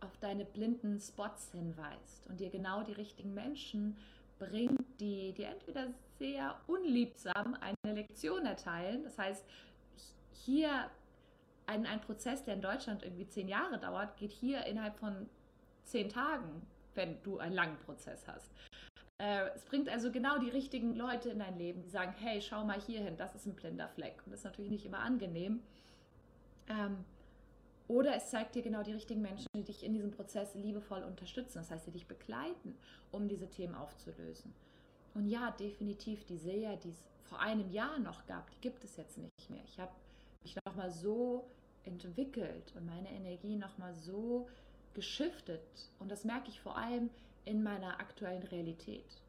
auf 0.00 0.16
deine 0.18 0.44
blinden 0.44 1.00
Spots 1.00 1.50
hinweist 1.52 2.26
und 2.28 2.40
dir 2.40 2.50
genau 2.50 2.82
die 2.82 2.92
richtigen 2.92 3.34
Menschen 3.34 3.96
bringt, 4.38 5.00
die 5.00 5.32
dir 5.32 5.48
entweder 5.48 5.88
sehr 6.18 6.60
unliebsam 6.66 7.56
eine 7.60 7.94
Lektion 7.94 8.44
erteilen. 8.46 9.04
Das 9.04 9.18
heißt, 9.18 9.44
hier 10.32 10.90
ein, 11.66 11.86
ein 11.86 12.00
Prozess, 12.00 12.44
der 12.44 12.54
in 12.54 12.60
Deutschland 12.60 13.02
irgendwie 13.02 13.26
zehn 13.26 13.48
Jahre 13.48 13.78
dauert, 13.78 14.16
geht 14.16 14.32
hier 14.32 14.64
innerhalb 14.66 14.96
von 14.98 15.28
zehn 15.86 16.08
Tagen, 16.08 16.62
wenn 16.94 17.22
du 17.22 17.38
einen 17.38 17.54
langen 17.54 17.78
Prozess 17.78 18.26
hast. 18.26 18.50
Äh, 19.18 19.48
es 19.54 19.64
bringt 19.64 19.88
also 19.88 20.10
genau 20.10 20.38
die 20.38 20.50
richtigen 20.50 20.94
Leute 20.94 21.30
in 21.30 21.38
dein 21.38 21.56
Leben, 21.56 21.82
die 21.82 21.88
sagen, 21.88 22.14
hey, 22.18 22.40
schau 22.42 22.64
mal 22.64 22.80
hier 22.80 23.00
hin, 23.00 23.16
das 23.16 23.34
ist 23.34 23.46
ein 23.46 23.54
blinder 23.54 23.88
Fleck. 23.88 24.22
Und 24.24 24.32
das 24.32 24.40
ist 24.40 24.44
natürlich 24.44 24.70
nicht 24.70 24.84
immer 24.84 24.98
angenehm. 24.98 25.62
Ähm, 26.68 27.04
oder 27.88 28.16
es 28.16 28.30
zeigt 28.30 28.54
dir 28.56 28.62
genau 28.62 28.82
die 28.82 28.92
richtigen 28.92 29.22
Menschen, 29.22 29.46
die 29.54 29.62
dich 29.62 29.84
in 29.84 29.92
diesem 29.92 30.10
Prozess 30.10 30.54
liebevoll 30.54 31.02
unterstützen. 31.02 31.58
Das 31.58 31.70
heißt, 31.70 31.86
die 31.86 31.92
dich 31.92 32.06
begleiten, 32.06 32.76
um 33.12 33.28
diese 33.28 33.48
Themen 33.48 33.74
aufzulösen. 33.74 34.52
Und 35.14 35.28
ja, 35.28 35.52
definitiv 35.52 36.24
die 36.24 36.36
Seher, 36.36 36.76
die 36.76 36.90
es 36.90 37.04
vor 37.22 37.40
einem 37.40 37.70
Jahr 37.70 37.98
noch 37.98 38.26
gab, 38.26 38.50
die 38.50 38.60
gibt 38.60 38.84
es 38.84 38.96
jetzt 38.96 39.18
nicht 39.18 39.50
mehr. 39.50 39.62
Ich 39.64 39.78
habe 39.78 39.92
mich 40.42 40.56
nochmal 40.66 40.90
so 40.90 41.48
entwickelt 41.84 42.74
und 42.76 42.86
meine 42.86 43.10
Energie 43.10 43.56
nochmal 43.56 43.94
so 43.94 44.48
geschiftet 44.96 45.60
und 46.00 46.10
das 46.10 46.24
merke 46.24 46.48
ich 46.48 46.60
vor 46.60 46.76
allem 46.76 47.10
in 47.44 47.62
meiner 47.62 48.00
aktuellen 48.00 48.42
Realität. 48.42 49.22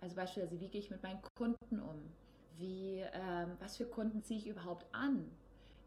Also 0.00 0.14
beispielsweise, 0.14 0.60
wie 0.60 0.68
gehe 0.68 0.80
ich 0.80 0.90
mit 0.90 1.02
meinen 1.02 1.20
Kunden 1.36 1.80
um? 1.80 2.00
Wie, 2.58 3.02
ähm, 3.12 3.56
was 3.58 3.76
für 3.76 3.86
Kunden 3.86 4.22
ziehe 4.22 4.38
ich 4.38 4.46
überhaupt 4.46 4.86
an? 4.94 5.28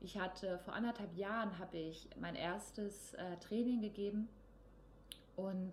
Ich 0.01 0.17
hatte 0.17 0.59
vor 0.59 0.73
anderthalb 0.73 1.15
Jahren 1.15 1.57
habe 1.59 1.77
ich 1.77 2.09
mein 2.19 2.35
erstes 2.35 3.13
äh, 3.13 3.37
Training 3.37 3.81
gegeben 3.81 4.27
und 5.35 5.71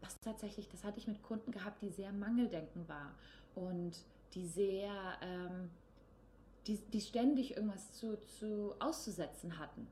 das 0.00 0.18
tatsächlich, 0.20 0.68
das 0.68 0.82
hatte 0.82 0.98
ich 0.98 1.06
mit 1.06 1.22
Kunden 1.22 1.52
gehabt, 1.52 1.82
die 1.82 1.90
sehr 1.90 2.12
Mangeldenken 2.12 2.88
war 2.88 3.14
und 3.54 3.92
die 4.34 4.46
sehr, 4.46 4.90
ähm, 5.20 5.70
die, 6.66 6.78
die 6.92 7.00
ständig 7.00 7.56
irgendwas 7.56 7.92
zu, 7.92 8.18
zu 8.26 8.74
auszusetzen 8.80 9.58
hatten. 9.58 9.86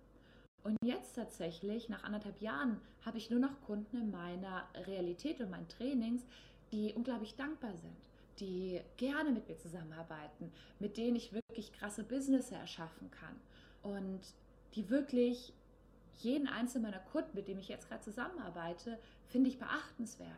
Und 0.64 0.76
jetzt 0.84 1.14
tatsächlich, 1.14 1.88
nach 1.88 2.04
anderthalb 2.04 2.40
Jahren, 2.40 2.80
habe 3.04 3.18
ich 3.18 3.30
nur 3.30 3.40
noch 3.40 3.60
Kunden 3.62 3.96
in 3.96 4.10
meiner 4.10 4.68
Realität 4.86 5.40
und 5.40 5.50
meinen 5.50 5.68
Trainings, 5.68 6.22
die 6.70 6.92
unglaublich 6.94 7.34
dankbar 7.34 7.76
sind, 7.76 7.96
die 8.38 8.80
gerne 8.96 9.30
mit 9.30 9.48
mir 9.48 9.58
zusammenarbeiten, 9.58 10.52
mit 10.78 10.96
denen 10.96 11.16
ich 11.16 11.32
wirklich 11.32 11.72
krasse 11.72 12.04
Business 12.04 12.50
erschaffen 12.52 13.10
kann 13.10 13.36
und 13.82 14.20
die 14.74 14.88
wirklich 14.88 15.52
jeden 16.18 16.46
einzelnen 16.46 16.90
meiner 16.90 17.02
Kunden, 17.04 17.30
mit 17.34 17.48
dem 17.48 17.58
ich 17.58 17.68
jetzt 17.68 17.88
gerade 17.88 18.02
zusammenarbeite, 18.02 18.98
finde 19.28 19.50
ich 19.50 19.58
beachtenswert 19.58 20.28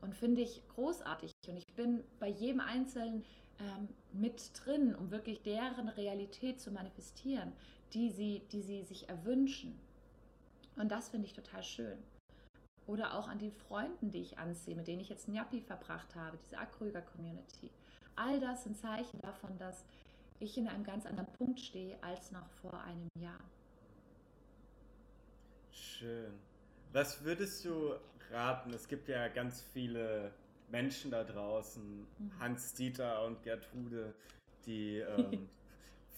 und 0.00 0.14
finde 0.14 0.42
ich 0.42 0.62
großartig. 0.74 1.32
Und 1.46 1.56
ich 1.56 1.66
bin 1.74 2.02
bei 2.18 2.28
jedem 2.28 2.60
Einzelnen 2.60 3.24
ähm, 3.60 3.88
mit 4.12 4.52
drin, 4.64 4.94
um 4.94 5.10
wirklich 5.10 5.42
deren 5.42 5.88
Realität 5.88 6.60
zu 6.60 6.70
manifestieren, 6.70 7.52
die 7.94 8.10
sie, 8.10 8.42
die 8.52 8.62
sie 8.62 8.82
sich 8.82 9.08
erwünschen. 9.08 9.78
Und 10.76 10.90
das 10.90 11.08
finde 11.08 11.26
ich 11.26 11.32
total 11.32 11.62
schön. 11.62 11.98
Oder 12.86 13.14
auch 13.18 13.28
an 13.28 13.38
den 13.38 13.52
Freunden, 13.52 14.10
die 14.10 14.22
ich 14.22 14.38
ansehe, 14.38 14.74
mit 14.74 14.86
denen 14.86 15.00
ich 15.00 15.08
jetzt 15.08 15.28
Nyapi 15.28 15.60
verbracht 15.60 16.14
habe, 16.14 16.38
diese 16.44 16.58
Akrüger-Community. 16.58 17.70
All 18.16 18.40
das 18.40 18.64
sind 18.64 18.76
Zeichen 18.76 19.20
davon, 19.20 19.58
dass 19.58 19.84
ich 20.40 20.56
in 20.56 20.68
einem 20.68 20.84
ganz 20.84 21.04
anderen 21.04 21.30
Punkt 21.34 21.60
stehe 21.60 22.02
als 22.02 22.32
noch 22.32 22.48
vor 22.62 22.80
einem 22.82 23.08
Jahr. 23.20 23.40
Schön. 25.70 26.32
Was 26.92 27.22
würdest 27.24 27.64
du 27.64 27.94
raten? 28.30 28.72
Es 28.72 28.88
gibt 28.88 29.08
ja 29.08 29.28
ganz 29.28 29.62
viele 29.62 30.32
Menschen 30.70 31.10
da 31.10 31.24
draußen, 31.24 32.00
mhm. 32.00 32.40
Hans-Dieter 32.40 33.24
und 33.24 33.42
Gertrude, 33.42 34.14
die 34.64 34.98
ähm, 35.18 35.48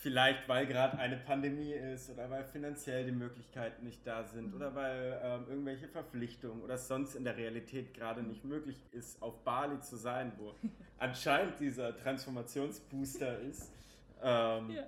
vielleicht 0.01 0.49
weil 0.49 0.67
gerade 0.67 0.99
eine 0.99 1.17
Pandemie 1.17 1.73
ist 1.73 2.11
oder 2.11 2.31
weil 2.31 2.45
finanziell 2.45 3.05
die 3.05 3.13
Möglichkeiten 3.13 3.85
nicht 3.85 4.07
da 4.07 4.25
sind 4.25 4.49
mhm. 4.49 4.55
oder 4.55 4.75
weil 4.75 5.21
ähm, 5.23 5.45
irgendwelche 5.49 5.89
Verpflichtungen 5.89 6.63
oder 6.63 6.79
sonst 6.79 7.15
in 7.15 7.25
der 7.25 7.37
Realität 7.37 7.93
gerade 7.93 8.23
nicht 8.23 8.45
möglich 8.45 8.81
ist, 8.93 9.21
auf 9.23 9.45
Bali 9.45 9.79
zu 9.81 9.97
sein, 9.97 10.33
wo 10.39 10.55
anscheinend 10.99 11.61
dieser 11.61 11.95
Transformationsbooster 11.97 13.41
ist. 13.41 13.71
Ähm, 14.23 14.71
ja. 14.71 14.85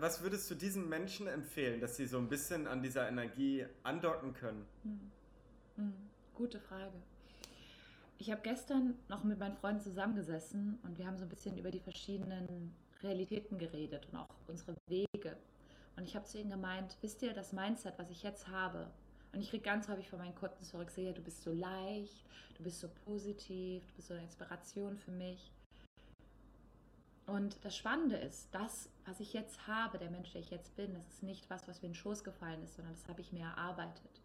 Was 0.00 0.22
würdest 0.22 0.50
du 0.50 0.54
diesen 0.54 0.88
Menschen 0.88 1.26
empfehlen, 1.26 1.80
dass 1.80 1.96
sie 1.96 2.06
so 2.06 2.18
ein 2.18 2.28
bisschen 2.28 2.66
an 2.66 2.82
dieser 2.82 3.08
Energie 3.08 3.66
andocken 3.82 4.32
können? 4.34 4.64
Mhm. 4.84 5.10
Mhm. 5.76 5.94
Gute 6.34 6.60
Frage. 6.60 6.92
Ich 8.18 8.30
habe 8.30 8.40
gestern 8.42 8.94
noch 9.08 9.24
mit 9.24 9.38
meinen 9.38 9.56
Freunden 9.56 9.80
zusammengesessen 9.80 10.78
und 10.82 10.98
wir 10.98 11.06
haben 11.06 11.16
so 11.16 11.24
ein 11.24 11.28
bisschen 11.28 11.58
über 11.58 11.70
die 11.70 11.80
verschiedenen 11.80 12.74
Realitäten 13.04 13.58
geredet 13.58 14.06
und 14.10 14.18
auch 14.18 14.28
unsere 14.48 14.74
Wege. 14.88 15.36
Und 15.96 16.04
ich 16.04 16.16
habe 16.16 16.24
zu 16.24 16.38
ihnen 16.38 16.50
gemeint, 16.50 16.96
wisst 17.00 17.22
ihr, 17.22 17.32
das 17.32 17.52
Mindset, 17.52 17.98
was 17.98 18.10
ich 18.10 18.22
jetzt 18.22 18.48
habe, 18.48 18.90
und 19.32 19.40
ich 19.40 19.50
kriege 19.50 19.64
ganz 19.64 19.88
häufig 19.88 20.08
von 20.08 20.20
meinen 20.20 20.34
Kunden 20.34 20.62
zurück, 20.62 20.90
sehe, 20.90 21.12
du 21.12 21.20
bist 21.20 21.42
so 21.42 21.52
leicht, 21.52 22.24
du 22.56 22.62
bist 22.62 22.80
so 22.80 22.88
positiv, 23.04 23.84
du 23.86 23.94
bist 23.94 24.08
so 24.08 24.14
eine 24.14 24.22
Inspiration 24.22 24.96
für 24.96 25.10
mich. 25.10 25.52
Und 27.26 27.64
das 27.64 27.76
Spannende 27.76 28.16
ist, 28.16 28.48
das, 28.52 28.90
was 29.06 29.18
ich 29.18 29.32
jetzt 29.32 29.66
habe, 29.66 29.98
der 29.98 30.10
Mensch, 30.10 30.32
der 30.32 30.42
ich 30.42 30.50
jetzt 30.50 30.76
bin, 30.76 30.94
das 30.94 31.08
ist 31.08 31.22
nicht 31.22 31.48
was, 31.50 31.66
was 31.66 31.80
mir 31.80 31.86
in 31.86 31.92
den 31.92 31.98
Schoß 31.98 32.22
gefallen 32.22 32.62
ist, 32.62 32.76
sondern 32.76 32.94
das 32.94 33.08
habe 33.08 33.22
ich 33.22 33.32
mir 33.32 33.44
erarbeitet. 33.44 34.20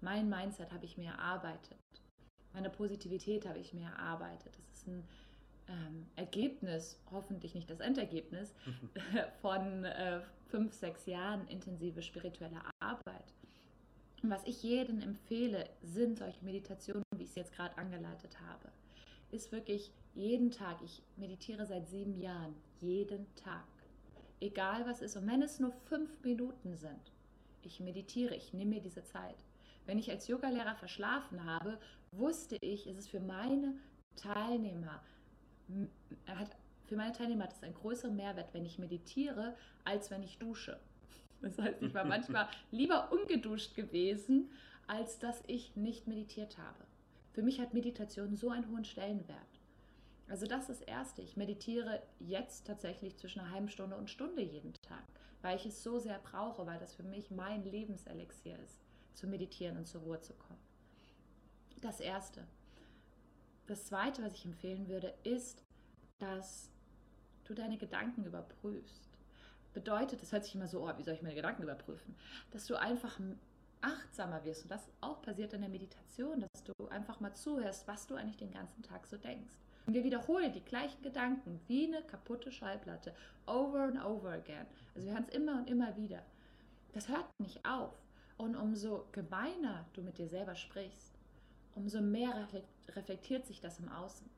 Mein 0.00 0.28
Mindset 0.28 0.70
habe 0.72 0.84
ich 0.84 0.98
mir 0.98 1.12
erarbeitet. 1.12 1.78
Meine 2.52 2.70
Positivität 2.70 3.46
habe 3.46 3.58
ich 3.58 3.72
mir 3.72 3.86
erarbeitet. 3.86 4.54
Das 4.58 4.80
ist 4.80 4.86
ein 4.86 5.08
ähm, 5.68 6.06
Ergebnis, 6.16 7.00
hoffentlich 7.10 7.54
nicht 7.54 7.70
das 7.70 7.80
Endergebnis, 7.80 8.54
von 9.40 9.84
äh, 9.84 10.20
fünf, 10.46 10.74
sechs 10.74 11.06
Jahren 11.06 11.46
intensive 11.48 12.02
spirituelle 12.02 12.60
Arbeit. 12.80 13.32
Und 14.22 14.30
was 14.30 14.44
ich 14.44 14.62
jedem 14.62 15.00
empfehle, 15.00 15.68
sind 15.82 16.18
solche 16.18 16.44
Meditationen, 16.44 17.02
wie 17.16 17.24
ich 17.24 17.30
es 17.30 17.34
jetzt 17.34 17.54
gerade 17.54 17.76
angeleitet 17.76 18.38
habe. 18.40 18.70
Ist 19.30 19.50
wirklich 19.50 19.92
jeden 20.14 20.50
Tag, 20.50 20.80
ich 20.84 21.02
meditiere 21.16 21.66
seit 21.66 21.88
sieben 21.88 22.20
Jahren, 22.20 22.54
jeden 22.80 23.26
Tag. 23.34 23.64
Egal 24.40 24.86
was 24.86 25.00
ist. 25.00 25.16
Und 25.16 25.26
wenn 25.26 25.42
es 25.42 25.58
nur 25.58 25.72
fünf 25.86 26.22
Minuten 26.22 26.76
sind, 26.76 27.12
ich 27.62 27.80
meditiere, 27.80 28.34
ich 28.34 28.52
nehme 28.52 28.76
mir 28.76 28.80
diese 28.80 29.04
Zeit. 29.04 29.36
Wenn 29.86 29.98
ich 29.98 30.10
als 30.10 30.28
Yogalehrer 30.28 30.74
verschlafen 30.76 31.44
habe, 31.44 31.78
wusste 32.12 32.56
ich, 32.60 32.86
es 32.86 32.98
ist 32.98 33.08
für 33.08 33.20
meine 33.20 33.74
Teilnehmer 34.16 35.02
hat, 36.26 36.56
für 36.86 36.96
meine 36.96 37.12
Teilnehmer 37.12 37.44
hat 37.44 37.52
es 37.52 37.62
einen 37.62 37.74
größeren 37.74 38.14
Mehrwert, 38.14 38.52
wenn 38.52 38.64
ich 38.64 38.78
meditiere, 38.78 39.56
als 39.84 40.10
wenn 40.10 40.22
ich 40.22 40.38
dusche. 40.38 40.78
Das 41.40 41.58
heißt, 41.58 41.82
ich 41.82 41.94
war 41.94 42.04
manchmal 42.04 42.48
lieber 42.70 43.10
ungeduscht 43.12 43.74
gewesen, 43.74 44.50
als 44.86 45.18
dass 45.18 45.42
ich 45.46 45.76
nicht 45.76 46.06
meditiert 46.06 46.58
habe. 46.58 46.84
Für 47.32 47.42
mich 47.42 47.60
hat 47.60 47.74
Meditation 47.74 48.36
so 48.36 48.50
einen 48.50 48.70
hohen 48.70 48.84
Stellenwert. 48.84 49.38
Also 50.28 50.46
das 50.46 50.68
ist 50.68 50.80
das 50.80 50.88
Erste. 50.88 51.22
Ich 51.22 51.36
meditiere 51.36 52.02
jetzt 52.20 52.66
tatsächlich 52.66 53.16
zwischen 53.16 53.40
einer 53.40 53.50
halben 53.50 53.68
Stunde 53.68 53.96
und 53.96 54.10
Stunde 54.10 54.42
jeden 54.42 54.72
Tag, 54.74 55.04
weil 55.42 55.56
ich 55.56 55.66
es 55.66 55.82
so 55.82 55.98
sehr 55.98 56.18
brauche, 56.18 56.66
weil 56.66 56.78
das 56.78 56.94
für 56.94 57.02
mich 57.02 57.30
mein 57.30 57.64
Lebenselixier 57.64 58.58
ist, 58.60 58.82
zu 59.14 59.26
meditieren 59.26 59.76
und 59.76 59.86
zur 59.86 60.02
Ruhe 60.02 60.20
zu 60.20 60.32
kommen. 60.34 60.60
Das 61.80 62.00
Erste. 62.00 62.46
Das 63.66 63.86
Zweite, 63.86 64.22
was 64.22 64.34
ich 64.34 64.44
empfehlen 64.44 64.88
würde, 64.88 65.14
ist, 65.22 65.64
dass 66.18 66.70
du 67.44 67.54
deine 67.54 67.78
Gedanken 67.78 68.24
überprüfst. 68.24 69.08
Bedeutet, 69.72 70.20
das 70.20 70.32
hört 70.32 70.44
sich 70.44 70.54
immer 70.54 70.68
so, 70.68 70.86
oh, 70.86 70.92
wie 70.96 71.02
soll 71.02 71.14
ich 71.14 71.22
meine 71.22 71.34
Gedanken 71.34 71.62
überprüfen? 71.62 72.14
Dass 72.50 72.66
du 72.66 72.76
einfach 72.76 73.18
achtsamer 73.80 74.44
wirst. 74.44 74.64
Und 74.64 74.70
das 74.70 74.88
auch 75.00 75.22
passiert 75.22 75.52
in 75.52 75.60
der 75.60 75.70
Meditation, 75.70 76.40
dass 76.40 76.64
du 76.64 76.88
einfach 76.88 77.20
mal 77.20 77.34
zuhörst, 77.34 77.86
was 77.88 78.06
du 78.06 78.14
eigentlich 78.14 78.36
den 78.36 78.52
ganzen 78.52 78.82
Tag 78.82 79.06
so 79.06 79.16
denkst. 79.16 79.54
Und 79.86 79.94
wir 79.94 80.04
wiederholen 80.04 80.52
die 80.52 80.64
gleichen 80.64 81.02
Gedanken 81.02 81.60
wie 81.66 81.86
eine 81.86 82.02
kaputte 82.02 82.52
Schallplatte. 82.52 83.14
Over 83.46 83.84
and 83.84 84.04
over 84.04 84.30
again. 84.30 84.66
Also 84.94 85.06
wir 85.06 85.14
hören 85.14 85.26
es 85.28 85.34
immer 85.34 85.56
und 85.56 85.68
immer 85.68 85.96
wieder. 85.96 86.22
Das 86.92 87.08
hört 87.08 87.26
nicht 87.40 87.64
auf. 87.66 87.94
Und 88.36 88.56
umso 88.56 89.06
gemeiner 89.12 89.84
du 89.94 90.02
mit 90.02 90.18
dir 90.18 90.28
selber 90.28 90.54
sprichst, 90.54 91.18
umso 91.74 92.00
mehr 92.00 92.48
reflektiert 92.88 93.46
sich 93.46 93.60
das 93.60 93.78
im 93.78 93.88
Außen. 93.88 94.28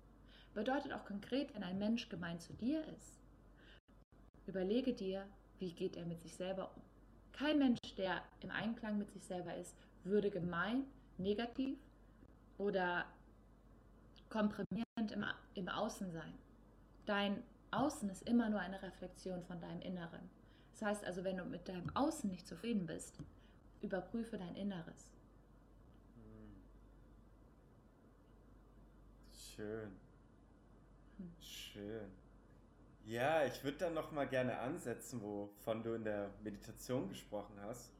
Bedeutet 0.55 0.93
auch 0.93 1.05
konkret, 1.05 1.55
wenn 1.55 1.65
ein 1.65 1.79
Mensch 1.79 2.09
gemein 2.09 2.39
zu 2.39 2.53
dir 2.55 2.87
ist, 2.89 3.19
überlege 4.47 4.93
dir, 4.93 5.27
wie 5.59 5.73
geht 5.73 5.97
er 5.97 6.07
mit 6.07 6.21
sich 6.21 6.35
selber 6.35 6.71
um. 6.77 6.83
Kein 7.33 7.59
Mensch, 7.59 7.81
der 7.97 8.23
im 8.41 8.51
Einklang 8.51 8.99
mit 8.99 9.11
sich 9.11 9.25
selber 9.25 9.55
ist, 9.57 9.75
würde 10.05 10.31
gemein, 10.31 10.85
negativ 11.19 11.79
oder 12.59 13.07
komprimierend 14.29 15.11
im, 15.11 15.25
im 15.55 15.69
Außen 15.69 16.13
sein. 16.13 16.35
Dein 17.07 17.43
Außen 17.71 18.09
ist 18.09 18.29
immer 18.29 18.49
nur 18.49 18.61
eine 18.61 18.81
Reflexion 18.83 19.43
von 19.45 19.61
deinem 19.61 19.81
Inneren. 19.81 20.31
Das 20.73 20.83
heißt 20.83 21.05
also, 21.05 21.25
wenn 21.25 21.37
du 21.37 21.45
mit 21.45 21.69
deinem 21.69 21.95
Außen 21.97 22.31
nicht 22.31 22.47
zufrieden 22.47 22.87
bist, 22.87 23.19
überprüfe 23.81 24.39
dein 24.39 24.55
Inneres. 24.57 25.14
Schön. 29.55 29.93
Schön. 31.41 32.11
Ja, 33.05 33.45
ich 33.45 33.63
würde 33.63 33.79
dann 33.79 33.95
noch 33.95 34.11
mal 34.11 34.27
gerne 34.27 34.59
ansetzen, 34.59 35.23
wovon 35.23 35.83
du 35.83 35.95
in 35.95 36.05
der 36.05 36.31
Meditation 36.43 37.09
gesprochen 37.09 37.55
hast, 37.61 37.93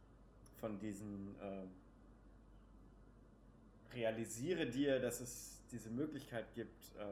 von 0.59 0.79
diesen 0.81 1.37
äh, 1.41 1.67
realisiere 3.95 4.67
dir, 4.67 4.99
dass 4.99 5.21
es 5.21 5.63
diese 5.71 5.91
Möglichkeit 5.91 6.53
gibt, 6.55 6.97
äh, 6.97 7.05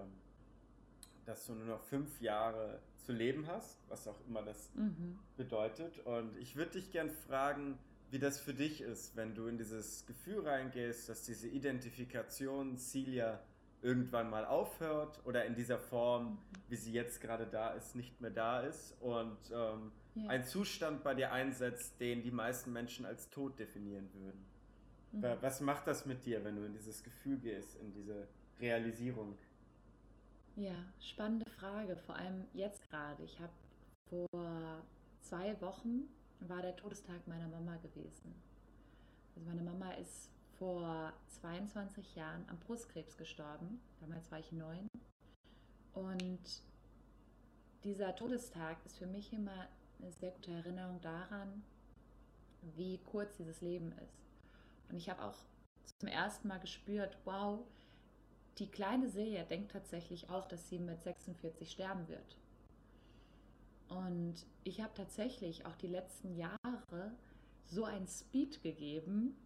dass 1.27 1.47
du 1.47 1.55
nur 1.55 1.67
noch 1.67 1.83
fünf 1.83 2.21
Jahre 2.21 2.81
zu 3.05 3.13
leben 3.13 3.47
hast, 3.47 3.79
was 3.89 4.09
auch 4.09 4.21
immer 4.27 4.43
das 4.43 4.75
mhm. 4.75 5.19
bedeutet. 5.37 5.99
Und 6.01 6.37
ich 6.39 6.57
würde 6.57 6.73
dich 6.73 6.91
gern 6.91 7.11
fragen, 7.11 7.79
wie 8.11 8.19
das 8.19 8.41
für 8.41 8.55
dich 8.55 8.81
ist, 8.81 9.15
wenn 9.17 9.35
du 9.35 9.47
in 9.47 9.57
dieses 9.57 10.05
Gefühl 10.07 10.47
reingehst, 10.47 11.09
dass 11.09 11.23
diese 11.23 11.49
Identifikation 11.49 12.77
Celia 12.77 13.41
irgendwann 13.83 14.31
mal 14.31 14.45
aufhört 14.45 15.21
oder 15.25 15.45
in 15.45 15.55
dieser 15.55 15.79
Form, 15.79 16.39
wie 16.69 16.77
sie 16.77 16.93
jetzt 16.93 17.21
gerade 17.21 17.47
da 17.47 17.71
ist, 17.71 17.97
nicht 17.97 18.21
mehr 18.21 18.31
da 18.31 18.61
ist 18.61 18.97
und 19.01 19.37
ähm, 19.53 19.93
ja. 20.15 20.29
ein 20.29 20.45
Zustand 20.45 21.03
bei 21.03 21.15
dir 21.15 21.33
einsetzt, 21.33 22.01
den 22.01 22.23
die 22.23 22.31
meisten 22.31 22.73
Menschen 22.73 23.05
als 23.05 23.29
tot 23.31 23.59
definieren 23.59 24.09
würden. 24.15 24.45
Mhm. 25.13 25.43
Was 25.43 25.61
macht 25.61 25.87
das 25.87 26.07
mit 26.07 26.25
dir, 26.25 26.45
wenn 26.45 26.57
du 26.57 26.65
in 26.65 26.73
dieses 26.73 27.03
Gefühl 27.03 27.39
gehst, 27.39 27.77
in 27.77 27.93
diese 27.93 28.29
Realisierung? 28.61 29.37
Ja, 30.57 30.75
spannende 31.01 31.49
Frage, 31.51 31.97
vor 31.97 32.17
allem 32.17 32.45
jetzt 32.53 32.89
gerade. 32.89 33.23
Ich 33.25 33.39
habe 33.41 33.53
vor 34.09 34.83
zwei 35.21 35.61
Wochen 35.61 36.09
war 36.41 36.63
der 36.63 36.77
Todestag 36.77 37.27
meiner 37.27 37.49
Mama 37.49 37.77
gewesen. 37.77 38.35
Also 39.35 39.49
meine 39.49 39.63
Mama 39.63 39.93
ist 39.93 40.32
vor 40.63 41.13
22 41.41 42.15
Jahren 42.15 42.45
am 42.49 42.57
Brustkrebs 42.61 43.17
gestorben. 43.17 43.81
Damals 43.99 44.31
war 44.31 44.39
ich 44.39 44.53
neun. 44.53 44.87
Und 45.93 46.63
dieser 47.83 48.15
Todestag 48.15 48.77
ist 48.87 48.97
für 48.97 49.09
mich 49.09 49.33
immer 49.33 49.67
eine 49.99 50.13
sehr 50.13 50.31
gute 50.31 50.53
Erinnerung 50.53 51.01
daran, 51.01 51.65
wie 52.77 52.99
kurz 52.99 53.37
dieses 53.39 53.61
Leben 53.61 53.91
ist. 54.05 54.23
Und 54.89 54.99
ich 54.99 55.11
habe 55.11 55.25
auch 55.25 55.35
zum 55.99 56.09
ersten 56.09 56.47
Mal 56.47 56.61
gespürt, 56.61 57.19
wow, 57.25 57.59
die 58.59 58.71
kleine 58.71 59.09
Silja 59.09 59.43
denkt 59.43 59.73
tatsächlich 59.73 60.31
auch, 60.31 60.47
dass 60.47 60.69
sie 60.69 60.79
mit 60.79 61.03
46 61.03 61.73
sterben 61.73 62.07
wird. 62.07 62.37
Und 63.89 64.47
ich 64.63 64.81
habe 64.81 64.95
tatsächlich 64.95 65.67
auch 65.67 65.75
die 65.75 65.89
letzten 65.89 66.37
Jahre 66.37 67.17
so 67.67 67.85
einen 67.85 68.07
Speed 68.07 68.63
gegeben, 68.63 69.37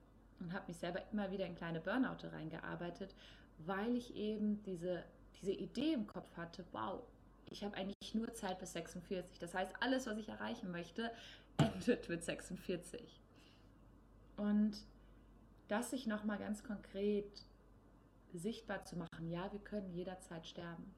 und 0.41 0.53
habe 0.53 0.67
mich 0.69 0.79
selber 0.79 1.01
immer 1.13 1.31
wieder 1.31 1.47
in 1.47 1.55
kleine 1.55 1.81
Burnout 1.81 2.27
reingearbeitet, 2.33 3.15
weil 3.59 3.97
ich 3.97 4.15
eben 4.15 4.63
diese, 4.63 5.03
diese 5.41 5.53
Idee 5.53 5.95
im 5.95 6.07
Kopf 6.07 6.37
hatte, 6.37 6.65
wow, 6.73 7.03
ich 7.51 7.65
habe 7.65 7.77
eigentlich 7.77 8.15
nur 8.15 8.33
Zeit 8.35 8.59
bis 8.59 8.73
46. 8.73 9.39
Das 9.39 9.55
heißt, 9.55 9.75
alles, 9.81 10.07
was 10.07 10.19
ich 10.19 10.29
erreichen 10.29 10.71
möchte, 10.71 11.11
endet 11.59 12.09
mit 12.09 12.25
46. 12.25 13.21
Und 14.37 14.77
das 15.69 15.91
sich 15.91 16.07
nochmal 16.07 16.39
ganz 16.39 16.63
konkret 16.63 17.45
sichtbar 18.33 18.85
zu 18.85 18.97
machen, 18.97 19.31
ja, 19.31 19.51
wir 19.53 19.61
können 19.61 19.93
jederzeit 19.93 20.47
sterben. 20.47 20.95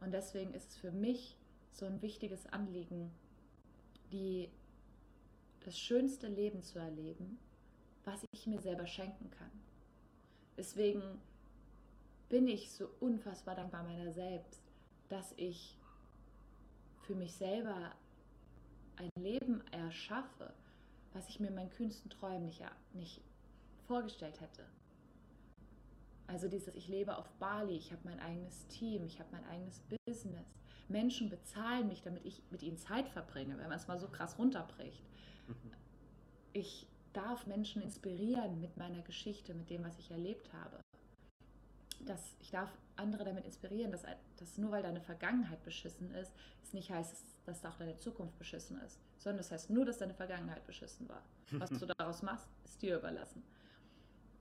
Und 0.00 0.12
deswegen 0.12 0.52
ist 0.52 0.70
es 0.70 0.76
für 0.76 0.90
mich 0.90 1.36
so 1.72 1.86
ein 1.86 2.02
wichtiges 2.02 2.46
Anliegen, 2.46 3.10
die, 4.12 4.50
das 5.64 5.78
schönste 5.78 6.26
Leben 6.26 6.62
zu 6.62 6.78
erleben 6.78 7.38
was 8.04 8.24
ich 8.32 8.46
mir 8.46 8.60
selber 8.60 8.86
schenken 8.86 9.30
kann. 9.30 9.50
Deswegen 10.56 11.20
bin 12.28 12.48
ich 12.48 12.70
so 12.70 12.88
unfassbar 13.00 13.54
dankbar 13.54 13.82
meiner 13.82 14.12
selbst, 14.12 14.62
dass 15.08 15.32
ich 15.36 15.78
für 17.02 17.14
mich 17.14 17.34
selber 17.34 17.92
ein 18.96 19.10
Leben 19.22 19.62
erschaffe, 19.72 20.52
was 21.12 21.28
ich 21.28 21.40
mir 21.40 21.48
in 21.48 21.54
meinen 21.54 21.70
kühnsten 21.70 22.10
Träumen 22.10 22.46
nicht, 22.46 22.62
nicht 22.94 23.20
vorgestellt 23.86 24.40
hätte. 24.40 24.64
Also 26.26 26.48
dieses, 26.48 26.74
ich 26.74 26.88
lebe 26.88 27.16
auf 27.16 27.28
Bali, 27.32 27.76
ich 27.76 27.92
habe 27.92 28.00
mein 28.04 28.20
eigenes 28.20 28.66
Team, 28.68 29.04
ich 29.04 29.18
habe 29.18 29.28
mein 29.32 29.44
eigenes 29.46 29.82
Business. 30.06 30.46
Menschen 30.88 31.28
bezahlen 31.28 31.88
mich, 31.88 32.02
damit 32.02 32.24
ich 32.24 32.42
mit 32.50 32.62
ihnen 32.62 32.78
Zeit 32.78 33.08
verbringe, 33.08 33.58
wenn 33.58 33.68
man 33.68 33.76
es 33.76 33.88
mal 33.88 33.98
so 33.98 34.08
krass 34.08 34.38
runterbricht. 34.38 35.02
Mhm. 35.48 35.72
Ich 36.54 36.86
darf 37.12 37.46
Menschen 37.46 37.82
inspirieren 37.82 38.60
mit 38.60 38.76
meiner 38.76 39.02
Geschichte, 39.02 39.54
mit 39.54 39.70
dem, 39.70 39.84
was 39.84 39.98
ich 39.98 40.10
erlebt 40.10 40.52
habe. 40.52 40.80
Das, 42.06 42.36
ich 42.40 42.50
darf 42.50 42.70
andere 42.96 43.24
damit 43.24 43.44
inspirieren, 43.44 43.92
dass, 43.92 44.02
dass 44.36 44.58
nur 44.58 44.72
weil 44.72 44.82
deine 44.82 45.00
Vergangenheit 45.00 45.62
beschissen 45.62 46.12
ist, 46.14 46.32
es 46.62 46.72
nicht 46.72 46.90
heißt, 46.90 47.24
dass 47.44 47.64
auch 47.64 47.76
deine 47.76 47.98
Zukunft 47.98 48.38
beschissen 48.38 48.80
ist, 48.80 48.98
sondern 49.18 49.38
das 49.38 49.50
heißt 49.50 49.70
nur, 49.70 49.84
dass 49.84 49.98
deine 49.98 50.14
Vergangenheit 50.14 50.64
beschissen 50.66 51.08
war. 51.08 51.22
Was 51.52 51.70
du 51.70 51.86
daraus 51.86 52.22
machst, 52.22 52.48
ist 52.64 52.82
dir 52.82 52.98
überlassen. 52.98 53.42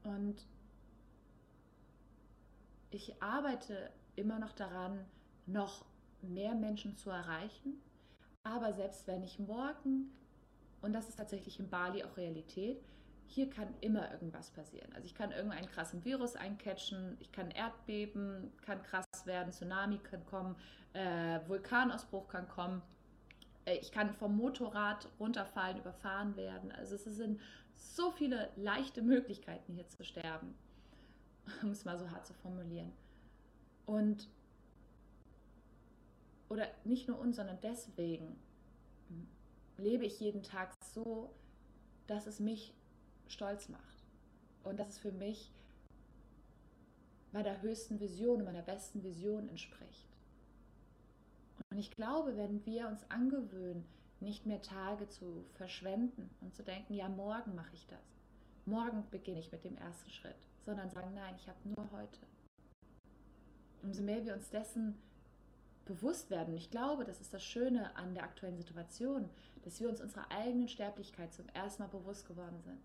Und 0.04 0.46
ich 2.90 3.22
arbeite 3.22 3.92
immer 4.16 4.40
noch 4.40 4.54
daran, 4.54 5.06
noch 5.46 5.86
mehr 6.22 6.56
Menschen 6.56 6.96
zu 6.98 7.10
erreichen. 7.10 7.82
Aber 8.44 8.74
selbst 8.74 9.08
wenn 9.08 9.24
ich 9.24 9.40
morgen, 9.40 10.12
und 10.82 10.94
das 10.94 11.10
ist 11.10 11.18
tatsächlich 11.18 11.60
in 11.60 11.70
Bali 11.70 12.04
auch 12.04 12.18
Realität, 12.18 12.82
hier 13.28 13.50
kann 13.50 13.74
immer 13.80 14.12
irgendwas 14.12 14.52
passieren. 14.52 14.92
Also 14.94 15.06
ich 15.06 15.16
kann 15.16 15.32
irgendeinen 15.32 15.68
krassen 15.68 16.04
Virus 16.04 16.36
eincatchen, 16.36 17.18
ich 17.20 17.32
kann 17.32 17.50
Erdbeben, 17.52 18.52
kann 18.62 18.82
krass 18.84 19.06
werden, 19.26 19.54
Tsunami 19.54 20.00
kann 20.00 20.26
kommen, 20.26 20.56
äh, 20.94 21.40
Vulkanausbruch 21.48 22.28
kann 22.28 22.48
kommen, 22.50 22.82
äh, 23.66 23.78
ich 23.78 23.92
kann 23.92 24.14
vom 24.14 24.36
Motorrad 24.36 25.08
runterfallen, 25.20 25.78
überfahren 25.78 26.36
werden. 26.36 26.72
Also 26.74 26.96
es 26.96 27.06
sind 27.06 27.40
so 27.76 28.12
viele 28.12 28.50
leichte 28.58 29.02
Möglichkeiten 29.02 29.74
hier 29.74 29.88
zu 29.88 30.04
sterben, 30.04 30.54
um 31.64 31.70
es 31.70 31.86
mal 31.86 31.98
so 31.98 32.10
hart 32.12 32.26
zu 32.26 32.34
formulieren. 32.34 32.92
Und 33.86 34.28
oder 36.50 36.68
nicht 36.84 37.08
nur 37.08 37.18
uns, 37.18 37.38
sondern 37.38 37.60
deswegen 37.62 38.38
lebe 39.78 40.06
ich 40.06 40.20
jeden 40.20 40.44
Tag 40.44 40.74
so, 40.94 41.34
dass 42.08 42.28
es 42.28 42.40
mich 42.40 42.74
stolz 43.28 43.70
macht. 43.70 44.04
Und 44.64 44.80
dass 44.80 44.90
es 44.90 45.00
für 45.00 45.12
mich 45.12 45.52
meiner 47.32 47.62
höchsten 47.62 48.00
Vision, 48.00 48.44
meiner 48.44 48.62
besten 48.62 49.04
Vision 49.04 49.50
entspricht. 49.50 50.08
Und 51.72 51.78
ich 51.78 51.92
glaube, 51.92 52.36
wenn 52.38 52.66
wir 52.66 52.88
uns 52.88 53.10
angewöhnen, 53.10 53.86
nicht 54.20 54.46
mehr 54.46 54.62
Tage 54.62 55.08
zu 55.08 55.46
verschwenden 55.54 56.30
und 56.42 56.54
zu 56.54 56.64
denken, 56.64 56.94
ja, 56.94 57.10
morgen 57.10 57.56
mache 57.56 57.74
ich 57.74 57.88
das, 57.88 58.20
morgen 58.66 59.04
beginne 59.10 59.40
ich 59.40 59.52
mit 59.52 59.64
dem 59.64 59.78
ersten 59.78 60.12
Schritt, 60.12 60.48
sondern 60.60 60.92
sagen, 60.92 61.14
nein, 61.16 61.36
ich 61.38 61.48
habe 61.48 61.58
nur 61.64 61.90
heute. 61.92 62.20
Umso 63.82 64.04
mehr 64.04 64.24
wir 64.24 64.36
uns 64.36 64.50
dessen 64.50 64.96
bewusst 65.92 66.30
werden. 66.30 66.54
Ich 66.54 66.72
glaube, 66.72 67.04
das 67.04 67.20
ist 67.20 67.34
das 67.34 67.44
Schöne 67.44 67.96
an 67.96 68.14
der 68.14 68.24
aktuellen 68.24 68.58
Situation, 68.58 69.30
dass 69.64 69.80
wir 69.80 69.90
uns 69.90 70.02
unserer 70.02 70.32
eigenen 70.32 70.70
Sterblichkeit 70.70 71.34
zum 71.34 71.48
ersten 71.50 71.84
Mal 71.84 71.90
bewusst 71.90 72.28
geworden 72.28 72.62
sind. 72.62 72.82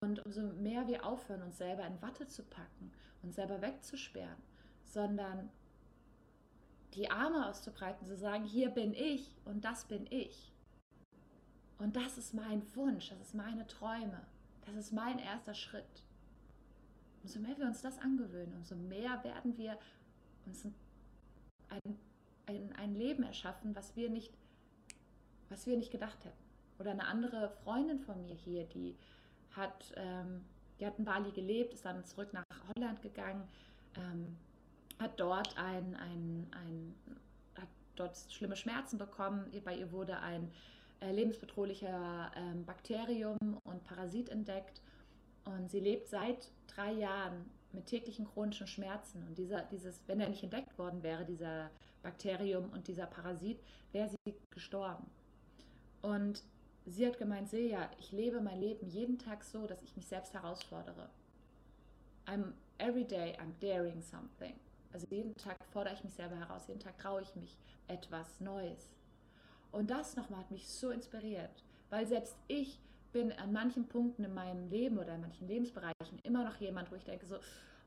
Und 0.00 0.24
umso 0.24 0.42
mehr 0.54 0.86
wir 0.86 1.04
aufhören, 1.04 1.42
uns 1.42 1.58
selber 1.58 1.86
in 1.86 2.00
Watte 2.00 2.26
zu 2.26 2.42
packen, 2.44 2.92
uns 3.22 3.36
selber 3.36 3.60
wegzusperren, 3.60 4.42
sondern 4.84 5.50
die 6.94 7.10
Arme 7.10 7.48
auszubreiten, 7.48 8.06
zu 8.06 8.16
sagen, 8.16 8.44
hier 8.44 8.70
bin 8.70 8.94
ich 8.94 9.34
und 9.44 9.64
das 9.64 9.84
bin 9.84 10.06
ich. 10.10 10.52
Und 11.78 11.96
das 11.96 12.16
ist 12.16 12.32
mein 12.32 12.62
Wunsch, 12.76 13.10
das 13.10 13.20
ist 13.20 13.34
meine 13.34 13.66
Träume, 13.66 14.24
das 14.64 14.76
ist 14.76 14.92
mein 14.92 15.18
erster 15.18 15.54
Schritt. 15.54 16.04
Umso 17.22 17.40
mehr 17.40 17.58
wir 17.58 17.66
uns 17.66 17.82
das 17.82 17.98
angewöhnen, 17.98 18.54
umso 18.54 18.76
mehr 18.76 19.22
werden 19.24 19.56
wir 19.58 19.76
uns 20.46 20.64
ein, 21.74 21.98
ein, 22.46 22.72
ein 22.76 22.94
Leben 22.94 23.22
erschaffen, 23.22 23.74
was 23.74 23.96
wir 23.96 24.10
nicht, 24.10 24.32
was 25.48 25.66
wir 25.66 25.76
nicht 25.76 25.90
gedacht 25.90 26.24
hätten. 26.24 26.44
Oder 26.78 26.90
eine 26.90 27.06
andere 27.06 27.50
Freundin 27.62 28.00
von 28.00 28.20
mir 28.22 28.34
hier, 28.34 28.64
die 28.64 28.96
hat, 29.52 29.92
ähm, 29.96 30.44
die 30.78 30.86
hat 30.86 30.98
in 30.98 31.04
Bali 31.04 31.30
gelebt, 31.30 31.74
ist 31.74 31.84
dann 31.84 32.04
zurück 32.04 32.32
nach 32.32 32.44
Holland 32.74 33.00
gegangen, 33.02 33.46
ähm, 33.96 34.36
hat 34.98 35.18
dort 35.18 35.56
ein, 35.56 35.94
ein, 35.96 36.46
ein, 36.52 36.94
hat 37.60 37.68
dort 37.96 38.16
schlimme 38.30 38.56
Schmerzen 38.56 38.98
bekommen. 38.98 39.50
Bei 39.64 39.76
ihr 39.76 39.92
wurde 39.92 40.18
ein 40.18 40.50
äh, 41.00 41.12
lebensbedrohlicher 41.12 42.32
ähm, 42.36 42.64
Bakterium 42.64 43.38
und 43.64 43.84
Parasit 43.84 44.28
entdeckt. 44.28 44.80
Und 45.44 45.70
sie 45.70 45.80
lebt 45.80 46.08
seit 46.08 46.50
drei 46.66 46.92
Jahren 46.92 47.50
mit 47.74 47.86
täglichen 47.86 48.26
chronischen 48.26 48.66
Schmerzen. 48.66 49.26
Und 49.26 49.38
dieser, 49.38 49.62
dieses, 49.62 50.00
wenn 50.06 50.20
er 50.20 50.28
nicht 50.28 50.42
entdeckt 50.42 50.78
worden 50.78 51.02
wäre, 51.02 51.24
dieser 51.24 51.70
Bakterium 52.02 52.70
und 52.70 52.88
dieser 52.88 53.06
Parasit, 53.06 53.60
wäre 53.92 54.08
sie 54.08 54.34
gestorben. 54.50 55.10
Und 56.02 56.42
sie 56.86 57.06
hat 57.06 57.18
gemeint, 57.18 57.48
Silja, 57.48 57.90
ich 57.98 58.12
lebe 58.12 58.40
mein 58.40 58.60
Leben 58.60 58.86
jeden 58.86 59.18
Tag 59.18 59.42
so, 59.44 59.66
dass 59.66 59.82
ich 59.82 59.96
mich 59.96 60.06
selbst 60.06 60.34
herausfordere. 60.34 61.08
I'm 62.26 62.52
every 62.78 63.04
day 63.04 63.36
I'm 63.38 63.52
daring 63.60 64.02
something. 64.02 64.54
Also 64.92 65.06
jeden 65.10 65.34
Tag 65.34 65.56
fordere 65.72 65.94
ich 65.94 66.04
mich 66.04 66.14
selber 66.14 66.36
heraus, 66.36 66.68
jeden 66.68 66.80
Tag 66.80 66.96
traue 66.98 67.22
ich 67.22 67.34
mich 67.34 67.58
etwas 67.88 68.40
Neues. 68.40 68.94
Und 69.72 69.90
das 69.90 70.14
nochmal 70.14 70.40
hat 70.40 70.50
mich 70.50 70.68
so 70.68 70.90
inspiriert, 70.90 71.64
weil 71.90 72.06
selbst 72.06 72.36
ich 72.46 72.78
bin 73.14 73.32
an 73.32 73.52
manchen 73.52 73.86
Punkten 73.86 74.24
in 74.24 74.34
meinem 74.34 74.68
Leben 74.68 74.98
oder 74.98 75.14
in 75.14 75.20
manchen 75.20 75.46
Lebensbereichen 75.46 76.18
immer 76.24 76.44
noch 76.44 76.56
jemand, 76.56 76.90
wo 76.90 76.96
ich 76.96 77.04
denke 77.04 77.24
so, 77.24 77.36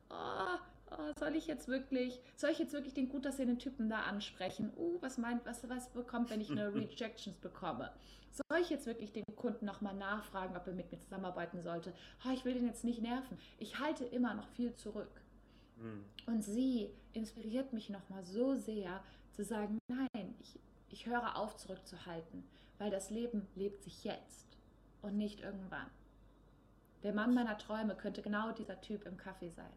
oh, 0.10 0.58
oh, 0.92 1.12
soll 1.20 1.36
ich 1.36 1.48
jetzt 1.48 1.68
wirklich, 1.68 2.20
soll 2.38 2.52
ich 2.52 2.60
jetzt 2.60 2.72
wirklich 2.72 2.94
den 2.94 3.10
gut 3.10 3.28
aussehenden 3.28 3.60
Typen 3.60 3.90
da 3.90 4.04
ansprechen? 4.04 4.72
Uh, 4.78 4.98
was 5.02 5.18
meint, 5.18 5.46
was, 5.46 5.70
was 5.70 5.90
bekommt, 5.90 6.30
wenn 6.30 6.40
ich 6.40 6.50
eine 6.50 6.74
Rejections 6.74 7.38
bekomme? 7.38 7.92
Soll 8.32 8.62
ich 8.62 8.70
jetzt 8.70 8.86
wirklich 8.86 9.12
den 9.12 9.26
Kunden 9.36 9.66
nochmal 9.66 9.96
nachfragen, 9.96 10.56
ob 10.56 10.66
er 10.66 10.74
mit 10.74 10.92
mir 10.92 11.00
zusammenarbeiten 11.00 11.62
sollte? 11.62 11.94
Oh, 12.26 12.32
ich 12.34 12.46
will 12.46 12.54
den 12.54 12.66
jetzt 12.66 12.86
nicht 12.86 13.02
nerven. 13.02 13.38
Ich 13.60 13.80
halte 13.80 14.06
immer 14.06 14.34
noch 14.34 14.48
viel 14.50 14.74
zurück. 14.76 15.22
Mhm. 15.76 16.06
Und 16.26 16.42
sie 16.42 16.90
inspiriert 17.12 17.74
mich 17.74 17.90
nochmal 17.90 18.24
so 18.24 18.56
sehr 18.56 19.04
zu 19.34 19.44
sagen, 19.44 19.78
nein, 19.90 20.36
ich, 20.40 20.58
ich 20.90 21.06
höre 21.06 21.36
auf 21.36 21.58
zurückzuhalten, 21.58 22.46
weil 22.78 22.92
das 22.92 23.10
Leben 23.10 23.46
lebt 23.56 23.84
sich 23.84 24.06
jetzt 24.06 24.48
und 25.02 25.18
nicht 25.18 25.42
irgendwann. 25.42 25.90
Der 27.04 27.14
Mann 27.14 27.34
meiner 27.34 27.58
Träume 27.58 27.96
könnte 27.96 28.22
genau 28.22 28.52
dieser 28.52 28.82
Typ 28.82 29.06
im 29.06 29.18
Kaffee 29.18 29.50
sein. 29.50 29.72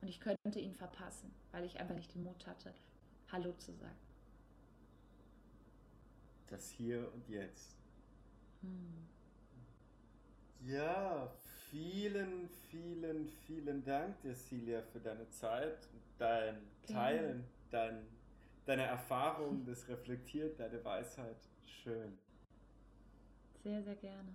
Und 0.00 0.08
ich 0.08 0.20
könnte 0.20 0.58
ihn 0.58 0.74
verpassen, 0.74 1.32
weil 1.52 1.64
ich 1.64 1.80
einfach 1.80 1.94
nicht 1.94 2.14
den 2.14 2.24
Mut 2.24 2.46
hatte, 2.46 2.74
Hallo 3.32 3.52
zu 3.54 3.72
sagen. 3.72 3.96
Das 6.48 6.70
Hier 6.70 7.12
und 7.12 7.28
Jetzt. 7.28 7.76
Hm. 8.62 9.08
Ja, 10.60 11.32
vielen, 11.70 12.48
vielen, 12.70 13.28
vielen 13.46 13.84
Dank 13.84 14.20
dir, 14.22 14.34
Celia, 14.34 14.82
für 14.82 15.00
deine 15.00 15.28
Zeit, 15.30 15.88
dein 16.18 16.56
Teilen, 16.86 17.44
dein, 17.70 18.06
deine 18.64 18.82
Erfahrung, 18.82 19.64
das 19.64 19.88
reflektiert, 19.88 20.58
deine 20.58 20.84
Weisheit. 20.84 21.36
Schön. 21.66 22.18
Sehr, 23.62 23.82
sehr 23.82 23.96
gerne. 23.96 24.32